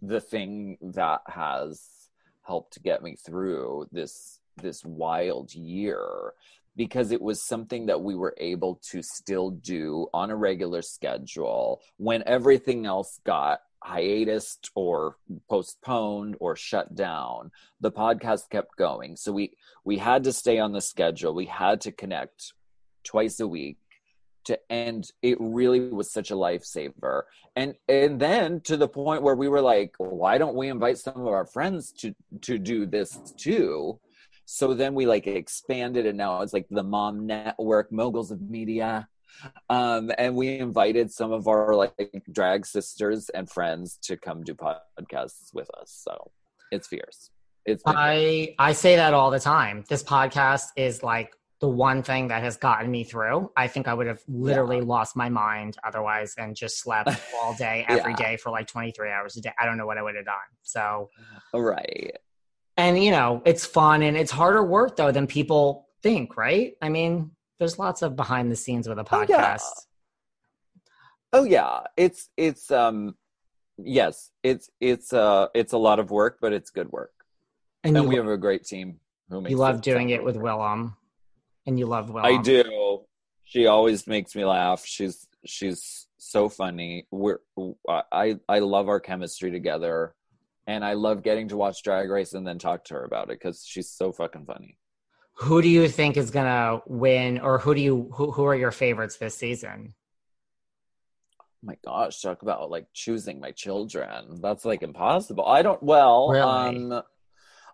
the 0.01 0.19
thing 0.19 0.77
that 0.81 1.21
has 1.27 2.09
helped 2.43 2.81
get 2.83 3.01
me 3.01 3.15
through 3.15 3.87
this 3.91 4.39
this 4.61 4.83
wild 4.83 5.53
year 5.53 6.33
because 6.75 7.11
it 7.11 7.21
was 7.21 7.41
something 7.41 7.85
that 7.85 8.01
we 8.01 8.15
were 8.15 8.35
able 8.37 8.79
to 8.91 9.01
still 9.01 9.51
do 9.51 10.07
on 10.13 10.29
a 10.29 10.35
regular 10.35 10.81
schedule 10.81 11.81
when 11.97 12.23
everything 12.25 12.85
else 12.85 13.19
got 13.25 13.61
hiatus 13.83 14.57
or 14.73 15.15
postponed 15.47 16.35
or 16.39 16.55
shut 16.55 16.95
down. 16.95 17.51
The 17.79 17.91
podcast 17.91 18.49
kept 18.49 18.75
going. 18.77 19.15
So 19.15 19.31
we 19.31 19.53
we 19.83 19.97
had 19.97 20.23
to 20.25 20.33
stay 20.33 20.59
on 20.59 20.73
the 20.73 20.81
schedule. 20.81 21.33
We 21.33 21.45
had 21.45 21.81
to 21.81 21.91
connect 21.91 22.53
twice 23.05 23.39
a 23.39 23.47
week 23.47 23.77
to 24.45 24.59
and 24.69 25.11
it 25.21 25.37
really 25.39 25.79
was 25.89 26.11
such 26.11 26.31
a 26.31 26.35
lifesaver. 26.35 27.23
And 27.55 27.75
and 27.87 28.19
then 28.19 28.61
to 28.61 28.77
the 28.77 28.87
point 28.87 29.23
where 29.23 29.35
we 29.35 29.47
were 29.47 29.61
like 29.61 29.93
why 29.97 30.37
don't 30.37 30.55
we 30.55 30.69
invite 30.69 30.97
some 30.97 31.19
of 31.19 31.27
our 31.27 31.45
friends 31.45 31.91
to 31.99 32.15
to 32.41 32.57
do 32.57 32.85
this 32.85 33.17
too? 33.37 33.99
So 34.45 34.73
then 34.73 34.93
we 34.93 35.05
like 35.05 35.27
expanded 35.27 36.05
and 36.05 36.17
now 36.17 36.41
it's 36.41 36.53
like 36.53 36.67
the 36.69 36.83
mom 36.83 37.25
network 37.25 37.91
moguls 37.91 38.31
of 38.31 38.41
media. 38.41 39.07
Um 39.69 40.11
and 40.17 40.35
we 40.35 40.59
invited 40.59 41.11
some 41.11 41.31
of 41.31 41.47
our 41.47 41.75
like 41.75 42.23
drag 42.31 42.65
sisters 42.65 43.29
and 43.29 43.49
friends 43.49 43.97
to 44.03 44.15
come 44.15 44.43
do 44.43 44.55
podcasts 44.55 45.53
with 45.53 45.69
us. 45.79 45.91
So 46.03 46.31
it's 46.71 46.87
fierce. 46.87 47.31
It's 47.65 47.81
I 47.85 48.53
I 48.59 48.73
say 48.73 48.95
that 48.97 49.15
all 49.15 49.31
the 49.31 49.39
time. 49.39 49.83
This 49.89 50.03
podcast 50.03 50.67
is 50.75 51.01
like 51.01 51.33
the 51.65 51.71
one 51.71 52.03
thing 52.03 52.27
that 52.27 52.43
has 52.43 52.57
gotten 52.57 52.91
me 52.91 53.03
through. 53.03 53.51
I 53.57 53.67
think 53.67 53.87
I 53.87 53.93
would 53.95 54.05
have 54.05 54.21
literally 54.27 54.81
lost 54.81 55.15
my 55.15 55.29
mind 55.29 55.77
otherwise 55.83 56.35
and 56.37 56.55
just 56.55 56.79
slept 56.79 57.09
all 57.41 57.55
day 57.55 57.83
every 57.87 58.13
day 58.13 58.31
Yeah. 58.33 58.37
for 58.37 58.51
like 58.51 58.67
23 58.67 59.09
hours 59.09 59.35
a 59.35 59.41
day. 59.41 59.51
I 59.59 59.65
don't 59.65 59.77
know 59.77 59.87
what 59.87 59.97
I 59.97 60.03
would 60.03 60.15
have 60.15 60.25
done. 60.25 60.49
So, 60.61 61.09
right 61.53 62.15
and 62.77 63.01
you 63.03 63.09
know, 63.09 63.41
it's 63.45 63.65
fun 63.65 64.03
and 64.03 64.15
it's 64.17 64.29
harder 64.31 64.61
work 64.63 64.95
though 64.97 65.11
than 65.11 65.25
people 65.25 65.87
think, 66.03 66.37
right? 66.37 66.73
I 66.83 66.89
mean, 66.89 67.31
there's 67.57 67.79
lots 67.79 68.01
of 68.03 68.15
behind 68.15 68.51
the 68.51 68.55
scenes 68.55 68.87
with 68.87 68.99
a 68.99 69.05
Oh, 69.11 69.25
yeah. 69.27 69.55
podcast. 69.55 69.61
Oh 71.33 71.45
yeah, 71.45 71.79
it's 71.97 72.29
it's 72.37 72.69
um 72.69 73.15
yes, 73.77 74.29
it's 74.43 74.69
it's 74.79 75.13
uh 75.13 75.47
it's 75.55 75.73
a 75.73 75.77
lot 75.79 75.97
of 75.99 76.11
work, 76.11 76.37
but 76.41 76.53
it's 76.53 76.69
good 76.69 76.91
work. 76.91 77.11
And, 77.83 77.97
And, 77.97 78.07
we 78.07 78.15
have 78.17 78.27
a 78.27 78.37
great 78.37 78.65
team 78.65 78.99
who 79.29 79.41
makes 79.41 79.51
you 79.51 79.57
love 79.57 79.81
doing 79.81 80.09
it 80.11 80.23
with 80.23 80.35
Willam. 80.35 80.95
And 81.65 81.79
you 81.79 81.85
love 81.87 82.09
Willam. 82.09 82.25
I 82.25 82.41
do. 82.41 83.01
She 83.43 83.67
always 83.67 84.07
makes 84.07 84.35
me 84.35 84.45
laugh. 84.45 84.85
She's 84.85 85.27
she's 85.45 86.07
so 86.17 86.49
funny. 86.49 87.07
We're 87.11 87.39
I 88.01 88.37
I 88.49 88.59
love 88.59 88.87
our 88.89 88.99
chemistry 88.99 89.51
together, 89.51 90.15
and 90.67 90.83
I 90.83 90.93
love 90.93 91.23
getting 91.23 91.47
to 91.49 91.57
watch 91.57 91.83
Drag 91.83 92.09
Race 92.09 92.33
and 92.33 92.45
then 92.45 92.59
talk 92.59 92.85
to 92.85 92.95
her 92.95 93.03
about 93.03 93.25
it 93.29 93.39
because 93.39 93.63
she's 93.65 93.89
so 93.89 94.11
fucking 94.11 94.45
funny. 94.45 94.77
Who 95.39 95.61
do 95.61 95.69
you 95.69 95.87
think 95.89 96.17
is 96.17 96.31
gonna 96.31 96.81
win, 96.87 97.39
or 97.39 97.59
who 97.59 97.75
do 97.75 97.81
you 97.81 98.09
who, 98.13 98.31
who 98.31 98.45
are 98.45 98.55
your 98.55 98.71
favorites 98.71 99.17
this 99.17 99.35
season? 99.35 99.93
Oh 101.41 101.45
my 101.63 101.77
gosh, 101.83 102.21
talk 102.21 102.41
about 102.41 102.69
like 102.69 102.87
choosing 102.93 103.39
my 103.39 103.51
children. 103.51 104.39
That's 104.41 104.65
like 104.65 104.81
impossible. 104.83 105.45
I 105.45 105.61
don't. 105.61 105.81
Well, 105.83 106.29
Really? 106.29 106.41
um, 106.93 107.03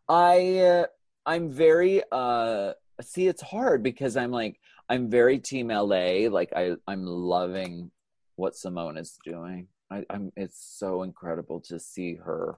I 0.10 0.86
I'm 1.26 1.50
very 1.50 2.04
uh. 2.12 2.74
See, 3.02 3.28
it's 3.28 3.42
hard 3.42 3.84
because 3.84 4.18
I'm 4.18 4.32
like 4.32 4.60
I'm 4.90 5.10
very 5.10 5.40
team 5.40 5.68
LA. 5.68 6.30
Like 6.30 6.54
I 6.56 6.76
I'm 6.88 7.06
loving 7.06 7.92
what 8.36 8.56
Simone 8.56 8.98
is 8.98 9.18
doing. 9.24 9.68
I, 9.90 10.06
I'm. 10.10 10.32
It's 10.36 10.60
so 10.60 11.04
incredible 11.04 11.60
to 11.62 11.80
see 11.80 12.16
her 12.16 12.58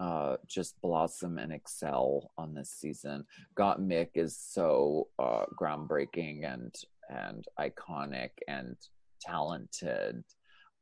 uh 0.00 0.36
just 0.48 0.80
blossom 0.80 1.38
and 1.38 1.52
excel 1.52 2.32
on 2.36 2.52
this 2.52 2.68
season 2.68 3.24
Gottmik 3.56 4.08
is 4.14 4.36
so 4.36 5.06
uh 5.20 5.44
groundbreaking 5.56 6.52
and 6.52 6.74
and 7.08 7.46
iconic 7.60 8.30
and 8.48 8.76
talented 9.20 10.24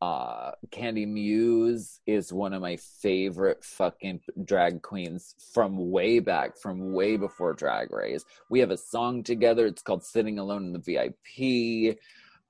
uh 0.02 0.50
Kandy 0.72 1.06
Muse 1.06 2.00
is 2.08 2.32
one 2.32 2.52
of 2.52 2.60
my 2.60 2.76
favorite 2.76 3.62
fucking 3.62 4.20
drag 4.44 4.82
queens 4.82 5.36
from 5.54 5.92
way 5.92 6.18
back 6.18 6.58
from 6.58 6.92
way 6.92 7.16
before 7.16 7.52
drag 7.52 7.92
race. 7.92 8.24
We 8.50 8.58
have 8.58 8.72
a 8.72 8.76
song 8.76 9.22
together. 9.22 9.64
It's 9.64 9.80
called 9.80 10.04
sitting 10.04 10.40
alone 10.40 10.64
in 10.64 10.72
the 10.72 10.80
vip 10.80 12.00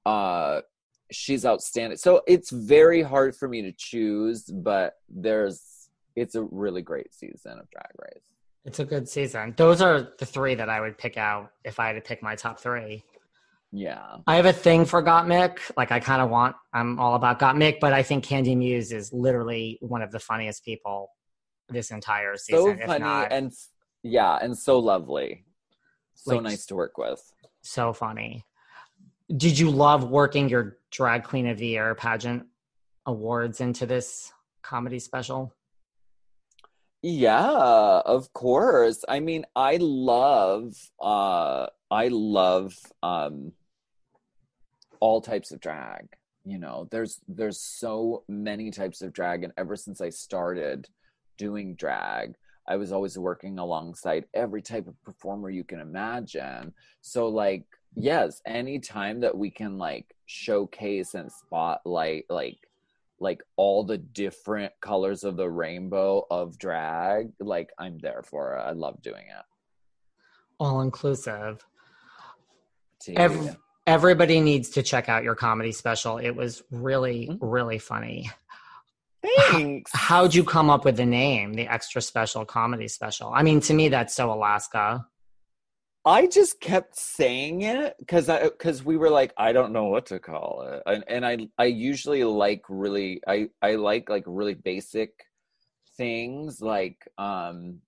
uh 0.06 0.62
she's 1.10 1.44
outstanding. 1.44 1.98
So 1.98 2.22
it's 2.26 2.50
very 2.50 3.02
hard 3.02 3.36
for 3.36 3.48
me 3.48 3.60
to 3.60 3.72
choose 3.72 4.44
but 4.44 4.94
there's 5.10 5.90
it's 6.16 6.34
a 6.34 6.44
really 6.44 6.80
great 6.80 7.12
season 7.12 7.58
of 7.58 7.70
drag 7.70 7.92
race. 7.98 8.24
It's 8.64 8.78
a 8.78 8.86
good 8.86 9.06
season. 9.06 9.52
Those 9.58 9.82
are 9.82 10.08
the 10.18 10.24
three 10.24 10.54
that 10.54 10.70
I 10.70 10.80
would 10.80 10.96
pick 10.96 11.18
out 11.18 11.52
if 11.64 11.78
I 11.78 11.88
had 11.88 11.94
to 11.94 12.00
pick 12.00 12.22
my 12.22 12.34
top 12.34 12.60
three. 12.60 13.04
Yeah 13.72 14.18
I 14.26 14.36
have 14.36 14.44
a 14.46 14.52
thing 14.52 14.84
for 14.84 15.02
Gottmik. 15.02 15.58
Like 15.76 15.90
I 15.90 15.98
kind 16.00 16.20
of 16.20 16.28
want. 16.28 16.56
I'm 16.74 16.98
all 16.98 17.14
about 17.14 17.38
Gottmik, 17.40 17.80
but 17.80 17.92
I 17.92 18.02
think 18.02 18.24
Kandy 18.24 18.56
Muse 18.56 18.92
is 18.92 19.12
literally 19.12 19.78
one 19.80 20.02
of 20.02 20.10
the 20.12 20.20
funniest 20.20 20.64
people 20.64 21.10
this 21.68 21.90
entire 21.90 22.36
season. 22.36 22.62
so 22.62 22.70
if 22.70 22.86
funny 22.86 23.00
not, 23.00 23.32
and 23.32 23.52
Yeah, 24.02 24.36
and 24.42 24.56
so 24.56 24.78
lovely. 24.78 25.44
So 26.14 26.34
Like- 26.34 26.42
nice 26.42 26.66
to 26.66 26.74
work 26.76 26.98
with. 26.98 27.22
So 27.62 27.92
funny. 27.92 28.44
Did 29.34 29.58
you 29.58 29.70
love 29.70 30.04
working 30.10 30.48
your 30.50 30.76
drag 30.90 31.24
queen 31.24 31.46
of 31.46 31.56
the 31.58 31.68
year 31.68 31.94
pageant 31.94 32.46
awards 33.06 33.60
into 33.60 33.86
this 33.86 34.32
comedy 34.62 34.98
special? 34.98 35.54
Yeah, 37.00 38.02
of 38.04 38.32
course. 38.32 39.04
I 39.08 39.20
mean, 39.20 39.44
I 39.56 39.78
love 39.80 40.74
uh 41.00 41.66
I 41.90 42.08
love 42.08 42.74
um 43.02 43.52
all 45.02 45.20
types 45.20 45.50
of 45.50 45.58
drag. 45.58 46.06
You 46.44 46.58
know, 46.58 46.86
there's 46.92 47.20
there's 47.26 47.60
so 47.60 48.22
many 48.28 48.70
types 48.70 49.02
of 49.02 49.12
drag 49.12 49.42
and 49.42 49.52
ever 49.56 49.74
since 49.74 50.00
I 50.00 50.10
started 50.10 50.88
doing 51.36 51.74
drag, 51.74 52.36
I 52.68 52.76
was 52.76 52.92
always 52.92 53.18
working 53.18 53.58
alongside 53.58 54.26
every 54.32 54.62
type 54.62 54.86
of 54.86 55.02
performer 55.02 55.50
you 55.50 55.64
can 55.64 55.80
imagine. 55.80 56.72
So 57.00 57.26
like, 57.26 57.64
yes, 57.96 58.40
anytime 58.46 59.18
that 59.22 59.36
we 59.36 59.50
can 59.50 59.76
like 59.76 60.06
showcase 60.26 61.14
and 61.14 61.30
spotlight 61.30 62.24
like 62.30 62.58
like 63.18 63.42
all 63.56 63.82
the 63.84 63.98
different 63.98 64.72
colors 64.80 65.24
of 65.24 65.36
the 65.36 65.48
rainbow 65.48 66.26
of 66.30 66.58
drag 66.58 67.30
like 67.38 67.70
i'm 67.78 67.98
there 67.98 68.22
for 68.24 68.56
it 68.56 68.60
i 68.60 68.72
love 68.72 69.00
doing 69.02 69.26
it 69.28 69.44
All 70.58 70.80
inclusive. 70.80 71.64
Tea. 73.00 73.14
Ev- 73.86 73.92
everybody 73.94 74.40
needs 74.40 74.70
to 74.70 74.82
check 74.82 75.08
out 75.08 75.22
your 75.24 75.34
comedy 75.34 75.72
special. 75.72 76.18
It 76.18 76.30
was 76.30 76.62
really, 76.70 77.28
Mhm. 77.28 77.38
really 77.40 77.78
funny. 77.78 78.30
thanks 79.50 79.90
How'd 79.94 80.34
you 80.34 80.42
come 80.42 80.68
up 80.68 80.84
with 80.84 80.96
the 80.96 81.06
name, 81.06 81.54
the 81.54 81.68
extra 81.68 82.02
special 82.02 82.44
comedy 82.44 82.88
special? 82.88 83.30
I 83.32 83.44
mean, 83.44 83.60
to 83.60 83.74
me, 83.74 83.88
that's 83.88 84.14
so 84.14 84.32
Alaska. 84.32 85.06
i 86.04 86.26
just 86.26 86.60
kept 86.60 86.96
saying 86.96 87.62
it 87.62 87.94
because 88.00 88.28
i 88.28 88.42
because 88.42 88.82
we 88.82 88.96
were 88.96 89.08
like 89.08 89.32
i 89.36 89.52
don't 89.52 89.72
know 89.72 89.84
what 89.84 90.06
to 90.06 90.18
call 90.18 90.62
it 90.68 90.82
and, 90.84 91.04
and 91.06 91.24
i 91.24 91.38
i 91.58 91.64
usually 91.66 92.24
like 92.24 92.62
really 92.68 93.22
i 93.28 93.48
i 93.62 93.76
like 93.76 94.08
like 94.10 94.24
really 94.26 94.54
basic 94.54 95.10
things 95.96 96.60
like 96.60 97.06
um 97.18 97.80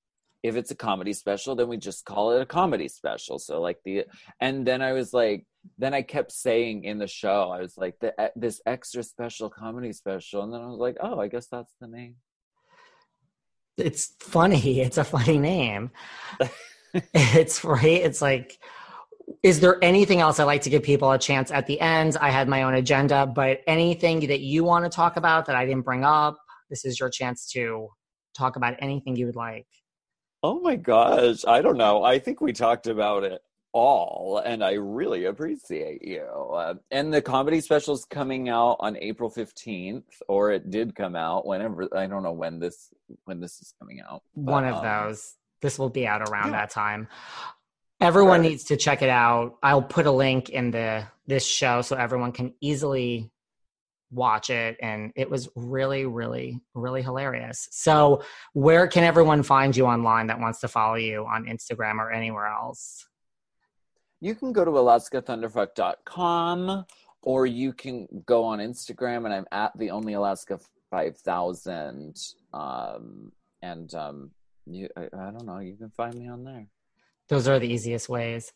if 0.45 0.55
it's 0.55 0.71
a 0.71 0.77
comedy 0.77 1.13
special 1.13 1.57
then 1.57 1.67
we 1.67 1.77
just 1.77 2.05
call 2.05 2.31
it 2.31 2.41
a 2.41 2.47
comedy 2.47 2.87
special 2.87 3.37
so 3.41 3.61
like 3.61 3.79
the 3.85 4.05
and 4.39 4.65
then 4.65 4.81
i 4.81 4.93
was 4.93 5.13
like 5.13 5.45
then 5.79 5.95
i 5.95 6.03
kept 6.03 6.33
saying 6.33 6.85
in 6.85 6.99
the 6.99 7.07
show 7.07 7.51
i 7.51 7.61
was 7.61 7.77
like 7.77 7.99
the, 8.01 8.13
this 8.37 8.61
extra 8.67 9.03
special 9.03 9.49
comedy 9.51 9.93
special 9.93 10.43
and 10.43 10.53
then 10.53 10.61
i 10.61 10.67
was 10.67 10.79
like 10.79 10.97
oh 11.01 11.19
i 11.21 11.29
guess 11.29 11.47
that's 11.47 11.75
the 11.81 11.89
name 11.89 12.17
It's 13.77 14.15
funny. 14.21 14.81
It's 14.81 14.99
a 14.99 15.05
funny 15.05 15.39
name. 15.39 15.91
it's 17.13 17.65
right. 17.65 18.03
It's 18.07 18.23
like, 18.23 18.59
is 19.43 19.59
there 19.59 19.83
anything 19.83 20.21
else 20.21 20.39
I'd 20.39 20.45
like 20.45 20.63
to 20.63 20.71
give 20.71 20.85
people 20.85 21.11
a 21.11 21.19
chance 21.19 21.51
at 21.51 21.67
the 21.67 21.81
end? 21.81 22.17
I 22.21 22.31
had 22.31 22.47
my 22.49 22.63
own 22.63 22.75
agenda, 22.75 23.27
but 23.27 23.63
anything 23.67 24.29
that 24.29 24.41
you 24.41 24.63
want 24.63 24.85
to 24.85 24.91
talk 24.91 25.17
about 25.17 25.47
that 25.47 25.57
I 25.57 25.67
didn't 25.67 25.85
bring 25.85 26.05
up, 26.05 26.37
this 26.71 26.85
is 26.85 27.01
your 27.01 27.11
chance 27.11 27.49
to 27.55 27.89
talk 28.39 28.55
about 28.55 28.75
anything 28.79 29.17
you 29.17 29.27
would 29.27 29.37
like. 29.37 29.67
oh 30.43 30.61
my 30.61 30.77
gosh 30.77 31.45
i 31.47 31.63
don't 31.63 31.79
know 31.79 32.05
i 32.05 32.19
think 32.19 32.41
we 32.41 32.53
talked 32.53 32.87
about 32.87 33.25
it 33.25 33.41
all 33.75 34.41
and 34.45 34.65
i 34.65 34.73
really 34.73 35.25
appreciate 35.25 36.03
you 36.03 36.23
uh, 36.23 36.75
and 36.91 37.13
the 37.13 37.21
comedy 37.21 37.61
special's 37.61 38.05
coming 38.05 38.49
out 38.49 38.77
on 38.79 38.97
april 38.99 39.31
15th 39.31 40.05
or 40.29 40.53
it 40.53 40.71
did 40.71 40.95
come 40.95 41.17
out 41.17 41.45
whenever 41.45 41.89
i 41.97 42.07
don't 42.07 42.23
know 42.23 42.33
when 42.33 42.61
this 42.61 42.91
when 43.25 43.41
this 43.41 43.61
is 43.61 43.75
coming 43.79 44.01
out 44.01 44.23
but, 44.37 44.53
One 44.53 44.65
of 44.65 44.77
um, 44.77 44.85
those. 44.85 45.35
This 45.61 45.79
will 45.79 45.91
be 45.91 46.07
out 46.07 46.29
around 46.29 46.47
yeah. 46.53 46.61
that 46.61 46.71
time. 46.71 47.09
Everyone 48.01 48.41
Right. 48.41 48.51
needs 48.51 48.65
to 48.65 48.77
check 48.77 49.03
it 49.03 49.09
out. 49.09 49.57
I'll 49.63 49.83
put 49.83 50.07
a 50.07 50.11
link 50.11 50.51
in 50.51 50.71
the 50.71 51.07
this 51.27 51.47
show 51.47 51.81
so 51.81 51.97
everyone 51.97 52.33
can 52.33 52.55
easily 52.61 53.31
watch 54.11 54.51
it 54.51 54.77
and 54.83 55.11
it 55.17 55.31
was 55.31 55.49
really 55.57 56.05
really 56.05 56.61
really 56.75 57.03
hilarious. 57.03 57.69
So, 57.71 58.23
where 58.53 58.87
can 58.89 59.05
everyone 59.05 59.43
find 59.43 59.75
you 59.77 59.87
online 59.87 60.27
that 60.27 60.39
wants 60.39 60.61
to 60.61 60.69
follow 60.69 60.97
you 60.97 61.25
on 61.25 61.47
Instagram 61.47 61.95
or 61.97 62.11
anywhere 62.11 62.47
else? 62.47 63.07
You 64.25 64.35
can 64.35 64.53
go 64.53 64.65
to 64.65 64.71
alaskathunderfuck.com 64.71 66.85
or 67.23 67.47
you 67.47 67.73
can 67.73 68.09
go 68.27 68.45
on 68.45 68.59
instagram 68.59 69.25
and 69.27 69.35
i'm 69.35 69.47
at 69.53 69.77
the 69.79 69.91
only 69.91 70.15
alaska 70.15 70.59
5000 70.91 72.17
um 72.53 73.31
and 73.63 73.95
um 73.95 74.31
you 74.67 74.89
I, 74.97 75.03
I 75.03 75.31
don't 75.31 75.45
know 75.45 75.59
you 75.59 75.77
can 75.77 75.91
find 75.91 76.15
me 76.15 76.29
on 76.29 76.45
there 76.45 76.67
Those 77.29 77.49
are 77.49 77.59
the 77.59 77.69
easiest 77.69 78.09
ways. 78.09 78.53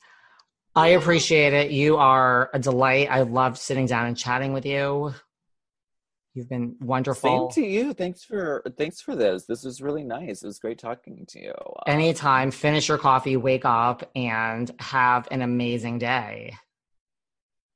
I 0.75 0.89
appreciate 0.89 1.55
it. 1.55 1.71
You 1.71 1.97
are 1.97 2.51
a 2.53 2.59
delight. 2.59 3.09
I 3.11 3.23
love 3.23 3.59
sitting 3.59 3.87
down 3.87 4.07
and 4.07 4.16
chatting 4.16 4.53
with 4.53 4.66
you. 4.66 5.14
You've 6.39 6.49
been 6.49 6.76
wonderful. 6.80 7.51
Same 7.51 7.64
to 7.64 7.68
you. 7.68 7.93
Thanks 7.93 8.22
for 8.22 8.62
thanks 8.76 9.01
for 9.01 9.16
this. 9.16 9.45
This 9.47 9.64
was 9.64 9.82
really 9.82 10.05
nice. 10.05 10.45
It 10.45 10.47
was 10.47 10.61
great 10.61 10.78
talking 10.78 11.26
to 11.30 11.41
you. 11.41 11.51
Uh, 11.51 11.82
Anytime, 11.89 12.53
finish 12.53 12.86
your 12.86 12.97
coffee, 12.97 13.36
wake 13.36 13.64
up, 13.64 14.09
and 14.14 14.70
have 14.78 15.26
an 15.32 15.43
amazing 15.43 15.99
day. 15.99 16.55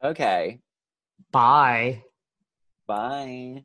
okay. 0.05 0.61
Bye. 1.33 2.05
Bye. 2.87 3.65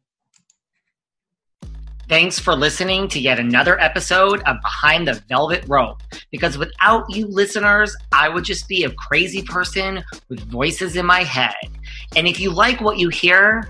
Thanks 2.09 2.39
for 2.39 2.55
listening 2.55 3.07
to 3.09 3.19
yet 3.19 3.37
another 3.37 3.79
episode 3.79 4.41
of 4.47 4.59
Behind 4.63 5.07
the 5.07 5.21
Velvet 5.29 5.63
Rope. 5.67 6.01
Because 6.31 6.57
without 6.57 7.05
you 7.09 7.27
listeners, 7.27 7.95
I 8.11 8.29
would 8.29 8.45
just 8.45 8.67
be 8.67 8.85
a 8.85 8.89
crazy 8.91 9.43
person 9.43 10.03
with 10.29 10.39
voices 10.49 10.95
in 10.95 11.05
my 11.05 11.21
head. 11.21 11.53
And 12.15 12.27
if 12.27 12.39
you 12.39 12.49
like 12.49 12.81
what 12.81 12.97
you 12.97 13.09
hear, 13.09 13.69